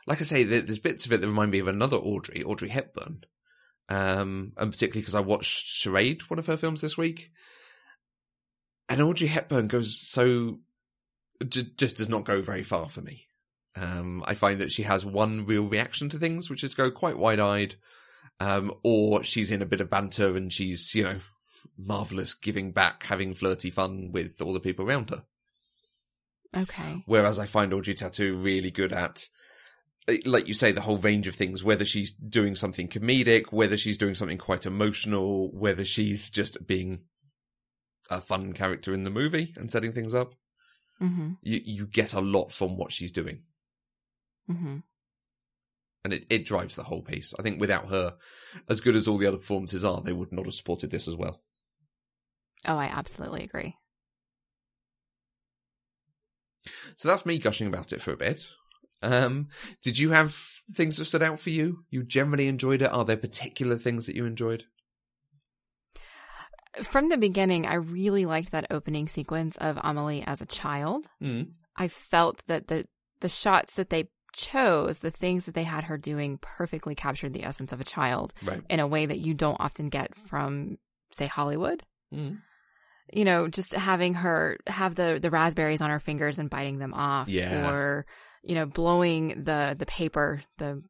like 0.07 0.21
I 0.21 0.25
say, 0.25 0.43
there, 0.45 0.61
there's 0.63 0.79
bits 0.89 1.07
of 1.07 1.13
it 1.13 1.21
that 1.21 1.27
remind 1.29 1.51
me 1.53 1.59
of 1.61 1.69
another 1.69 1.97
Audrey, 1.99 2.43
Audrey 2.45 2.69
Hepburn, 2.69 3.21
um, 3.89 4.53
and 4.57 4.73
particularly 4.73 5.03
because 5.03 5.15
I 5.15 5.21
watched 5.21 5.67
Charade, 5.67 6.23
one 6.29 6.39
of 6.39 6.47
her 6.47 6.57
films 6.57 6.81
this 6.81 6.97
week, 6.97 7.31
and 8.89 9.01
Audrey 9.01 9.29
Hepburn 9.29 9.69
goes 9.69 9.99
so 9.99 10.59
j- 11.47 11.71
just 11.77 11.97
does 11.97 12.09
not 12.09 12.25
go 12.25 12.43
very 12.43 12.63
far 12.63 12.89
for 12.89 13.01
me. 13.01 13.27
Um, 13.77 14.23
I 14.27 14.35
find 14.35 14.61
that 14.61 14.73
she 14.73 14.85
has 14.85 15.05
one 15.05 15.45
real 15.45 15.69
reaction 15.69 16.09
to 16.11 16.19
things, 16.19 16.49
which 16.49 16.65
is 16.65 16.75
go 16.75 16.91
quite 16.91 17.19
wide 17.19 17.41
eyed, 17.41 17.75
um, 18.41 18.73
or 18.83 19.23
she's 19.25 19.51
in 19.51 19.63
a 19.63 19.67
bit 19.67 19.81
of 19.81 19.91
banter 19.91 20.37
and 20.37 20.53
she's 20.53 20.95
you 20.95 21.05
know 21.05 21.19
marvelous, 21.77 22.35
giving 22.35 22.73
back, 22.73 23.03
having 23.05 23.35
flirty 23.35 23.71
fun 23.71 24.11
with 24.13 24.41
all 24.41 24.53
the 24.53 24.61
people 24.61 24.87
around 24.87 25.11
her. 25.11 25.25
okay 26.57 27.03
Whereas 27.07 27.39
I 27.39 27.47
find 27.47 27.73
Audrey 27.73 27.95
Tautou 27.95 28.43
really 28.43 28.71
good 28.71 28.93
at, 28.93 29.29
like 30.25 30.47
you 30.49 30.55
say, 30.55 30.73
the 30.73 30.81
whole 30.81 30.99
range 30.99 31.27
of 31.27 31.35
things, 31.35 31.65
whether 31.65 31.85
she's 31.85 32.13
doing 32.13 32.55
something 32.55 32.89
comedic, 32.89 33.53
whether 33.53 33.77
she's 33.77 33.99
doing 33.99 34.15
something 34.15 34.39
quite 34.39 34.65
emotional, 34.67 35.51
whether 35.53 35.85
she's 35.85 36.31
just 36.31 36.67
being 36.67 37.05
a 38.09 38.21
fun 38.21 38.53
character 38.53 38.95
in 38.95 39.03
the 39.05 39.11
movie 39.11 39.53
and 39.57 39.71
setting 39.71 39.93
things 39.93 40.15
up. 40.15 40.35
hmm 40.99 41.33
You, 41.43 41.61
you 41.65 41.87
get 41.87 42.13
a 42.13 42.21
lot 42.21 42.53
from 42.53 42.77
what 42.77 42.93
she's 42.93 43.11
doing. 43.11 43.43
hmm 44.47 44.79
And 46.05 46.13
it, 46.13 46.25
it 46.31 46.45
drives 46.45 46.77
the 46.77 46.85
whole 46.85 47.03
piece. 47.03 47.35
I 47.37 47.43
think 47.43 47.61
without 47.61 47.89
her, 47.89 48.15
as 48.69 48.81
good 48.81 48.95
as 48.95 49.09
all 49.09 49.19
the 49.19 49.27
other 49.27 49.39
performances 49.39 49.85
are, 49.85 50.01
they 50.01 50.13
would 50.13 50.31
not 50.33 50.45
have 50.45 50.55
supported 50.55 50.93
this 50.93 51.09
as 51.09 51.17
well. 51.17 51.41
oh 52.65 52.77
i 52.77 52.87
absolutely 52.87 53.43
agree 53.43 53.77
So 56.97 57.09
that's 57.09 57.27
me 57.27 57.39
gushing 57.39 57.67
about 57.69 57.93
it 57.93 58.01
for 58.03 58.13
a 58.13 58.17
bit. 58.17 58.49
Um, 59.03 59.49
did 59.83 59.99
you 59.99 60.11
have 60.11 60.37
things 60.75 60.97
that 60.97 61.05
stood 61.05 61.23
out 61.23 61.39
for 61.41 61.51
you? 61.51 61.85
You 61.91 62.03
generally 62.03 62.49
enjoyed 62.49 62.83
it. 62.83 62.93
Are 62.93 63.05
there 63.05 63.17
particular 63.17 63.77
things 63.77 64.07
that 64.07 64.17
you 64.17 64.25
enjoyed? 64.25 64.65
from 66.83 67.09
the 67.09 67.17
beginning 67.17 67.65
i 67.67 67.75
really 67.75 68.27
liked 68.27 68.53
that 68.53 68.67
opening 68.71 69.09
sequence 69.09 69.57
of 69.57 69.79
amelie 69.83 70.23
as 70.27 70.41
a 70.43 70.47
child 70.47 71.07
Mm. 71.23 71.53
I 71.79 71.89
felt 71.89 72.43
that 72.49 72.69
the 72.69 72.87
the 73.21 73.29
shots 73.29 73.73
that 73.75 73.91
they 73.91 74.09
chose, 74.35 74.99
the 75.01 75.11
things 75.11 75.45
that 75.45 75.55
they 75.55 75.63
had 75.63 75.85
her 75.85 75.97
doing 75.99 76.39
perfectly 76.41 76.95
captured 76.95 77.33
the 77.35 77.45
essence 77.45 77.73
of 77.73 77.81
a 77.81 77.85
child 77.85 78.33
Right. 78.43 78.63
in 78.69 78.81
a 78.81 78.87
way 78.87 79.05
that 79.07 79.19
you 79.19 79.33
don't 79.35 79.57
often 79.61 79.89
get 79.91 80.15
from 80.15 80.77
say 81.13 81.27
Hollywood. 81.27 81.83
Mm. 82.15 82.41
You 83.13 83.25
know, 83.27 83.49
just 83.49 83.73
having 83.75 84.15
her 84.15 84.59
have 84.67 84.95
the 84.95 85.19
the 85.21 85.31
raspberries 85.31 85.81
on 85.83 85.91
her 85.91 86.01
fingers 86.01 86.39
and 86.39 86.49
biting 86.51 86.79
them 86.79 86.93
off 86.95 87.29
Yeah. 87.29 87.71
or 87.71 88.07
you 88.47 88.55
know, 88.55 88.67
blowing 88.67 89.43
the 89.45 89.75
the 89.79 89.87
paper, 89.87 90.43
the 90.59 90.83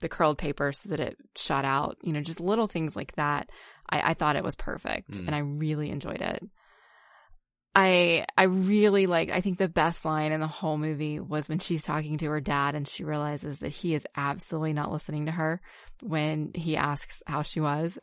the 0.00 0.08
curled 0.08 0.36
paper 0.38 0.72
so 0.72 0.88
that 0.88 1.00
it 1.00 1.16
shot 1.36 1.64
out, 1.64 1.96
you 2.02 2.12
know, 2.12 2.20
just 2.20 2.40
little 2.40 2.66
things 2.66 2.94
like 2.96 3.14
that. 3.16 3.48
I, 3.88 4.10
I 4.10 4.14
thought 4.14 4.36
it 4.36 4.44
was 4.44 4.56
perfect 4.56 5.12
Mm. 5.12 5.26
and 5.26 5.34
I 5.34 5.38
really 5.38 5.90
enjoyed 5.90 6.20
it. 6.20 6.42
I 7.74 8.26
I 8.36 8.42
really 8.44 9.06
like 9.06 9.30
I 9.30 9.40
think 9.40 9.56
the 9.58 9.68
best 9.68 10.04
line 10.04 10.30
in 10.32 10.40
the 10.40 10.46
whole 10.46 10.76
movie 10.76 11.18
was 11.20 11.48
when 11.48 11.58
she's 11.58 11.82
talking 11.82 12.18
to 12.18 12.26
her 12.30 12.40
dad 12.40 12.74
and 12.74 12.86
she 12.86 13.02
realizes 13.04 13.60
that 13.60 13.70
he 13.70 13.94
is 13.94 14.06
absolutely 14.14 14.74
not 14.74 14.92
listening 14.92 15.26
to 15.26 15.32
her 15.32 15.60
when 16.02 16.52
he 16.54 16.76
asks 16.76 17.22
how 17.26 17.42
she 17.42 17.60
was. 17.60 17.98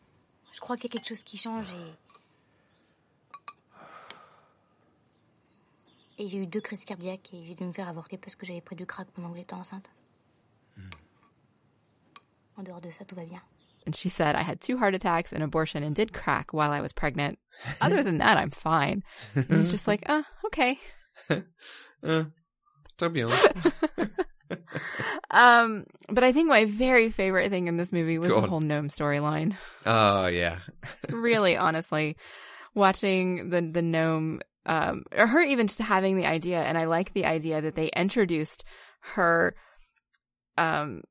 Je 0.51 0.59
crois 0.59 0.75
qu'il 0.77 0.89
y 0.89 0.97
a 0.97 0.99
quelque 0.99 1.05
chose 1.05 1.23
qui 1.23 1.37
change 1.37 1.67
et. 1.71 1.95
Et 6.19 6.27
j'ai 6.27 6.37
eu 6.37 6.45
deux 6.47 6.61
crises 6.61 6.83
cardiaques 6.83 7.33
et 7.33 7.43
j'ai 7.43 7.55
dû 7.55 7.63
me 7.63 7.71
faire 7.71 7.87
avorter 7.89 8.17
parce 8.17 8.35
que 8.35 8.45
j'avais 8.45 8.61
pris 8.61 8.75
du 8.75 8.85
crack 8.85 9.07
pendant 9.13 9.31
que 9.31 9.37
j'étais 9.37 9.53
enceinte. 9.55 9.89
En 12.57 12.63
dehors 12.63 12.81
de 12.81 12.89
ça, 12.89 13.05
tout 13.05 13.15
va 13.15 13.23
bien. 13.23 13.41
And 13.87 13.95
she 13.95 14.09
said 14.09 14.35
I 14.35 14.43
had 14.43 14.59
two 14.59 14.77
heart 14.77 14.93
attacks, 14.93 15.31
an 15.31 15.41
abortion, 15.41 15.81
and 15.81 15.95
did 15.95 16.11
crack 16.11 16.51
while 16.53 16.71
I 16.71 16.81
was 16.81 16.91
pregnant. 16.91 17.39
Other 17.79 18.03
than 18.03 18.17
that, 18.17 18.37
I'm 18.37 18.51
fine. 18.51 19.03
And 19.33 19.45
he's 19.49 19.71
just 19.71 19.87
like, 19.87 20.03
uh, 20.09 20.23
okay. 20.47 20.77
Uh, 22.01 22.23
don't 22.97 23.13
be 23.13 23.23
honest. 23.23 23.47
Um, 25.31 25.85
but 26.09 26.23
I 26.23 26.31
think 26.31 26.47
my 26.47 26.65
very 26.65 27.11
favorite 27.11 27.51
thing 27.51 27.67
in 27.67 27.77
this 27.77 27.91
movie 27.91 28.17
was 28.17 28.29
Go 28.29 28.41
the 28.41 28.47
whole 28.47 28.61
gnome 28.61 28.87
storyline. 28.87 29.55
oh 29.85 30.25
yeah. 30.25 30.59
really, 31.09 31.55
honestly, 31.67 32.17
watching 32.73 33.49
the 33.49 33.61
the 33.61 33.83
gnome, 33.83 34.41
um, 34.65 35.03
or 35.15 35.27
her 35.27 35.41
even 35.41 35.67
just 35.67 35.79
having 35.79 36.15
the 36.17 36.25
idea, 36.25 36.61
and 36.61 36.77
I 36.77 36.85
like 36.85 37.13
the 37.13 37.25
idea 37.25 37.61
that 37.61 37.75
they 37.75 37.87
introduced 37.89 38.63
her, 39.15 39.55
um, 40.57 41.01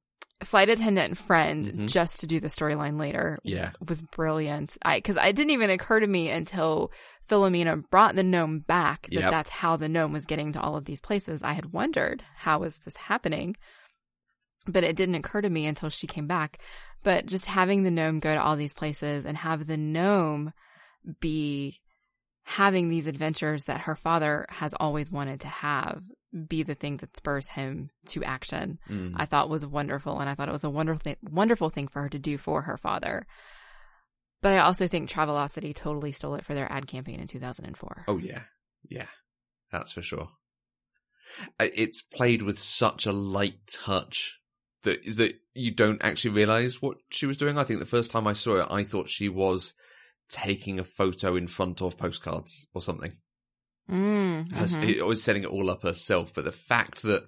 flight 0.44 0.68
attendant 0.68 1.18
friend 1.18 1.66
Mhm. 1.66 1.88
just 1.88 2.20
to 2.20 2.26
do 2.28 2.38
the 2.38 2.46
storyline 2.48 2.98
later. 2.98 3.38
Yeah. 3.42 3.72
was 3.86 4.02
brilliant. 4.02 4.76
I 4.84 4.98
because 4.98 5.16
it 5.16 5.34
didn't 5.34 5.50
even 5.50 5.70
occur 5.70 5.98
to 5.98 6.06
me 6.06 6.30
until 6.30 6.92
Philomena 7.28 7.82
brought 7.90 8.14
the 8.14 8.22
gnome 8.22 8.60
back 8.60 9.02
that 9.10 9.12
Yep. 9.12 9.30
that's 9.30 9.50
how 9.50 9.76
the 9.76 9.88
gnome 9.88 10.12
was 10.12 10.26
getting 10.26 10.52
to 10.52 10.60
all 10.60 10.76
of 10.76 10.84
these 10.84 11.00
places. 11.00 11.42
I 11.42 11.54
had 11.54 11.72
wondered 11.72 12.22
how 12.36 12.62
is 12.62 12.78
this 12.84 12.96
happening, 12.96 13.56
but 14.66 14.84
it 14.84 14.94
didn't 14.94 15.16
occur 15.16 15.40
to 15.40 15.50
me 15.50 15.66
until 15.66 15.88
she 15.90 16.06
came 16.06 16.26
back. 16.28 16.60
But 17.02 17.26
just 17.26 17.46
having 17.46 17.82
the 17.82 17.90
gnome 17.90 18.20
go 18.20 18.32
to 18.34 18.40
all 18.40 18.54
these 18.56 18.74
places 18.74 19.26
and 19.26 19.36
have 19.38 19.66
the 19.66 19.76
gnome 19.76 20.52
be 21.20 21.80
having 22.48 22.88
these 22.88 23.06
adventures 23.06 23.64
that 23.64 23.82
her 23.82 23.94
father 23.94 24.46
has 24.48 24.72
always 24.80 25.10
wanted 25.10 25.38
to 25.38 25.48
have 25.48 26.02
be 26.46 26.62
the 26.62 26.74
thing 26.74 26.96
that 26.96 27.14
spurs 27.14 27.48
him 27.48 27.90
to 28.06 28.24
action. 28.24 28.78
Mm. 28.88 29.12
I 29.16 29.26
thought 29.26 29.50
was 29.50 29.66
wonderful, 29.66 30.18
and 30.18 30.30
I 30.30 30.34
thought 30.34 30.48
it 30.48 30.52
was 30.52 30.64
a 30.64 30.70
wonderful, 30.70 31.00
th- 31.00 31.18
wonderful 31.22 31.68
thing 31.68 31.88
for 31.88 32.00
her 32.00 32.08
to 32.08 32.18
do 32.18 32.38
for 32.38 32.62
her 32.62 32.78
father. 32.78 33.26
But 34.40 34.54
I 34.54 34.58
also 34.60 34.88
think 34.88 35.10
Travelocity 35.10 35.74
totally 35.74 36.10
stole 36.10 36.36
it 36.36 36.44
for 36.44 36.54
their 36.54 36.70
ad 36.72 36.86
campaign 36.86 37.20
in 37.20 37.26
2004. 37.26 38.04
Oh 38.08 38.16
yeah. 38.16 38.42
Yeah. 38.88 39.06
That's 39.70 39.92
for 39.92 40.00
sure. 40.00 40.30
It's 41.60 42.00
played 42.00 42.40
with 42.40 42.58
such 42.58 43.04
a 43.04 43.12
light 43.12 43.58
touch 43.70 44.38
that 44.84 45.04
that 45.16 45.34
you 45.52 45.74
don't 45.74 46.00
actually 46.02 46.30
realize 46.30 46.80
what 46.80 46.96
she 47.10 47.26
was 47.26 47.36
doing. 47.36 47.58
I 47.58 47.64
think 47.64 47.80
the 47.80 47.86
first 47.86 48.10
time 48.10 48.26
I 48.26 48.32
saw 48.32 48.60
it, 48.60 48.68
I 48.70 48.84
thought 48.84 49.10
she 49.10 49.28
was 49.28 49.74
taking 50.28 50.78
a 50.78 50.84
photo 50.84 51.36
in 51.36 51.48
front 51.48 51.80
of 51.82 51.96
postcards 51.96 52.66
or 52.74 52.82
something. 52.82 53.12
Mm, 53.90 54.52
Her, 54.52 54.66
mhm. 54.66 54.96
It 54.96 55.06
was 55.06 55.22
setting 55.22 55.44
it 55.44 55.50
all 55.50 55.70
up 55.70 55.82
herself. 55.82 56.32
But 56.34 56.44
the 56.44 56.52
fact 56.52 57.02
that 57.02 57.24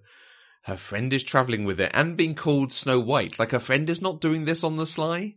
her 0.65 0.77
friend 0.77 1.13
is 1.13 1.25
traveling 1.25 1.65
with 1.65 1.81
it 1.81 1.91
and 1.95 2.17
being 2.17 2.35
called 2.35 2.73
Snow 2.73 3.01
White, 3.01 3.39
like 3.39 3.51
her 3.53 3.59
friend 3.61 3.89
is 3.89 4.03
not 4.03 4.21
doing 4.21 4.45
this 4.45 4.63
on 4.63 4.77
the 4.77 4.87
sly. 4.87 5.37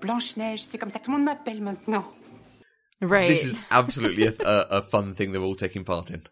Blanche-Neige, 0.00 0.62
c'est 0.64 0.78
comme 0.78 0.90
ça 0.90 0.98
que 0.98 1.04
tout 1.04 1.12
le 1.12 1.18
monde 1.18 1.26
m'appelle 1.26 1.60
maintenant. 1.60 2.04
Right. 3.00 3.28
This 3.28 3.44
is 3.44 3.58
absolutely 3.70 4.26
a, 4.26 4.34
a, 4.44 4.78
a 4.78 4.82
fun 4.82 5.14
thing 5.14 5.32
they're 5.32 5.42
all 5.42 5.54
taking 5.54 5.84
part 5.84 6.10
in. 6.10 6.22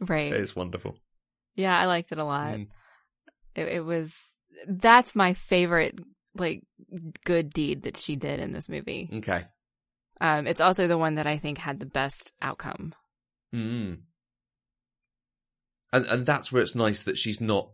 right. 0.00 0.32
It's 0.32 0.56
wonderful. 0.56 0.96
Yeah, 1.54 1.76
I 1.78 1.84
liked 1.86 2.10
it 2.12 2.18
a 2.18 2.24
lot. 2.24 2.54
Mm. 2.54 2.68
It, 3.54 3.68
it 3.68 3.84
was 3.84 4.14
that's 4.66 5.14
my 5.14 5.34
favorite 5.34 5.98
like 6.34 6.62
good 7.24 7.50
deed 7.52 7.82
that 7.82 7.96
she 7.96 8.16
did 8.16 8.40
in 8.40 8.52
this 8.52 8.68
movie. 8.68 9.08
Okay. 9.12 9.44
Um, 10.20 10.46
it's 10.46 10.60
also 10.60 10.86
the 10.86 10.98
one 10.98 11.14
that 11.14 11.26
I 11.26 11.38
think 11.38 11.58
had 11.58 11.80
the 11.80 11.86
best 11.86 12.32
outcome. 12.42 12.94
Mm. 13.54 14.00
And 15.92 16.06
and 16.06 16.26
that's 16.26 16.52
where 16.52 16.62
it's 16.62 16.74
nice 16.74 17.02
that 17.02 17.18
she's 17.18 17.40
not 17.40 17.70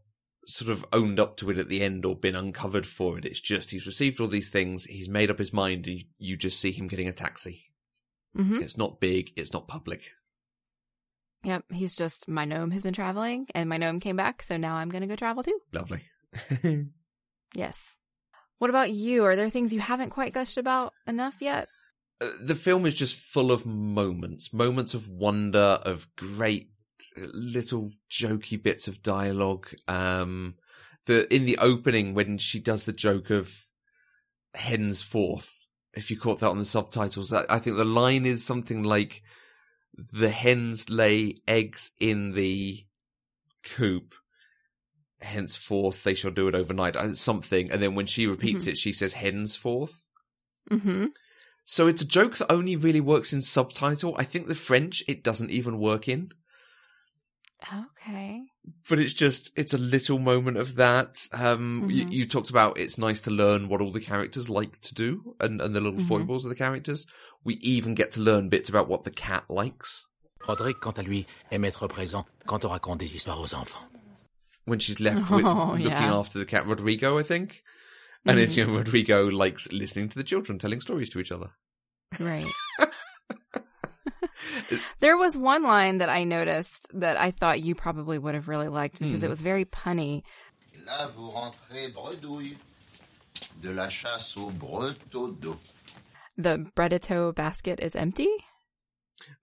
sort 0.47 0.71
of 0.71 0.87
owned 0.93 1.19
up 1.19 1.37
to 1.37 1.51
it 1.51 1.59
at 1.59 1.69
the 1.69 1.83
end 1.83 2.05
or 2.05 2.15
been 2.15 2.37
uncovered 2.37 2.87
for 2.87 3.19
it. 3.19 3.25
It's 3.25 3.41
just 3.41 3.71
he's 3.71 3.87
received 3.87 4.21
all 4.21 4.29
these 4.29 4.49
things, 4.49 4.85
he's 4.85 5.09
made 5.09 5.31
up 5.31 5.39
his 5.39 5.53
mind, 5.53 5.87
and 5.87 6.03
you, 6.19 6.37
just 6.37 6.61
see 6.61 6.73
him 6.73 6.87
getting 6.87 7.09
a 7.09 7.13
taxi. 7.13 7.65
hmm 8.35 8.63
It's 8.63 8.77
not 8.77 9.01
big, 9.01 9.33
it's 9.37 9.53
not 9.53 9.69
public. 9.69 10.11
Yep, 11.43 11.65
he's 11.73 11.95
just 11.95 12.29
my 12.29 12.45
gnome 12.45 12.71
has 12.71 12.83
been 12.83 12.95
traveling, 12.95 13.49
and 13.55 13.69
my 13.69 13.77
gnome 13.77 14.01
came 14.01 14.17
back, 14.17 14.43
so 14.43 14.57
now 14.57 14.77
I'm 14.77 14.89
gonna 14.89 15.07
go 15.09 15.17
travel 15.17 15.43
too. 15.43 15.59
Lovely. 15.73 16.03
Yes. 17.55 17.79
What 18.59 18.71
about 18.71 18.91
you? 18.91 19.25
Are 19.25 19.37
there 19.37 19.49
things 19.49 19.73
you 19.73 19.81
haven't 19.81 20.11
quite 20.11 20.35
gushed 20.35 20.59
about 20.59 20.93
enough 21.07 21.37
yet? 21.41 21.69
Uh, 22.21 22.31
the 22.41 22.55
film 22.55 22.87
is 22.87 22.95
just 22.95 23.17
full 23.17 23.53
of 23.53 23.67
moments, 23.67 24.53
moments 24.53 24.95
of 24.95 25.09
wonder, 25.09 25.59
of 25.85 26.07
great 26.17 26.71
uh, 27.17 27.27
little 27.33 27.91
jokey 28.11 28.63
bits 28.63 28.89
of 28.89 29.03
dialogue. 29.03 29.69
Um, 29.87 30.55
the 31.05 31.33
in 31.35 31.45
the 31.45 31.59
opening 31.59 32.15
when 32.15 32.39
she 32.39 32.59
does 32.59 32.85
the 32.85 32.93
joke 32.93 33.31
of 33.31 33.53
henceforth, 34.55 35.53
if 35.95 36.11
you 36.11 36.19
caught 36.19 36.41
that 36.41 36.49
on 36.51 36.59
the 36.59 36.65
subtitles, 36.65 37.33
I, 37.33 37.45
I 37.49 37.59
think 37.59 37.77
the 37.77 37.85
line 37.85 38.25
is 38.27 38.45
something 38.45 38.83
like, 38.83 39.23
"The 40.13 40.31
hens 40.31 40.89
lay 40.89 41.37
eggs 41.47 41.91
in 42.01 42.33
the 42.33 42.85
coop." 43.63 44.15
Henceforth, 45.21 46.03
they 46.05 46.15
shall 46.15 46.31
do 46.31 46.47
it 46.49 46.55
overnight. 46.55 46.95
uh, 46.95 47.15
Something, 47.15 47.71
and 47.71 47.83
then 47.83 47.95
when 47.95 48.07
she 48.07 48.27
repeats 48.27 48.67
Mhm. 48.67 48.69
it, 48.73 48.79
she 48.79 48.93
says 48.93 49.13
henceforth. 49.15 50.03
Mm-hmm. 50.71 51.07
So 51.69 51.89
it's 51.89 52.01
a 52.01 52.05
joke 52.07 52.37
that 52.39 52.51
only 52.51 52.77
really 52.77 53.01
works 53.01 53.33
in 53.33 53.43
subtitle. 53.43 54.15
I 54.17 54.23
think 54.25 54.47
the 54.47 54.55
French 54.55 55.03
it 55.09 55.25
doesn't 55.25 55.51
even 55.51 55.79
work 55.81 56.07
in, 56.09 56.31
Okay. 57.73 58.43
but 58.89 59.01
it's 59.01 59.13
just 59.15 59.51
it's 59.57 59.75
a 59.75 59.79
little 59.79 60.19
moment 60.21 60.59
of 60.59 60.77
that. 60.77 61.27
Um, 61.33 61.89
you, 61.91 62.05
Mhm. 62.07 62.13
you 62.13 62.27
talked 62.27 62.51
about 62.51 62.79
it's 62.79 62.99
nice 62.99 63.21
to 63.23 63.31
learn 63.33 63.69
what 63.69 63.81
all 63.81 63.91
the 63.91 64.01
characters 64.01 64.49
like 64.49 64.81
to 64.83 64.95
do 64.95 65.35
and, 65.41 65.61
and 65.61 65.75
the 65.75 65.81
little 65.81 65.99
Mhm. 65.99 66.07
foibles 66.09 66.45
of 66.45 66.51
the 66.51 66.55
characters. 66.57 67.05
We 67.43 67.55
even 67.55 67.95
get 67.97 68.13
to 68.13 68.21
learn 68.21 68.49
bits 68.49 68.69
about 68.69 68.89
what 68.89 69.03
the 69.05 69.11
cat 69.11 69.45
likes 69.49 70.05
Rodrigue, 70.47 70.79
quant 70.81 70.93
à 70.99 71.03
lui, 71.05 71.27
aime 71.51 71.65
être 71.65 71.89
présent 71.89 72.27
quand 72.47 72.65
on 72.65 72.69
raconte 72.69 72.99
des 73.01 73.13
histoires 73.17 73.41
aux 73.41 73.55
enfants. 73.55 73.89
when 74.69 74.79
she's 74.81 74.99
left 75.01 75.31
with 75.31 75.45
Oh, 75.47 75.73
looking 75.79 75.87
yeah. 75.93 76.13
after 76.13 76.39
the 76.41 76.45
cat 76.45 76.67
Rodrigo, 76.67 77.19
I 77.19 77.23
think. 77.23 77.63
And 78.27 78.39
it's 78.39 78.55
Mhm. 78.55 78.57
you 78.59 78.67
know 78.67 78.77
Rodrigo 78.77 79.27
likes 79.29 79.71
listening 79.73 80.09
to 80.11 80.17
the 80.19 80.25
children 80.25 80.59
telling 80.59 80.81
stories 80.81 81.09
to 81.11 81.21
each 81.21 81.33
other. 81.33 81.51
Right. 82.19 82.47
there 85.01 85.17
was 85.17 85.37
one 85.37 85.63
line 85.63 85.99
that 85.99 86.09
I 86.09 86.25
noticed 86.25 86.89
that 86.95 87.17
I 87.17 87.31
thought 87.31 87.61
you 87.63 87.75
probably 87.75 88.19
would 88.19 88.35
have 88.35 88.49
really 88.49 88.69
liked 88.69 88.99
because 88.99 89.21
Hmm. 89.21 89.25
it 89.25 89.29
was 89.29 89.41
very 89.41 89.65
punny. 89.65 90.23
Là, 90.87 91.11
vous 91.15 91.31
rentrez 91.33 91.93
bredouille. 91.93 92.57
De 93.61 93.73
la 93.73 93.89
chasse 93.89 94.37
au 94.37 94.51
Bretodeau. 94.51 95.57
The 96.37 96.59
Bredito 96.77 97.35
basket 97.35 97.81
is 97.81 97.97
empty. 97.97 98.29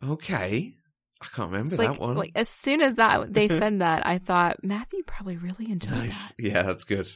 Okay, 0.03 0.75
I 1.19 1.25
can't 1.33 1.51
remember 1.51 1.75
like, 1.77 1.93
that 1.93 1.99
one. 1.99 2.15
like 2.15 2.31
as 2.35 2.47
soon 2.47 2.81
as 2.81 2.95
that 2.95 3.33
they 3.33 3.47
said 3.59 3.79
that, 3.79 4.05
I 4.05 4.19
thought 4.19 4.63
Matthew 4.63 5.01
probably 5.07 5.37
really 5.37 5.71
enjoyed 5.71 5.93
Nice. 5.93 6.27
that. 6.29 6.35
Yeah, 6.39 6.61
that's 6.63 6.83
good. 6.83 7.09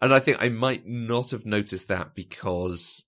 And 0.00 0.12
I 0.12 0.18
think 0.20 0.42
I 0.42 0.48
might 0.48 0.86
not 0.86 1.30
have 1.30 1.46
noticed 1.46 1.88
that 1.88 2.14
because 2.14 3.04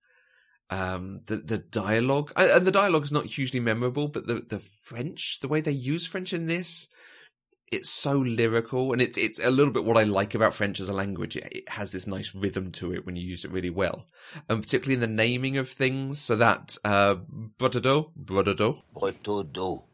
um 0.71 1.21
the 1.27 1.37
the 1.39 1.59
dialogue 1.59 2.33
and 2.37 2.67
the 2.67 2.71
dialogue 2.71 3.05
is 3.05 3.13
not 3.13 3.27
hugely 3.27 3.61
memorable, 3.61 4.09
but 4.09 4.27
the 4.27 4.35
the 4.35 4.59
French, 4.59 5.39
the 5.41 5.49
way 5.49 5.61
they 5.61 5.73
use 5.73 6.07
French 6.07 6.33
in 6.33 6.47
this, 6.47 6.89
it's 7.71 7.91
so 7.91 8.19
lyrical 8.19 8.93
and 8.93 9.03
it's 9.03 9.19
it's 9.19 9.39
a 9.39 9.51
little 9.51 9.73
bit 9.73 9.85
what 9.85 9.97
I 9.97 10.05
like 10.05 10.35
about 10.35 10.55
French 10.55 10.81
as 10.81 10.89
a 10.89 10.93
language. 10.95 11.37
It, 11.37 11.49
it 11.51 11.69
has 11.69 11.91
this 11.93 12.07
nice 12.07 12.35
rhythm 12.35 12.73
to 12.73 12.93
it 12.95 13.05
when 13.05 13.17
you 13.17 13.27
use 13.27 13.45
it 13.45 13.51
really 13.51 13.71
well, 13.71 14.07
and 14.49 14.63
particularly 14.63 14.95
in 14.95 15.01
the 15.01 15.07
naming 15.23 15.59
of 15.59 15.69
things. 15.69 16.19
So 16.19 16.37
that 16.37 16.77
uh, 16.85 17.17
brotado, 17.59 18.11
brotado, 18.17 18.83
Bretodo. 18.95 19.85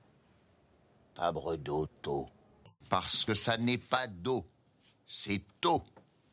Pas 1.15 1.33
bredoto. 1.33 2.29
Parce 2.91 3.25
que 3.25 3.35
ça 3.35 3.57
n'est 3.59 3.79
pas 3.79 4.07
d'eau. 4.07 4.45
C'est 5.07 5.43
tôt. 5.61 5.83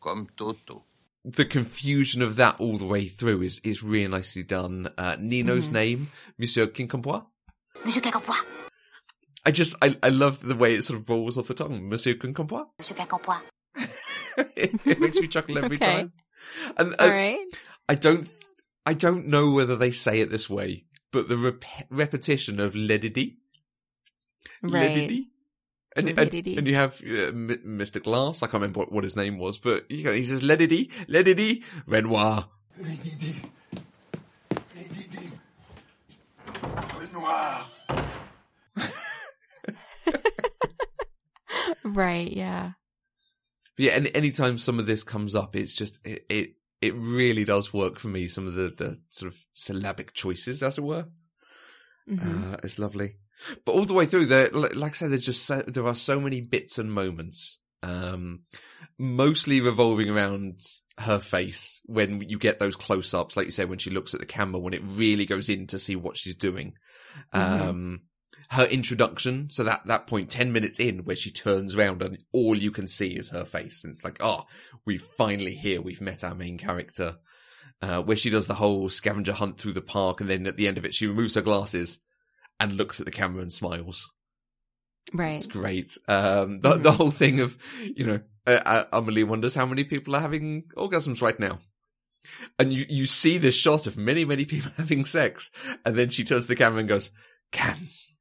Comme 0.01 0.27
Toto. 0.35 0.83
the 1.23 1.45
confusion 1.45 2.21
of 2.23 2.35
that 2.37 2.59
all 2.59 2.77
the 2.77 2.85
way 2.85 3.07
through 3.07 3.43
is 3.43 3.59
is 3.63 3.83
really 3.83 4.07
nicely 4.07 4.43
done. 4.43 4.89
Uh, 4.97 5.15
Nino's 5.19 5.67
Mhm. 5.69 5.71
name, 5.71 6.07
Monsieur 6.39 6.65
Quincampoix. 6.67 7.25
Monsieur 7.85 8.01
Quincampoix. 8.01 8.43
I 9.45 9.51
just 9.51 9.75
I 9.81 9.97
I 10.03 10.09
love 10.09 10.41
the 10.41 10.55
way 10.55 10.73
it 10.75 10.83
sort 10.83 10.99
of 10.99 11.09
rolls 11.09 11.37
off 11.37 11.47
the 11.47 11.53
tongue, 11.53 11.87
Monsieur 11.89 12.15
Quincampoix. 12.15 12.65
Monsieur 12.79 12.95
Quincampoix. 12.95 13.41
it, 14.55 14.73
it 14.87 14.99
makes 14.99 15.19
me 15.21 15.27
chuckle 15.27 15.57
every 15.57 15.77
Okay. 15.77 15.85
time. 15.85 16.11
And 16.77 16.95
All 16.99 17.07
uh, 17.07 17.11
right. 17.11 17.45
I 17.87 17.95
don't 17.95 18.27
I 18.85 18.93
don't 18.95 19.27
know 19.27 19.51
whether 19.51 19.75
they 19.75 19.91
say 19.91 20.21
it 20.21 20.31
this 20.31 20.49
way, 20.49 20.85
but 21.11 21.29
the 21.29 21.37
rep- 21.37 21.63
repetition 21.91 22.59
of 22.59 22.73
ledidi, 22.73 23.37
Right. 24.63 24.91
ledidi. 24.93 25.27
And, 25.95 26.07
and, 26.17 26.33
and 26.33 26.67
you 26.67 26.75
have 26.75 27.01
uh, 27.05 27.27
M- 27.27 27.61
Mr. 27.65 28.01
Glass. 28.01 28.41
I 28.41 28.45
can't 28.47 28.55
remember 28.61 28.79
what, 28.79 28.91
what 28.93 29.03
his 29.03 29.15
name 29.17 29.37
was, 29.37 29.59
but 29.59 29.89
you 29.91 30.05
know, 30.05 30.13
he 30.13 30.23
says 30.23 30.41
ledidi, 30.41 30.89
ledidi, 31.07 31.63
Renoir. 31.85 32.47
Right, 41.83 42.31
yeah. 42.31 42.71
But 43.75 43.85
yeah, 43.85 43.91
any 43.93 44.13
anytime 44.15 44.57
some 44.57 44.79
of 44.79 44.85
this 44.85 45.03
comes 45.03 45.35
up, 45.35 45.55
it's 45.55 45.75
just 45.75 46.05
it 46.05 46.25
it, 46.29 46.53
it 46.81 46.93
really 46.95 47.43
does 47.43 47.73
work 47.73 47.99
for 47.99 48.07
me. 48.07 48.27
Some 48.27 48.47
of 48.47 48.53
the 48.53 48.69
the 48.75 48.99
sort 49.09 49.31
of 49.31 49.39
syllabic 49.53 50.13
choices, 50.13 50.61
as 50.63 50.77
it 50.77 50.81
were, 50.81 51.05
Mhm. 52.09 52.53
uh, 52.53 52.57
it's 52.63 52.77
lovely. 52.79 53.15
But 53.65 53.73
all 53.73 53.85
the 53.85 53.93
way 53.93 54.05
through, 54.05 54.27
there, 54.27 54.49
like 54.49 54.91
I 54.91 54.95
said, 54.95 55.11
there's 55.11 55.25
just 55.25 55.45
so, 55.45 55.61
there 55.61 55.87
are 55.87 55.95
so 55.95 56.19
many 56.19 56.41
bits 56.41 56.77
and 56.77 56.93
moments, 56.93 57.59
um, 57.83 58.41
mostly 58.97 59.61
revolving 59.61 60.09
around 60.09 60.61
her 60.97 61.19
face 61.19 61.81
when 61.85 62.21
you 62.21 62.37
get 62.37 62.59
those 62.59 62.75
close 62.75 63.13
ups, 63.13 63.35
like 63.35 63.45
you 63.45 63.51
said, 63.51 63.69
when 63.69 63.79
she 63.79 63.89
looks 63.89 64.13
at 64.13 64.19
the 64.19 64.25
camera, 64.25 64.59
when 64.59 64.73
it 64.73 64.83
really 64.85 65.25
goes 65.25 65.49
in 65.49 65.67
to 65.67 65.79
see 65.79 65.95
what 65.95 66.17
she's 66.17 66.35
doing. 66.35 66.73
Mhm. 67.33 67.39
Um, 67.39 68.01
her 68.49 68.65
introduction, 68.65 69.49
so 69.49 69.63
that, 69.63 69.81
that 69.85 70.07
point, 70.07 70.29
10 70.29 70.51
minutes 70.51 70.79
in, 70.79 71.05
where 71.05 71.15
she 71.15 71.31
turns 71.31 71.73
around 71.73 72.01
and 72.01 72.21
all 72.33 72.55
you 72.57 72.69
can 72.69 72.85
see 72.85 73.15
is 73.15 73.29
her 73.29 73.45
face. 73.45 73.83
And 73.83 73.91
it's 73.91 74.03
like, 74.03 74.17
oh, 74.19 74.45
we're 74.85 74.99
finally 74.99 75.55
here. 75.55 75.81
We've 75.81 76.01
met 76.01 76.23
our 76.23 76.35
main 76.35 76.57
character. 76.57 77.17
Uh, 77.81 78.03
where 78.03 78.17
she 78.17 78.29
does 78.29 78.45
the 78.45 78.53
whole 78.53 78.89
scavenger 78.89 79.33
hunt 79.33 79.57
through 79.57 79.73
the 79.73 79.81
park. 79.81 80.21
And 80.21 80.29
then 80.29 80.45
at 80.45 80.57
the 80.57 80.67
end 80.67 80.77
of 80.77 80.85
it, 80.85 80.93
she 80.93 81.07
removes 81.07 81.33
her 81.35 81.41
glasses 81.41 81.97
and 82.61 82.73
looks 82.73 82.99
at 82.99 83.05
the 83.05 83.11
camera 83.11 83.41
and 83.41 83.51
smiles. 83.51 84.11
right. 85.13 85.35
It's 85.35 85.47
great. 85.47 85.97
Um, 86.07 86.61
the, 86.61 86.77
the 86.77 86.91
whole 86.91 87.09
thing 87.09 87.39
of, 87.39 87.57
you 87.81 88.05
know, 88.05 88.19
uh, 88.45 88.59
uh, 88.65 88.83
Amelie 88.93 89.23
wonders 89.23 89.55
how 89.55 89.65
many 89.65 89.83
people 89.83 90.15
are 90.15 90.21
having 90.21 90.65
orgasms 90.77 91.21
right 91.21 91.39
now. 91.39 91.57
And 92.59 92.71
you, 92.71 92.85
you 92.87 93.07
see 93.07 93.39
this 93.39 93.55
shot 93.55 93.87
of 93.87 93.97
many, 93.97 94.25
many 94.25 94.45
people 94.53 94.71
having 94.77 95.05
sex. 95.05 95.49
And 95.83 95.97
then 95.97 96.09
she 96.09 96.23
turns 96.23 96.43
to 96.43 96.49
the 96.49 96.55
camera 96.55 96.79
and 96.79 96.87
goes, 96.87 97.11
cans. 97.51 98.15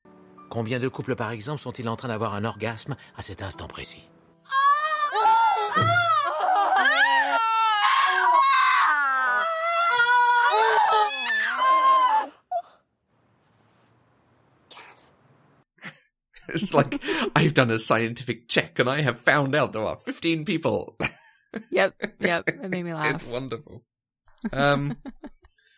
Combien 0.48 0.80
de 0.80 0.88
couples, 0.88 1.14
par 1.14 1.30
exemple, 1.30 1.60
sont-ils 1.60 1.86
en 1.86 1.96
train 1.96 2.08
d'avoir 2.08 2.34
un 2.34 2.44
orgasme 2.44 2.96
à 3.16 3.22
cet 3.22 3.42
instant 3.42 3.68
précis 3.68 4.08
it's 16.54 16.74
like 16.74 17.02
I've 17.34 17.54
done 17.54 17.70
a 17.70 17.78
scientific 17.78 18.48
check 18.48 18.78
and 18.78 18.88
I 18.88 19.00
have 19.00 19.20
found 19.20 19.54
out 19.54 19.72
there 19.72 19.84
are 19.84 19.96
15 19.96 20.44
people. 20.44 20.96
Yep, 21.70 21.94
yep. 22.20 22.48
It 22.48 22.70
made 22.70 22.84
me 22.84 22.94
laugh. 22.94 23.12
It's 23.12 23.24
wonderful. 23.24 23.82
Um, 24.52 24.96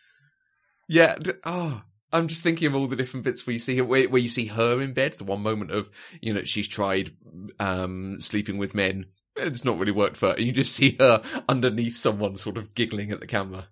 yeah. 0.87 1.15
Oh, 1.43 1.81
I'm 2.11 2.27
just 2.27 2.41
thinking 2.41 2.67
of 2.67 2.75
all 2.75 2.85
the 2.85 2.95
different 2.95 3.23
bits 3.23 3.47
where 3.47 3.53
you 3.53 3.59
see 3.59 3.77
her, 3.77 3.83
where, 3.83 4.07
where 4.07 4.21
you 4.21 4.29
see 4.29 4.45
her 4.45 4.79
in 4.79 4.93
bed. 4.93 5.13
The 5.13 5.23
one 5.23 5.41
moment 5.41 5.71
of, 5.71 5.89
you 6.21 6.31
know, 6.31 6.43
she's 6.43 6.67
tried, 6.67 7.15
um, 7.59 8.19
sleeping 8.19 8.59
with 8.59 8.75
men. 8.75 9.07
It's 9.35 9.65
not 9.65 9.79
really 9.79 9.91
worked 9.91 10.17
for 10.17 10.33
her. 10.33 10.39
You 10.39 10.51
just 10.51 10.75
see 10.75 10.95
her 10.99 11.23
underneath 11.49 11.97
someone 11.97 12.35
sort 12.35 12.57
of 12.59 12.75
giggling 12.75 13.11
at 13.11 13.19
the 13.19 13.25
camera. 13.25 13.67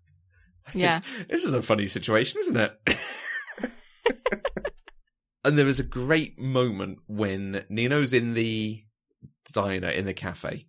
Yeah. 0.73 1.01
This 1.29 1.43
is 1.43 1.53
a 1.53 1.61
funny 1.61 1.87
situation, 1.87 2.41
isn't 2.41 2.57
it? 2.57 2.97
And 5.43 5.57
there 5.57 5.67
is 5.67 5.79
a 5.79 5.83
great 5.83 6.37
moment 6.39 6.99
when 7.07 7.65
Nino's 7.69 8.13
in 8.13 8.33
the 8.33 8.83
diner, 9.51 9.89
in 9.89 10.05
the 10.05 10.13
cafe. 10.13 10.67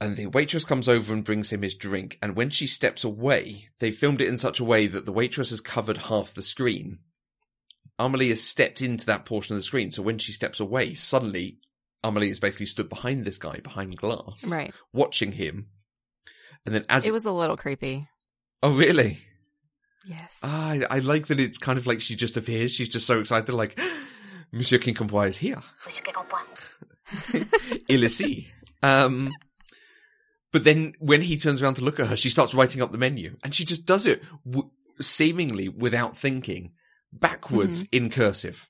And 0.00 0.16
the 0.16 0.26
waitress 0.26 0.64
comes 0.64 0.88
over 0.88 1.12
and 1.12 1.22
brings 1.24 1.50
him 1.50 1.62
his 1.62 1.76
drink. 1.76 2.18
And 2.20 2.34
when 2.34 2.50
she 2.50 2.66
steps 2.66 3.04
away, 3.04 3.68
they 3.78 3.92
filmed 3.92 4.20
it 4.20 4.26
in 4.28 4.36
such 4.36 4.58
a 4.58 4.64
way 4.64 4.88
that 4.88 5.06
the 5.06 5.12
waitress 5.12 5.50
has 5.50 5.60
covered 5.60 5.96
half 5.96 6.34
the 6.34 6.42
screen. 6.42 6.98
Amelie 8.00 8.30
has 8.30 8.42
stepped 8.42 8.82
into 8.82 9.06
that 9.06 9.24
portion 9.26 9.54
of 9.54 9.60
the 9.60 9.64
screen. 9.64 9.92
So 9.92 10.02
when 10.02 10.18
she 10.18 10.32
steps 10.32 10.58
away, 10.58 10.94
suddenly 10.94 11.58
Amelie 12.02 12.30
is 12.30 12.40
basically 12.40 12.66
stood 12.66 12.88
behind 12.88 13.24
this 13.24 13.38
guy, 13.38 13.60
behind 13.62 13.96
glass, 13.96 14.44
Right. 14.44 14.74
watching 14.92 15.30
him. 15.32 15.68
And 16.66 16.74
then 16.74 16.84
as 16.88 17.06
It 17.06 17.12
was 17.12 17.24
a 17.24 17.30
little 17.32 17.56
creepy. 17.56 18.08
oh 18.60 18.76
really? 18.76 19.18
Yes. 20.06 20.34
Ah, 20.42 20.70
I, 20.70 20.82
I 20.90 20.98
like 20.98 21.28
that 21.28 21.40
it's 21.40 21.58
kind 21.58 21.78
of 21.78 21.86
like 21.86 22.00
she 22.00 22.16
just 22.16 22.36
appears. 22.36 22.72
She's 22.72 22.88
just 22.88 23.06
so 23.06 23.20
excited, 23.20 23.52
like, 23.52 23.78
Monsieur 24.52 24.78
Quincampoix 24.78 25.28
is 25.28 25.38
here. 25.38 25.62
Monsieur 25.86 26.02
Quincampoix. 26.04 27.82
Il 27.88 28.04
est 28.04 28.20
ici. 28.20 28.48
Um, 28.82 29.30
but 30.52 30.64
then 30.64 30.94
when 30.98 31.22
he 31.22 31.38
turns 31.38 31.62
around 31.62 31.74
to 31.74 31.82
look 31.82 32.00
at 32.00 32.08
her, 32.08 32.16
she 32.16 32.30
starts 32.30 32.54
writing 32.54 32.82
up 32.82 32.92
the 32.92 32.98
menu 32.98 33.36
and 33.44 33.54
she 33.54 33.64
just 33.64 33.86
does 33.86 34.06
it 34.06 34.22
w- 34.44 34.70
seemingly 35.00 35.68
without 35.68 36.16
thinking 36.16 36.72
backwards 37.12 37.84
in 37.92 38.10
cursive. 38.10 38.68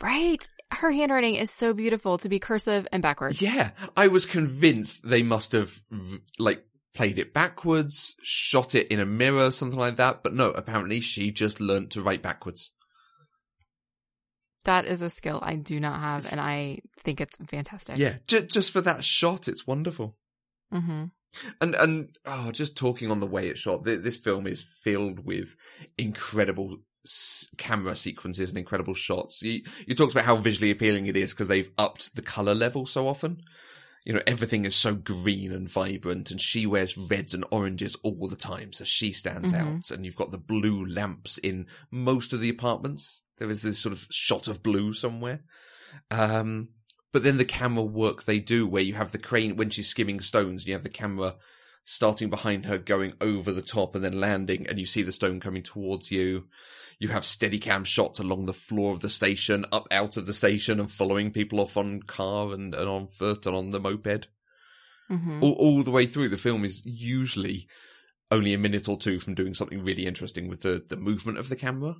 Right. 0.00 0.46
Her 0.72 0.90
handwriting 0.90 1.34
is 1.34 1.50
so 1.50 1.74
beautiful 1.74 2.18
to 2.18 2.28
be 2.28 2.38
cursive 2.38 2.86
and 2.92 3.02
backwards. 3.02 3.42
Yeah. 3.42 3.70
I 3.96 4.08
was 4.08 4.24
convinced 4.24 5.02
they 5.04 5.22
must 5.22 5.52
have 5.52 5.78
like 6.38 6.64
played 6.94 7.18
it 7.18 7.32
backwards, 7.32 8.16
shot 8.22 8.74
it 8.74 8.88
in 8.88 9.00
a 9.00 9.06
mirror, 9.06 9.50
something 9.50 9.78
like 9.78 9.96
that. 9.96 10.22
But 10.22 10.34
no, 10.34 10.50
apparently 10.50 11.00
she 11.00 11.30
just 11.30 11.60
learnt 11.60 11.90
to 11.92 12.02
write 12.02 12.22
backwards. 12.22 12.72
That 14.64 14.84
is 14.84 15.00
a 15.00 15.08
skill 15.08 15.40
I 15.42 15.54
do 15.54 15.80
not 15.80 16.00
have, 16.00 16.30
and 16.30 16.40
I 16.40 16.80
think 17.02 17.20
it's 17.20 17.34
fantastic. 17.48 17.96
Yeah. 17.96 18.16
J- 18.26 18.46
just 18.46 18.72
for 18.72 18.82
that 18.82 19.04
shot, 19.04 19.48
it's 19.48 19.66
wonderful. 19.66 20.16
Mm-hmm. 20.72 21.04
And 21.60 21.74
and 21.76 22.18
oh, 22.26 22.50
just 22.50 22.76
talking 22.76 23.10
on 23.10 23.20
the 23.20 23.26
way 23.26 23.48
it's 23.48 23.60
shot, 23.60 23.84
th- 23.84 24.02
this 24.02 24.18
film 24.18 24.46
is 24.46 24.66
filled 24.82 25.24
with 25.24 25.54
incredible 25.96 26.78
s- 27.06 27.48
camera 27.56 27.96
sequences 27.96 28.50
and 28.50 28.58
incredible 28.58 28.94
shots. 28.94 29.40
You 29.40 29.62
you 29.86 29.94
talked 29.94 30.12
about 30.12 30.24
how 30.24 30.36
visually 30.36 30.70
appealing 30.70 31.06
it 31.06 31.16
is 31.16 31.30
because 31.30 31.48
they've 31.48 31.70
upped 31.78 32.14
the 32.14 32.22
color 32.22 32.54
level 32.54 32.84
so 32.84 33.06
often. 33.06 33.42
You 34.04 34.14
know, 34.14 34.22
everything 34.26 34.64
is 34.64 34.74
so 34.74 34.94
green 34.94 35.52
and 35.52 35.68
vibrant, 35.68 36.30
and 36.30 36.40
she 36.40 36.64
wears 36.66 36.96
reds 36.96 37.34
and 37.34 37.44
oranges 37.50 37.96
all 38.02 38.28
the 38.28 38.36
time, 38.36 38.72
so 38.72 38.84
she 38.84 39.12
stands 39.12 39.52
Mhm. 39.52 39.60
out. 39.60 39.90
And 39.90 40.04
you've 40.06 40.16
got 40.16 40.30
the 40.30 40.38
blue 40.38 40.86
lamps 40.86 41.36
in 41.38 41.66
most 41.90 42.32
of 42.32 42.40
the 42.40 42.48
apartments. 42.48 43.22
There 43.36 43.50
is 43.50 43.62
this 43.62 43.78
sort 43.78 43.92
of 43.92 44.06
shot 44.10 44.48
of 44.48 44.62
blue 44.62 44.94
somewhere. 44.94 45.42
Um, 46.10 46.70
but 47.12 47.22
then 47.22 47.36
the 47.36 47.44
camera 47.44 47.82
work 47.82 48.24
they 48.24 48.38
do 48.38 48.66
where 48.66 48.82
you 48.82 48.94
have 48.94 49.12
the 49.12 49.18
crane 49.18 49.56
when 49.56 49.70
she's 49.70 49.88
skimming 49.88 50.20
stones 50.20 50.62
and 50.62 50.68
you 50.68 50.74
have 50.74 50.84
the 50.84 50.88
camera 50.88 51.36
starting 51.90 52.30
behind 52.30 52.66
her 52.66 52.78
going 52.78 53.12
over 53.20 53.52
the 53.52 53.60
top 53.60 53.96
and 53.96 54.04
then 54.04 54.20
landing 54.20 54.64
and 54.68 54.78
you 54.78 54.86
see 54.86 55.02
the 55.02 55.10
stone 55.10 55.40
coming 55.40 55.60
towards 55.60 56.08
you. 56.08 56.44
You 57.00 57.08
have 57.08 57.24
steady 57.24 57.58
cam 57.58 57.82
shots 57.82 58.20
along 58.20 58.46
the 58.46 58.52
floor 58.52 58.94
of 58.94 59.00
the 59.00 59.10
station 59.10 59.66
up 59.72 59.88
out 59.90 60.16
of 60.16 60.24
the 60.24 60.32
station 60.32 60.78
and 60.78 60.88
following 60.88 61.32
people 61.32 61.58
off 61.58 61.76
on 61.76 62.00
car 62.04 62.52
and, 62.52 62.76
and 62.76 62.88
on 62.88 63.08
foot 63.08 63.44
and 63.44 63.56
on 63.56 63.72
the 63.72 63.80
moped. 63.80 64.28
Hmm 65.08 65.42
all, 65.42 65.54
all 65.54 65.82
the 65.82 65.90
way 65.90 66.06
through 66.06 66.28
the 66.28 66.38
film 66.38 66.64
is 66.64 66.80
usually 66.86 67.66
only 68.30 68.54
a 68.54 68.58
minute 68.58 68.88
or 68.88 68.96
two 68.96 69.18
from 69.18 69.34
doing 69.34 69.52
something 69.52 69.82
really 69.82 70.06
interesting 70.06 70.46
with 70.46 70.60
the, 70.60 70.84
the 70.88 70.96
movement 70.96 71.38
of 71.38 71.48
the 71.48 71.56
camera. 71.56 71.96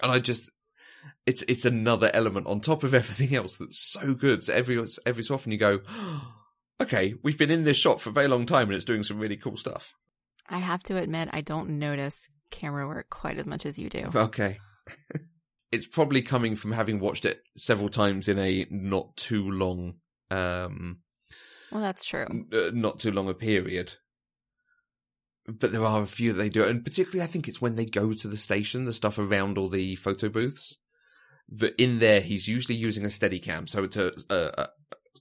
And 0.00 0.12
i 0.12 0.20
just 0.20 0.48
it's 1.26 1.42
it's 1.48 1.64
another 1.64 2.08
element 2.14 2.46
on 2.46 2.60
top 2.60 2.84
of 2.84 2.94
everything 2.94 3.34
else 3.34 3.56
that's 3.56 3.80
so 3.80 4.14
good. 4.14 4.44
So 4.44 4.52
every 4.52 4.80
every 5.04 5.24
so 5.24 5.34
often 5.34 5.50
you 5.50 5.58
go 5.58 5.80
okay 6.80 7.14
we've 7.22 7.38
been 7.38 7.50
in 7.50 7.64
this 7.64 7.76
shot 7.76 8.00
for 8.00 8.10
a 8.10 8.12
very 8.12 8.28
long 8.28 8.46
time 8.46 8.68
and 8.68 8.74
it's 8.76 8.84
doing 8.84 9.02
some 9.02 9.18
really 9.18 9.36
cool 9.36 9.56
stuff 9.56 9.94
I 10.48 10.58
have 10.58 10.82
to 10.84 10.98
admit, 10.98 11.30
I 11.32 11.40
don't 11.40 11.78
notice 11.78 12.28
camera 12.50 12.86
work 12.86 13.08
quite 13.08 13.38
as 13.38 13.46
much 13.46 13.64
as 13.64 13.78
you 13.78 13.88
do. 13.88 14.10
okay 14.14 14.58
it's 15.72 15.86
probably 15.86 16.20
coming 16.22 16.54
from 16.56 16.72
having 16.72 17.00
watched 17.00 17.24
it 17.24 17.42
several 17.56 17.88
times 17.88 18.28
in 18.28 18.38
a 18.38 18.66
not 18.70 19.16
too 19.16 19.50
long 19.50 19.94
um 20.30 20.98
Well, 21.72 21.80
that's 21.80 22.04
true. 22.04 22.26
n- 22.30 22.46
uh, 22.52 22.70
not 22.74 23.00
too 23.00 23.10
long 23.10 23.28
a 23.28 23.34
period. 23.34 23.94
But 25.46 25.72
there 25.72 25.84
are 25.84 26.02
a 26.02 26.06
few 26.06 26.32
that 26.32 26.38
they 26.38 26.48
do, 26.48 26.64
and 26.64 26.82
particularly 26.84 27.22
I 27.22 27.26
think 27.30 27.48
it's 27.48 27.60
when 27.60 27.76
they 27.76 27.84
go 27.84 28.14
to 28.14 28.28
the 28.28 28.36
station, 28.38 28.86
the 28.86 28.94
stuff 28.94 29.18
around 29.18 29.58
all 29.58 29.68
the 29.68 29.94
photo 29.96 30.28
booths. 30.30 30.78
That 31.50 31.74
in 31.76 31.98
there 31.98 32.22
he's 32.22 32.48
usually 32.48 32.76
using 32.76 33.04
a 33.04 33.10
steady 33.10 33.38
cam, 33.38 33.66
so 33.66 33.84
it's 33.84 33.96
a, 33.96 34.12
a, 34.30 34.34
a 34.62 34.68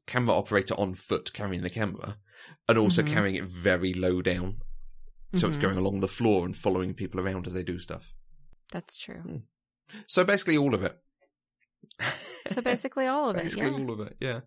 camera 0.07 0.35
operator 0.35 0.73
on 0.77 0.95
foot 0.95 1.33
carrying 1.33 1.61
the 1.61 1.69
camera, 1.69 2.17
and 2.67 2.77
also 2.77 3.01
Mhm. 3.01 3.07
carrying 3.13 3.35
it 3.35 3.45
very 3.45 3.93
low 3.93 4.21
down, 4.21 4.61
so 5.35 5.47
it's 5.47 5.57
Mhm. 5.57 5.61
going 5.61 5.77
along 5.77 5.99
the 5.99 6.07
floor 6.07 6.45
and 6.45 6.55
following 6.57 6.93
people 6.93 7.19
around 7.19 7.47
as 7.47 7.53
they 7.53 7.63
do 7.63 7.79
stuff. 7.79 8.13
That's 8.71 8.97
true. 8.97 9.21
Hmm. 9.21 9.37
So 10.07 10.23
basically, 10.23 10.57
all 10.57 10.73
of 10.73 10.83
it. 10.83 10.97
So 12.51 12.61
basically, 12.61 13.05
all 13.07 13.29
of 13.29 13.37
it. 13.37 13.55
Yeah. 13.55 13.69
all 13.69 13.91
of 13.91 13.99
it, 13.99 14.17
yeah. 14.19 14.41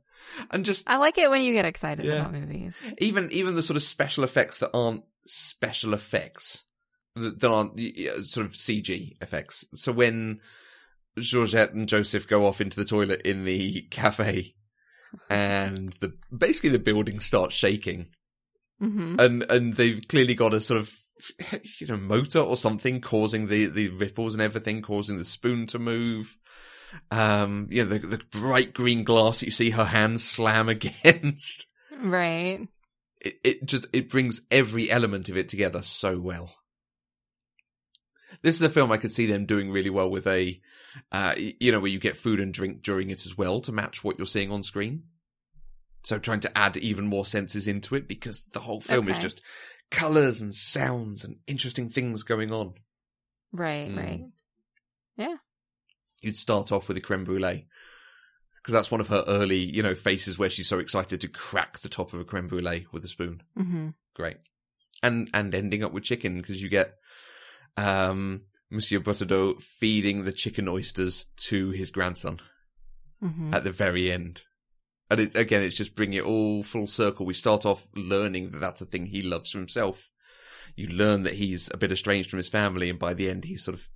And 0.50 0.64
just 0.64 0.88
I 0.88 0.96
like 0.96 1.18
it 1.18 1.30
when 1.30 1.42
you 1.42 1.52
get 1.52 1.64
excited 1.66 2.04
Yeah. 2.04 2.20
about 2.26 2.32
movies. 2.32 2.74
even 2.98 3.30
even 3.30 3.54
the 3.54 3.62
sort 3.62 3.76
of 3.76 3.82
special 3.82 4.24
effects 4.24 4.58
that 4.58 4.70
aren't 4.74 5.04
special 5.26 5.92
effects 5.94 6.64
that, 7.14 7.44
aren't 7.44 7.78
sort 8.26 8.46
of 8.46 8.56
CG 8.56 9.16
effects. 9.20 9.66
So 9.74 9.92
when 9.92 10.40
Georgette 11.18 11.72
and 11.72 11.88
Joseph 11.88 12.26
go 12.26 12.46
off 12.46 12.60
into 12.60 12.76
the 12.76 12.84
toilet 12.84 13.22
in 13.22 13.44
the 13.44 13.82
cafe, 13.90 14.54
and 15.30 15.92
the 16.00 16.12
basically 16.36 16.70
the 16.70 16.78
building 16.78 17.20
starts 17.20 17.54
shaking, 17.54 18.08
hmm 18.78 19.16
and 19.18 19.42
and 19.50 19.74
they've 19.74 20.02
clearly 20.08 20.34
got 20.34 20.54
a 20.54 20.60
sort 20.60 20.80
of 20.80 20.90
you 21.78 21.86
know 21.86 21.96
motor 21.96 22.40
or 22.40 22.56
something 22.56 23.00
causing 23.00 23.48
the 23.48 23.66
the 23.66 23.88
ripples 23.90 24.34
and 24.34 24.42
everything, 24.42 24.82
causing 24.82 25.18
the 25.18 25.24
spoon 25.24 25.66
to 25.68 25.78
move. 25.78 26.36
Um, 27.10 27.68
you 27.70 27.84
know 27.84 27.90
the 27.90 28.06
the 28.06 28.20
bright 28.30 28.72
green 28.72 29.04
glass 29.04 29.40
that 29.40 29.46
you 29.46 29.52
see 29.52 29.70
her 29.70 29.84
hands 29.84 30.24
slam 30.24 30.68
against 30.70 31.66
Right. 31.90 32.68
it, 33.20 33.34
it 33.42 33.64
just 33.66 33.86
it 33.92 34.08
brings 34.10 34.40
every 34.50 34.90
element 34.90 35.28
of 35.28 35.36
it 35.36 35.48
together 35.48 35.82
so 35.82 36.18
well. 36.18 36.54
This 38.42 38.56
is 38.56 38.62
a 38.62 38.70
film 38.70 38.92
I 38.92 38.96
could 38.98 39.12
see 39.12 39.26
them 39.26 39.46
doing 39.46 39.70
really 39.70 39.90
well 39.90 40.10
with 40.10 40.26
a, 40.26 40.60
uh, 41.12 41.34
you 41.36 41.72
know, 41.72 41.80
where 41.80 41.90
you 41.90 41.98
get 41.98 42.16
food 42.16 42.40
and 42.40 42.52
drink 42.52 42.82
during 42.82 43.10
it 43.10 43.26
as 43.26 43.36
well 43.36 43.60
to 43.62 43.72
match 43.72 44.02
what 44.02 44.18
you're 44.18 44.26
seeing 44.26 44.50
on 44.50 44.62
screen. 44.62 45.04
So 46.04 46.18
trying 46.18 46.40
to 46.40 46.56
add 46.56 46.76
even 46.76 47.06
more 47.06 47.26
senses 47.26 47.66
into 47.66 47.96
it 47.96 48.06
because 48.06 48.42
the 48.52 48.60
whole 48.60 48.80
film 48.80 49.08
is 49.08 49.18
just 49.18 49.42
colors 49.90 50.40
and 50.40 50.54
sounds 50.54 51.24
and 51.24 51.38
interesting 51.48 51.88
things 51.88 52.22
going 52.22 52.52
on. 52.52 52.74
Right. 53.52 53.90
Mm. 53.90 53.96
Right. 53.96 54.24
Yeah. 55.16 55.36
You'd 56.20 56.36
start 56.36 56.70
off 56.70 56.88
with 56.88 56.96
a 56.96 57.00
creme 57.00 57.24
brulee 57.24 57.66
because 58.56 58.72
that's 58.72 58.90
one 58.90 59.00
of 59.00 59.08
her 59.08 59.24
early, 59.26 59.58
you 59.58 59.82
know, 59.82 59.94
faces 59.94 60.38
where 60.38 60.50
she's 60.50 60.68
so 60.68 60.78
excited 60.78 61.20
to 61.20 61.28
crack 61.28 61.78
the 61.80 61.88
top 61.88 62.12
of 62.12 62.20
a 62.20 62.24
creme 62.24 62.48
brulee 62.48 62.86
with 62.92 63.04
a 63.04 63.08
spoon. 63.08 63.42
hmm 63.56 63.88
great. 64.14 64.38
And 65.02 65.28
and 65.34 65.54
ending 65.54 65.84
up 65.84 65.92
with 65.92 66.04
chicken 66.04 66.36
because 66.38 66.60
you 66.60 66.68
get 66.68 66.94
um 67.76 68.42
Monsieur 68.70 69.00
Bretodeau 69.00 69.60
feeding 69.60 70.24
the 70.24 70.32
chicken 70.32 70.68
oysters 70.68 71.26
to 71.36 71.70
his 71.70 71.90
grandson 71.90 72.40
hmm 73.20 73.54
at 73.54 73.64
the 73.64 73.70
very 73.70 74.10
end. 74.10 74.42
And 75.08 75.20
it, 75.20 75.36
again, 75.36 75.62
it's 75.62 75.76
just 75.76 75.94
bringing 75.94 76.18
it 76.18 76.24
all 76.24 76.62
full 76.64 76.88
circle. 76.88 77.26
We 77.26 77.34
start 77.34 77.64
off 77.64 77.86
learning 77.94 78.50
that 78.50 78.58
that's 78.58 78.80
a 78.80 78.86
thing 78.86 79.06
he 79.06 79.22
loves 79.22 79.52
for 79.52 79.58
himself. 79.58 80.10
You 80.74 80.88
learn 80.88 81.22
that 81.22 81.34
he's 81.34 81.70
a 81.72 81.76
bit 81.76 81.92
estranged 81.92 82.28
from 82.28 82.38
his 82.38 82.48
family, 82.48 82.90
and 82.90 82.98
by 82.98 83.14
the 83.14 83.30
end, 83.30 83.44
he's 83.44 83.64
sort 83.64 83.76
of 83.76 83.88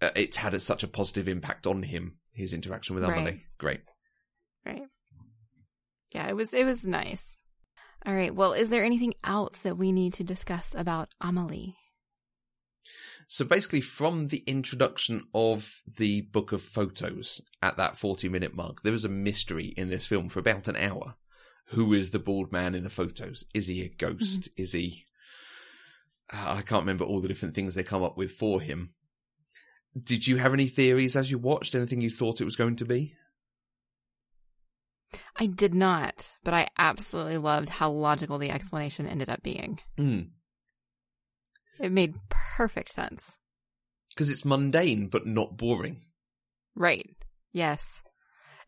uh, 0.00 0.10
it's 0.16 0.36
had 0.36 0.54
a, 0.54 0.60
such 0.60 0.82
a 0.82 0.88
positive 0.88 1.28
impact 1.28 1.66
on 1.66 1.82
him. 1.82 2.18
His 2.32 2.52
interaction 2.52 2.94
with 2.94 3.04
Right. 3.04 3.18
Amelie, 3.18 3.46
great. 3.58 3.80
Right. 4.64 4.82
Yeah, 6.12 6.28
it 6.28 6.36
was 6.36 6.52
it 6.52 6.64
was 6.64 6.84
nice. 6.84 7.36
All 8.04 8.14
right. 8.14 8.34
Well, 8.34 8.52
is 8.52 8.68
there 8.68 8.84
anything 8.84 9.14
else 9.24 9.58
that 9.58 9.76
we 9.76 9.92
need 9.92 10.14
to 10.14 10.24
discuss 10.24 10.74
about 10.74 11.08
Amelie? 11.20 11.76
So 13.28 13.44
basically, 13.44 13.80
from 13.80 14.28
the 14.28 14.44
introduction 14.46 15.24
of 15.34 15.82
the 15.96 16.22
book 16.22 16.52
of 16.52 16.62
photos 16.62 17.40
at 17.60 17.76
that 17.76 17.96
40 17.96 18.28
minute 18.28 18.54
mark, 18.54 18.82
there 18.82 18.94
is 18.94 19.04
a 19.04 19.08
mystery 19.08 19.74
in 19.76 19.88
this 19.90 20.06
film 20.06 20.28
for 20.28 20.38
about 20.38 20.68
an 20.68 20.76
hour. 20.76 21.16
Who 21.70 21.92
is 21.92 22.10
the 22.10 22.20
bald 22.20 22.52
man 22.52 22.74
in 22.74 22.84
the 22.84 22.90
photos? 22.90 23.44
Is 23.52 23.66
he 23.66 23.82
a 23.82 23.88
ghost? 23.88 24.48
Is 24.56 24.72
he. 24.72 25.04
Uh, 26.32 26.54
I 26.58 26.62
can't 26.62 26.82
remember 26.82 27.04
all 27.04 27.20
the 27.20 27.28
different 27.28 27.54
things 27.54 27.74
they 27.74 27.82
come 27.82 28.04
up 28.04 28.16
with 28.16 28.32
for 28.32 28.60
him. 28.60 28.94
Did 30.00 30.26
you 30.26 30.36
have 30.36 30.52
any 30.52 30.68
theories 30.68 31.16
as 31.16 31.30
you 31.30 31.38
watched? 31.38 31.74
Anything 31.74 32.00
you 32.00 32.10
thought 32.10 32.40
it 32.40 32.44
was 32.44 32.56
going 32.56 32.76
to 32.76 32.84
be? 32.84 33.14
I 35.36 35.46
did 35.46 35.74
not, 35.74 36.30
but 36.44 36.54
I 36.54 36.68
absolutely 36.78 37.38
loved 37.38 37.68
how 37.68 37.90
logical 37.90 38.38
the 38.38 38.50
explanation 38.50 39.06
ended 39.06 39.28
up 39.28 39.42
being. 39.42 39.80
Hmm. 39.96 40.20
It 41.78 41.92
made 41.92 42.14
perfect 42.56 42.90
sense. 42.92 43.32
Because 44.14 44.30
it's 44.30 44.44
mundane, 44.44 45.08
but 45.08 45.26
not 45.26 45.56
boring. 45.56 45.98
Right. 46.74 47.10
Yes. 47.52 47.84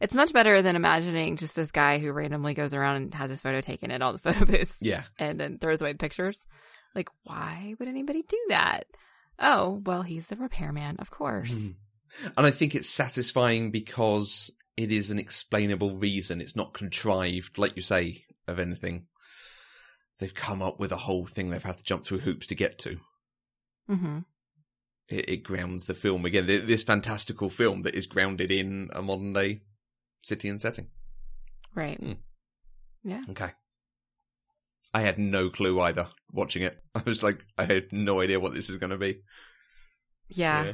It's 0.01 0.14
much 0.14 0.32
better 0.32 0.62
than 0.62 0.76
imagining 0.76 1.36
just 1.36 1.55
this 1.57 1.70
guy 1.72 1.99
who 1.99 2.12
randomly 2.12 2.55
goes 2.55 2.74
around 2.74 2.97
and 2.97 3.14
has 3.14 3.30
his 3.30 3.41
photo 3.41 3.61
taken 3.61 3.91
at 3.91 4.03
all 4.03 4.12
the 4.12 4.18
photo 4.32 4.45
booths 4.45 4.76
Yeah. 4.80 5.03
and 5.18 5.39
then 5.41 5.59
throws 5.59 5.80
away 5.80 5.93
the 5.93 5.99
pictures. 5.99 6.47
Like, 6.95 7.09
why 7.24 7.74
would 7.78 7.89
anybody 7.89 8.22
do 8.28 8.39
that? 8.51 8.84
Oh, 9.39 9.80
well, 9.84 10.03
he's 10.03 10.26
the 10.26 10.36
repairman, 10.36 10.97
of 10.99 11.11
course. 11.11 11.51
Mhm. 11.51 11.74
And 12.36 12.47
I 12.47 12.51
think 12.51 12.74
it's 12.74 12.89
satisfying 12.89 13.70
because 13.70 14.51
it 14.76 14.91
is 14.91 15.11
an 15.11 15.18
explainable 15.18 15.97
reason. 15.97 16.41
It's 16.41 16.57
not 16.57 16.74
contrived, 16.74 17.59
like 17.59 17.76
you 17.76 17.82
say, 17.82 18.24
of 18.47 18.59
anything. 18.59 19.07
They've 20.18 20.34
come 20.34 20.62
up 20.62 20.80
with 20.80 20.91
a 20.93 20.97
whole 20.97 21.26
thing 21.26 21.51
they've 21.51 21.62
had 21.62 21.78
to 21.78 21.84
jump 21.84 22.05
through 22.05 22.20
hoops 22.20 22.47
to 22.49 22.55
get 22.55 22.78
to. 22.80 22.99
Hmm 23.89 24.18
It, 25.09 25.28
it 25.28 25.43
grounds 25.43 25.86
the 25.86 25.95
film 25.95 26.24
again. 26.24 26.47
th- 26.47 26.64
This 26.64 26.82
fantastical 26.82 27.49
film 27.51 27.82
that 27.82 27.95
is 27.95 28.07
grounded 28.07 28.51
in 28.51 28.89
a 28.93 29.03
modern 29.03 29.32
day 29.32 29.62
city 30.22 30.49
and 30.49 30.61
setting. 30.61 30.89
Right. 31.74 31.99
Hmm. 31.99 32.12
Yeah. 33.03 33.22
Okay. 33.30 33.51
I 34.93 35.01
had 35.01 35.18
no 35.18 35.51
clue 35.51 35.80
either 35.80 36.09
watching 36.32 36.62
it. 36.62 36.82
I 36.95 37.03
was 37.05 37.22
like, 37.22 37.45
I 37.57 37.64
had 37.64 37.93
no 37.93 38.20
idea 38.20 38.41
what 38.41 38.55
this 38.55 38.68
is 38.70 38.76
going 38.78 38.91
to 38.91 38.99
be. 38.99 39.20
Yeah. 40.28 40.72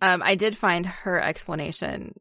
Um, 0.00 0.22
I 0.22 0.34
did 0.34 0.56
find 0.56 0.86
her 0.86 1.20
explanation 1.20 2.14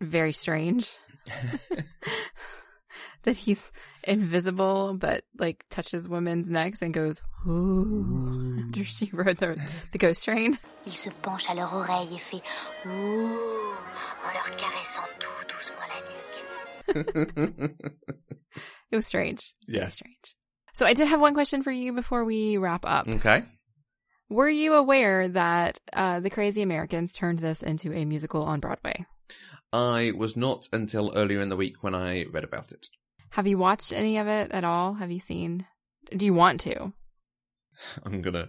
very 0.00 0.32
strange. 0.32 0.90
that 3.22 3.36
he's 3.36 3.70
invisible, 4.04 4.94
but 4.94 5.24
like 5.38 5.64
touches 5.70 6.08
women's 6.08 6.48
necks 6.50 6.80
and 6.82 6.94
goes, 6.94 7.20
ooh, 7.46 8.64
after 8.66 8.84
she 8.84 9.10
rode 9.12 9.38
the, 9.38 9.60
the 9.92 9.98
ghost 9.98 10.24
train. 10.24 10.58
Il 10.86 10.92
se 10.92 11.10
penche 11.22 11.46
à 11.48 11.54
leur 11.54 11.72
oreille 11.74 12.14
et 12.14 12.18
fait 12.18 12.42
Ouh 12.86 12.90
en 14.24 14.32
leur 14.32 14.56
caressant 14.56 15.08
tout 15.18 15.28
doucement 15.48 15.86
la 15.88 16.00
nuque. 17.62 17.72
It 18.90 18.96
was 18.96 19.06
strange. 19.06 19.54
Yeah. 19.68 19.80
Very 19.80 19.92
strange. 19.92 20.36
So 20.74 20.86
I 20.86 20.94
did 20.94 21.08
have 21.08 21.20
one 21.20 21.34
question 21.34 21.62
for 21.62 21.70
you 21.70 21.92
before 21.92 22.24
we 22.24 22.56
wrap 22.56 22.84
up. 22.86 23.06
Okay. 23.08 23.44
Were 24.28 24.48
you 24.48 24.74
aware 24.74 25.28
that 25.28 25.78
uh, 25.92 26.20
the 26.20 26.30
Crazy 26.30 26.62
Americans 26.62 27.14
turned 27.14 27.40
this 27.40 27.62
into 27.62 27.92
a 27.92 28.04
musical 28.04 28.42
on 28.42 28.60
Broadway? 28.60 29.06
I 29.72 30.12
was 30.16 30.36
not 30.36 30.68
until 30.72 31.12
earlier 31.14 31.40
in 31.40 31.48
the 31.48 31.56
week 31.56 31.82
when 31.82 31.94
I 31.94 32.24
read 32.24 32.44
about 32.44 32.72
it. 32.72 32.88
Have 33.30 33.46
you 33.46 33.58
watched 33.58 33.92
any 33.92 34.18
of 34.18 34.26
it 34.26 34.50
at 34.52 34.64
all? 34.64 34.94
Have 34.94 35.10
you 35.10 35.20
seen? 35.20 35.66
Do 36.16 36.24
you 36.24 36.34
want 36.34 36.60
to? 36.60 36.92
I'm 38.04 38.22
gonna 38.22 38.48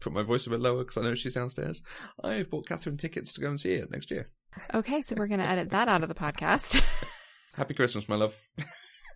put 0.00 0.12
my 0.12 0.22
voice 0.22 0.46
a 0.46 0.50
bit 0.50 0.60
lower 0.60 0.84
because 0.84 0.96
I 0.96 1.02
know 1.02 1.14
she's 1.14 1.32
downstairs. 1.32 1.82
I've 2.22 2.50
bought 2.50 2.68
Catherine 2.68 2.96
tickets 2.96 3.32
to 3.32 3.40
go 3.40 3.48
and 3.48 3.58
see 3.58 3.72
it 3.72 3.90
next 3.90 4.10
year. 4.10 4.26
Okay, 4.72 5.02
so 5.02 5.14
we're 5.16 5.26
going 5.26 5.40
to 5.40 5.48
edit 5.48 5.70
that 5.70 5.88
out 5.88 6.02
of 6.02 6.08
the 6.08 6.14
podcast. 6.14 6.80
Happy 7.54 7.74
Christmas, 7.74 8.08
my 8.08 8.14
love. 8.16 8.34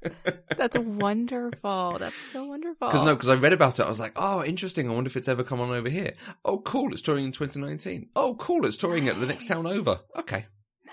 That's 0.56 0.76
wonderful. 0.78 1.96
That's 1.98 2.16
so 2.32 2.44
wonderful. 2.46 2.88
Because 2.88 3.04
no, 3.04 3.14
because 3.14 3.28
I 3.28 3.34
read 3.34 3.52
about 3.52 3.78
it, 3.78 3.84
I 3.84 3.88
was 3.88 4.00
like, 4.00 4.12
oh, 4.16 4.42
interesting. 4.44 4.88
I 4.90 4.94
wonder 4.94 5.08
if 5.08 5.16
it's 5.16 5.28
ever 5.28 5.44
come 5.44 5.60
on 5.60 5.70
over 5.70 5.88
here. 5.88 6.14
Oh, 6.44 6.58
cool. 6.60 6.92
It's 6.92 7.02
touring 7.02 7.26
in 7.26 7.32
2019. 7.32 8.08
Oh, 8.16 8.34
cool. 8.36 8.64
It's 8.66 8.76
touring 8.76 9.08
at 9.08 9.20
the 9.20 9.26
next 9.26 9.46
town 9.46 9.66
over. 9.66 10.00
Okay. 10.16 10.46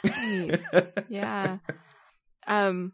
Nice. 0.03 0.57
yeah. 1.07 1.57
Um, 2.45 2.93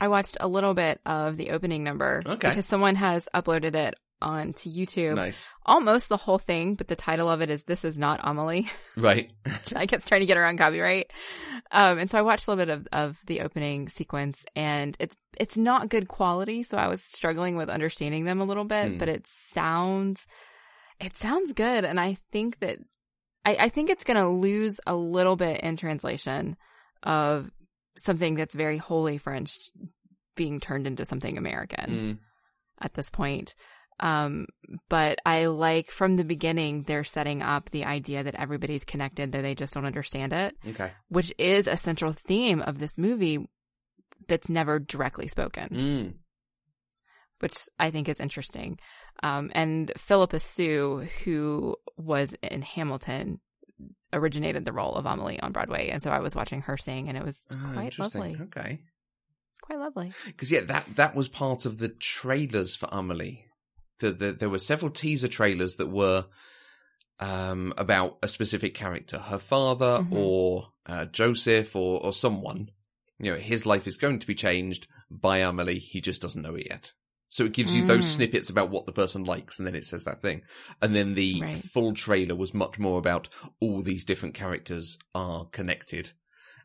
I 0.00 0.08
watched 0.08 0.36
a 0.40 0.48
little 0.48 0.74
bit 0.74 1.00
of 1.06 1.36
the 1.36 1.50
opening 1.50 1.82
number 1.84 2.22
Okay. 2.26 2.48
because 2.48 2.66
someone 2.66 2.96
has 2.96 3.28
uploaded 3.34 3.74
it 3.74 3.94
onto 4.24 4.70
YouTube. 4.70 5.16
nice. 5.16 5.52
Almost 5.66 6.08
the 6.08 6.16
whole 6.16 6.38
thing, 6.38 6.74
but 6.74 6.88
the 6.88 6.96
title 6.96 7.28
of 7.28 7.40
it 7.42 7.50
is 7.50 7.62
"This 7.64 7.84
Is 7.84 7.98
Not 7.98 8.20
Amelie." 8.24 8.70
Right. 8.96 9.30
I 9.76 9.86
guess 9.86 10.04
trying 10.06 10.20
to 10.22 10.26
get 10.26 10.36
around 10.36 10.58
copyright. 10.58 11.10
Um, 11.72 11.98
and 11.98 12.10
so 12.10 12.18
I 12.18 12.22
watched 12.22 12.46
a 12.46 12.50
little 12.52 12.64
bit 12.64 12.72
of, 12.72 12.88
of 12.92 13.16
the 13.26 13.40
opening 13.42 13.88
sequence, 13.88 14.44
and 14.56 14.96
it's 15.00 15.16
it's 15.36 15.56
not 15.56 15.88
good 15.88 16.08
quality, 16.08 16.62
so 16.62 16.76
I 16.78 16.88
was 16.88 17.02
struggling 17.02 17.56
with 17.56 17.68
understanding 17.68 18.24
them 18.24 18.40
a 18.40 18.44
little 18.44 18.64
bit. 18.64 18.92
Hmm. 18.92 18.98
But 18.98 19.08
it 19.08 19.26
sounds 19.52 20.26
it 21.00 21.16
sounds 21.16 21.52
good, 21.52 21.84
and 21.84 21.98
I 22.00 22.18
think 22.32 22.60
that 22.60 22.78
I, 23.44 23.56
I 23.60 23.68
think 23.68 23.90
it's 23.90 24.04
going 24.04 24.16
to 24.16 24.28
lose 24.28 24.80
a 24.86 24.94
little 24.96 25.36
bit 25.36 25.60
in 25.60 25.76
translation 25.76 26.56
of 27.02 27.50
something 27.96 28.36
that's 28.36 28.54
very 28.54 28.78
wholly 28.78 29.18
French 29.18 29.56
being 30.36 30.60
turned 30.60 30.86
into 30.86 31.04
something 31.04 31.36
American 31.36 31.90
Mm. 31.90 32.18
at 32.80 32.94
this 32.94 33.10
point. 33.10 33.54
Um, 34.00 34.46
but 34.88 35.18
I 35.24 35.46
like 35.46 35.90
from 35.90 36.16
the 36.16 36.24
beginning, 36.24 36.82
they're 36.82 37.04
setting 37.04 37.42
up 37.42 37.70
the 37.70 37.84
idea 37.84 38.24
that 38.24 38.34
everybody's 38.34 38.84
connected, 38.84 39.30
though 39.32 39.42
they 39.42 39.54
just 39.54 39.72
don't 39.74 39.86
understand 39.86 40.32
it, 40.32 40.56
Okay. 40.66 40.92
which 41.08 41.32
is 41.38 41.66
a 41.66 41.76
central 41.76 42.12
theme 42.12 42.60
of 42.62 42.78
this 42.80 42.98
movie 42.98 43.46
that's 44.26 44.48
never 44.48 44.78
directly 44.80 45.28
spoken, 45.28 45.68
Mm. 45.70 46.14
which 47.40 47.54
I 47.78 47.90
think 47.90 48.08
is 48.08 48.20
interesting. 48.20 48.78
Um, 49.22 49.50
and 49.54 49.92
Phillipa 49.96 50.40
Soo, 50.40 51.06
who 51.24 51.76
was 51.96 52.34
in 52.42 52.62
Hamilton, 52.62 53.40
originated 54.12 54.64
the 54.64 54.72
role 54.72 54.94
of 54.94 55.06
Amelie 55.06 55.40
on 55.40 55.52
Broadway. 55.52 55.88
And 55.90 56.02
so 56.02 56.10
I 56.10 56.20
was 56.20 56.34
watching 56.34 56.62
her 56.62 56.76
sing, 56.76 57.08
and 57.08 57.16
it 57.16 57.24
was 57.24 57.40
Ah, 57.50 57.70
quite 57.74 57.98
lovely. 57.98 58.36
Okay. 58.40 58.80
Quite 59.62 59.78
lovely. 59.78 60.12
Because 60.26 60.50
yeah, 60.50 60.60
that 60.62 60.96
that 60.96 61.14
was 61.14 61.28
part 61.28 61.64
of 61.64 61.78
the 61.78 61.88
trailers 61.88 62.74
for 62.74 62.88
Amelie. 62.92 63.46
The, 64.00 64.12
the, 64.12 64.32
there 64.32 64.48
were 64.50 64.58
several 64.58 64.90
teaser 64.90 65.28
trailers 65.28 65.76
that 65.76 65.86
were 65.90 66.26
um, 67.20 67.72
about 67.78 68.18
a 68.22 68.28
specific 68.28 68.74
character, 68.74 69.18
her 69.18 69.38
father 69.38 70.00
Mhm. 70.00 70.12
or 70.12 70.68
uh, 70.86 71.04
Joseph 71.06 71.74
or 71.76 72.02
or 72.04 72.12
someone. 72.12 72.70
You 73.18 73.32
know, 73.32 73.38
his 73.38 73.64
life 73.64 73.86
is 73.86 73.96
going 73.96 74.18
to 74.18 74.26
be 74.26 74.34
changed 74.34 74.88
by 75.10 75.38
Amelie. 75.38 75.78
He 75.78 76.00
just 76.00 76.20
doesn't 76.20 76.42
know 76.42 76.56
it 76.56 76.66
yet. 76.68 76.92
So 77.28 77.44
it 77.44 77.52
gives 77.52 77.74
you 77.74 77.84
those 77.84 78.04
Mm. 78.06 78.14
snippets 78.16 78.50
about 78.50 78.70
what 78.70 78.86
the 78.86 78.92
person 78.92 79.24
likes, 79.24 79.58
and 79.58 79.66
then 79.66 79.74
it 79.74 79.86
says 79.86 80.04
that 80.04 80.22
thing. 80.22 80.42
And 80.82 80.94
then 80.94 81.14
the 81.14 81.40
Right. 81.42 81.64
full 81.64 81.94
trailer 81.94 82.34
was 82.34 82.52
much 82.54 82.78
more 82.78 82.98
about 82.98 83.28
all 83.60 83.80
these 83.82 84.04
different 84.04 84.34
characters 84.34 84.98
are 85.14 85.46
connected, 85.46 86.10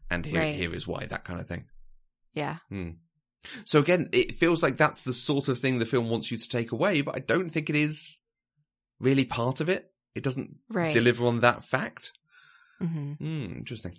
and 0.09 0.25
here 0.25 0.41
Right. 0.41 0.55
here 0.55 0.73
is 0.73 0.87
why 0.87 1.05
that 1.05 1.23
kind 1.23 1.39
of 1.39 1.47
thing. 1.47 1.69
Yeah. 2.33 2.57
So 3.65 3.79
again, 3.79 4.09
it 4.11 4.35
feels 4.35 4.61
like 4.61 4.77
that's 4.77 5.03
the 5.03 5.13
sort 5.13 5.47
of 5.47 5.57
thing 5.59 5.79
the 5.79 5.85
film 5.85 6.09
wants 6.09 6.29
you 6.31 6.37
to 6.37 6.49
take 6.49 6.71
away, 6.71 7.01
but 7.01 7.15
I 7.15 7.19
don't 7.19 7.49
think 7.49 7.69
it 7.69 7.75
is 7.75 8.19
really 8.99 9.25
part 9.25 9.61
of 9.61 9.69
it. 9.69 9.91
It 10.15 10.23
doesn't 10.23 10.57
Right. 10.69 10.93
deliver 10.93 11.25
on 11.25 11.39
that 11.41 11.63
fact. 11.63 12.11
hmm 12.79 13.13
Hmm, 13.13 13.53
interesting. 13.55 13.97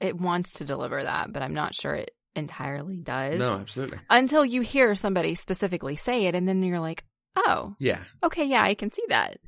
It 0.00 0.18
wants 0.18 0.52
to 0.54 0.64
deliver 0.64 1.02
that, 1.02 1.32
but 1.32 1.42
I'm 1.42 1.54
not 1.54 1.74
sure 1.74 1.94
it 1.94 2.10
entirely 2.34 2.98
does. 2.98 3.38
No, 3.38 3.54
absolutely. 3.54 3.98
until 4.10 4.44
you 4.44 4.60
hear 4.60 4.94
somebody 4.94 5.34
specifically 5.34 5.96
say 5.96 6.26
it 6.26 6.34
and 6.34 6.46
then 6.46 6.62
you're 6.62 6.78
like 6.80 7.02
oh 7.34 7.74
Yeah, 7.78 8.00
okay 8.22 8.44
yeah 8.44 8.62
i 8.62 8.74
can 8.74 8.90
see 8.92 9.02
that 9.08 9.38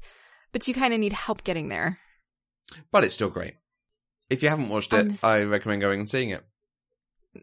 but 0.52 0.66
you 0.66 0.72
kind 0.74 0.92
of 0.94 1.00
need 1.00 1.12
help 1.12 1.44
getting 1.44 1.68
there 1.68 1.98
but 2.90 3.04
it's 3.04 3.14
still 3.14 3.30
great. 3.30 3.54
If 4.30 4.42
you 4.42 4.48
haven't 4.50 4.68
watched 4.68 4.92
it, 4.92 5.22
I 5.24 5.42
recommend 5.42 5.80
going 5.80 6.00
and 6.00 6.08
seeing 6.10 6.30
it. 6.30 6.44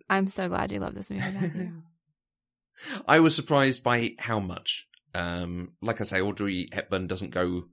I'm 0.09 0.27
so 0.27 0.47
glad 0.47 0.71
you 0.71 0.79
love 0.79 0.93
this 0.95 1.09
movie. 1.09 1.71
I 3.07 3.19
was 3.21 3.35
surprised 3.35 3.83
by 3.83 4.15
how 4.19 4.39
much. 4.39 4.85
Um, 5.13 5.71
like 5.81 6.01
I 6.01 6.03
say, 6.03 6.19
Audrey 6.21 6.67
Hepburn 6.73 7.07
doesn't 7.07 7.31
go 7.31 7.63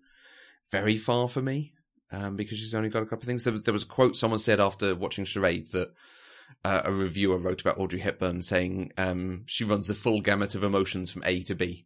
very 0.70 0.96
far 0.96 1.28
for 1.28 1.42
me 1.42 1.72
um, 2.12 2.36
because 2.36 2.58
she's 2.58 2.74
only 2.74 2.88
got 2.88 3.02
a 3.02 3.06
couple 3.06 3.22
of 3.22 3.26
things. 3.26 3.42
There, 3.44 3.52
was- 3.52 3.62
there 3.64 3.74
was 3.74 3.82
a 3.82 3.86
quote 3.86 4.16
someone 4.16 4.38
said 4.38 4.60
after 4.60 4.94
watching 4.94 5.24
Charade 5.24 5.72
that 5.72 5.88
uh, 6.64 6.82
a 6.84 6.92
reviewer 6.92 7.36
wrote 7.38 7.60
about 7.62 7.78
Audrey 7.78 7.98
Hepburn 7.98 8.42
saying 8.42 8.92
um, 8.96 9.42
she 9.46 9.64
runs 9.64 9.88
the 9.88 9.94
full 9.94 10.20
gamut 10.20 10.54
of 10.54 10.62
emotions 10.62 11.10
from 11.10 11.24
A 11.26 11.42
to 11.44 11.54
B. 11.56 11.84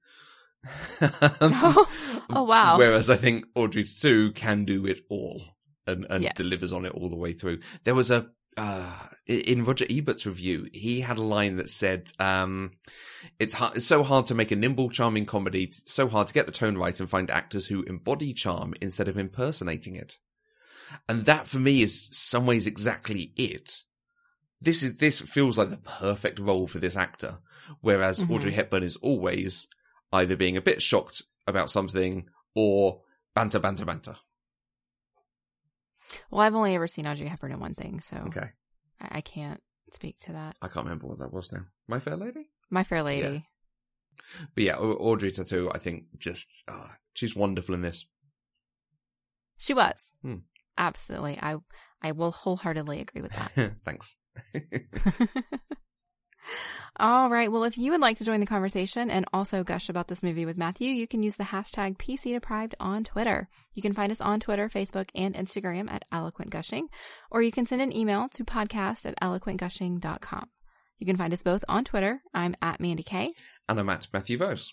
oh, 1.01 1.87
oh, 2.31 2.43
wow 2.45 2.77
Whereas 2.77 3.09
I 3.09 3.17
think 3.17 3.47
Audrey 3.55 3.85
too 3.85 4.33
can 4.33 4.65
do 4.65 4.85
it 4.87 5.01
all 5.09 5.43
and, 5.87 6.07
and 6.11 6.25
Yes. 6.25 6.35
delivers 6.37 6.73
on 6.73 6.85
it 6.85 6.93
all 6.93 7.09
the 7.09 7.17
way 7.17 7.33
through. 7.33 7.61
There 7.85 7.95
was 7.95 8.11
a 8.11 8.29
uh, 8.57 8.93
in 9.27 9.65
Roger 9.65 9.87
Ebert's 9.89 10.27
review, 10.27 10.69
he 10.73 11.01
had 11.01 11.19
a 11.19 11.23
line 11.23 11.57
that 11.57 11.71
said, 11.71 12.11
um, 12.19 12.73
it's, 13.39 13.55
hard, 13.55 13.77
it's 13.77 13.87
so 13.87 14.03
hard 14.03 14.27
to 14.27 14.35
make 14.35 14.51
a 14.51 14.57
nimble, 14.57 14.91
charming 14.91 15.27
comedy, 15.27 15.65
it's 15.65 15.93
so 15.93 16.09
hard 16.09 16.29
to 16.29 16.35
get 16.35 16.47
the 16.47 16.53
tone 16.53 16.77
right 16.77 16.99
and 16.99 17.11
find 17.11 17.31
actors 17.31 17.67
who 17.67 17.83
embody 17.83 18.33
charm 18.33 18.75
instead 18.81 19.09
of 19.09 19.19
impersonating 19.19 19.97
it. 19.97 20.17
And 21.09 21.25
that 21.27 21.47
for 21.47 21.59
me 21.59 21.83
is 21.83 22.09
some 22.13 22.47
ways 22.47 22.67
exactly 22.67 23.33
it. 23.37 23.83
This 24.61 24.83
is, 24.83 24.97
this 24.97 25.21
feels 25.21 25.59
like 25.59 25.71
the 25.71 25.77
perfect 25.77 26.39
role 26.39 26.67
for 26.67 26.79
this 26.79 26.97
actor. 26.97 27.39
Whereas 27.81 28.21
Mhm. 28.21 28.31
Audrey 28.31 28.53
Hepburn 28.53 28.85
is 28.85 28.97
always 28.97 29.67
either 30.13 30.37
being 30.37 30.57
a 30.57 30.63
bit 30.63 30.81
shocked 30.81 31.23
about 31.47 31.71
something 31.71 32.29
or 32.55 33.03
banter, 33.35 33.59
banter, 33.59 33.85
banter. 33.85 34.17
Well, 36.31 36.41
I've 36.41 36.55
only 36.55 36.75
ever 36.75 36.87
seen 36.87 37.07
Audrey 37.07 37.27
Hepburn 37.27 37.53
in 37.53 37.61
one 37.61 37.75
thing, 37.75 38.01
so 38.01 38.17
Okay. 38.29 38.51
I, 39.01 39.19
I 39.19 39.21
can't 39.21 39.61
speak 39.93 40.19
to 40.21 40.33
that. 40.33 40.57
I 40.63 40.69
can't 40.69 40.85
remember 40.87 41.07
what 41.07 41.19
that 41.19 41.33
was 41.33 41.53
now. 41.53 41.67
My 41.89 41.99
Fair 42.01 42.17
Lady? 42.17 42.51
My 42.71 42.85
Fair 42.85 43.03
Lady. 43.03 43.47
But 44.55 44.65
yeah, 44.65 44.77
Audrey 44.79 45.31
Tautou, 45.31 45.71
I 45.75 45.79
think 45.79 46.05
just, 46.19 46.49
oh, 46.69 46.89
she's 47.15 47.37
wonderful 47.37 47.75
in 47.75 47.83
this. 47.83 48.07
She 49.59 49.75
was. 49.75 49.95
Hmm. 50.23 50.37
Absolutely. 50.79 51.39
I 51.41 51.57
I 52.03 52.13
will 52.13 52.31
wholeheartedly 52.33 53.01
agree 53.01 53.23
with 53.23 53.33
that. 53.33 53.73
Thanks. 53.85 54.17
All 56.99 57.29
right. 57.29 57.53
Well, 57.53 57.65
if 57.65 57.77
you 57.77 57.91
would 57.93 58.01
like 58.01 58.17
to 58.19 58.25
join 58.25 58.41
the 58.41 58.47
conversation 58.47 59.11
and 59.11 59.27
also 59.33 59.63
gush 59.63 59.91
about 59.91 60.09
this 60.09 60.23
movie 60.23 60.47
with 60.47 60.57
Matthew, 60.57 60.89
you 60.89 61.07
can 61.07 61.23
use 61.23 61.35
the 61.37 61.45
hashtag 61.45 61.99
PC 61.99 62.33
Deprived 62.33 62.75
on 62.81 63.05
Twitter. 63.05 63.49
You 63.75 63.83
can 63.83 63.93
find 63.93 64.11
us 64.11 64.21
on 64.21 64.41
Twitter, 64.41 64.71
Facebook, 64.71 65.11
and 65.15 65.35
Instagram 65.35 65.91
at 65.91 66.07
Eloquent 66.11 66.51
Gushing, 66.51 66.89
or 67.31 67.43
you 67.43 67.53
can 67.53 67.67
send 67.67 67.83
an 67.83 67.95
email 67.95 68.29
to 68.31 68.45
podcast 68.45 69.05
at 69.05 69.21
eloquentgushing.com. 69.21 70.49
You 70.99 71.07
can 71.07 71.17
find 71.19 71.33
us 71.35 71.43
both 71.43 71.65
on 71.69 71.85
Twitter. 71.85 72.23
I'm 72.33 72.57
at 72.63 72.81
Mandy 72.81 73.03
K. 73.03 73.35
and 73.69 73.79
I'm 73.79 73.91
at 73.91 74.09
Matthew 74.13 74.39
Vose. 74.39 74.73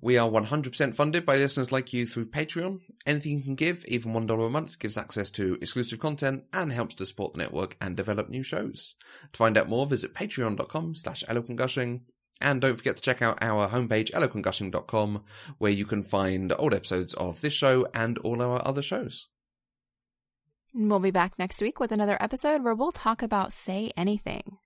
We 0.00 0.18
are 0.18 0.28
100% 0.28 0.94
funded 0.94 1.24
by 1.24 1.36
listeners 1.36 1.72
like 1.72 1.92
you 1.92 2.06
through 2.06 2.26
Patreon. 2.26 2.80
Anything 3.06 3.38
you 3.38 3.44
can 3.44 3.54
give, 3.54 3.84
even 3.86 4.12
$1 4.12 4.46
a 4.46 4.50
month, 4.50 4.78
gives 4.78 4.96
access 4.96 5.30
to 5.30 5.58
exclusive 5.60 5.98
content 5.98 6.44
and 6.52 6.72
helps 6.72 6.94
to 6.96 7.06
support 7.06 7.34
the 7.34 7.38
network 7.38 7.76
and 7.80 7.96
develop 7.96 8.28
new 8.28 8.42
shows. 8.42 8.96
To 9.32 9.36
find 9.36 9.56
out 9.56 9.68
more, 9.68 9.86
visit 9.86 10.14
patreon.com 10.14 10.94
slash 10.94 11.24
eloquentgushing. 11.28 12.00
And 12.40 12.60
don't 12.60 12.76
forget 12.76 12.96
to 12.96 13.02
check 13.02 13.20
out 13.20 13.42
our 13.42 13.68
homepage, 13.68 14.12
eloquentgushing.com, 14.12 15.24
where 15.58 15.72
you 15.72 15.84
can 15.84 16.04
find 16.04 16.52
old 16.56 16.72
episodes 16.72 17.14
of 17.14 17.40
this 17.40 17.52
show 17.52 17.88
and 17.94 18.18
all 18.18 18.40
our 18.40 18.66
other 18.66 18.82
shows. 18.82 19.26
We'll 20.74 21.00
be 21.00 21.10
back 21.10 21.38
next 21.38 21.60
week 21.60 21.80
with 21.80 21.90
another 21.90 22.16
episode 22.20 22.62
where 22.62 22.74
we'll 22.74 22.92
talk 22.92 23.22
about 23.22 23.52
Say 23.52 23.90
Anything. 23.96 24.58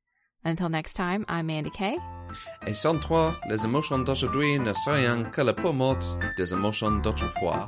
Until 0.44 0.68
next 0.68 0.94
time, 0.94 1.24
I'm 1.28 1.46
Mandy 1.46 1.70
K. 1.70 1.98
Et 2.66 2.74
sans 2.74 2.98
toi, 2.98 3.34
les 3.48 3.64
émotions 3.64 3.98
d'aujourd'hui 3.98 4.58
ne 4.58 4.72
sont 4.72 4.92
rien 4.92 5.24
que 5.30 5.42
le 5.42 5.52
pommeau 5.52 5.96
des 6.36 6.52
émotions 6.52 7.00
d'autrefois. 7.02 7.66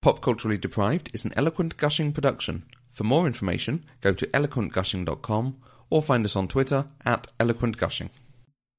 Pop 0.00 0.22
Culturally 0.22 0.56
Deprived 0.58 1.10
is 1.14 1.26
an 1.26 1.32
eloquent 1.36 1.76
gushing 1.76 2.12
production. 2.12 2.64
For 2.90 3.04
more 3.04 3.26
information, 3.26 3.84
go 4.00 4.12
to 4.14 4.26
eloquentgushing.com 4.28 5.56
or 5.90 6.02
find 6.02 6.24
us 6.24 6.36
on 6.36 6.48
Twitter 6.48 6.86
at 7.04 7.26
eloquentgushing. 7.38 8.10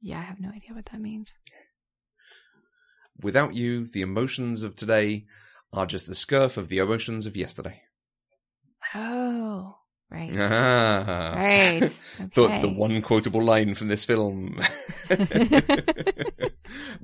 Yeah, 0.02 0.18
I 0.18 0.24
have 0.24 0.40
no 0.40 0.50
idea 0.50 0.74
what 0.74 0.88
that 0.88 1.00
means. 1.00 1.36
Without 3.22 3.54
you, 3.56 3.86
the 3.86 4.02
emotions 4.02 4.64
of 4.64 4.76
today 4.76 5.26
are 5.74 5.86
just 5.86 6.08
the 6.08 6.14
scurf 6.14 6.58
of 6.58 6.70
the 6.70 6.80
emotions 6.80 7.26
of 7.26 7.36
yesterday. 7.38 7.82
Oh, 8.94 9.76
right. 10.10 10.32
Ah. 10.38 11.34
Right. 11.36 11.80
the, 12.34 12.42
Okay. 12.42 12.62
the 12.62 12.70
one 12.70 13.02
quotable 13.02 13.42
line 13.44 13.76
from 13.76 13.88
this 13.88 14.04
film. 14.06 14.60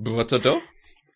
Brotodo? 0.00 0.60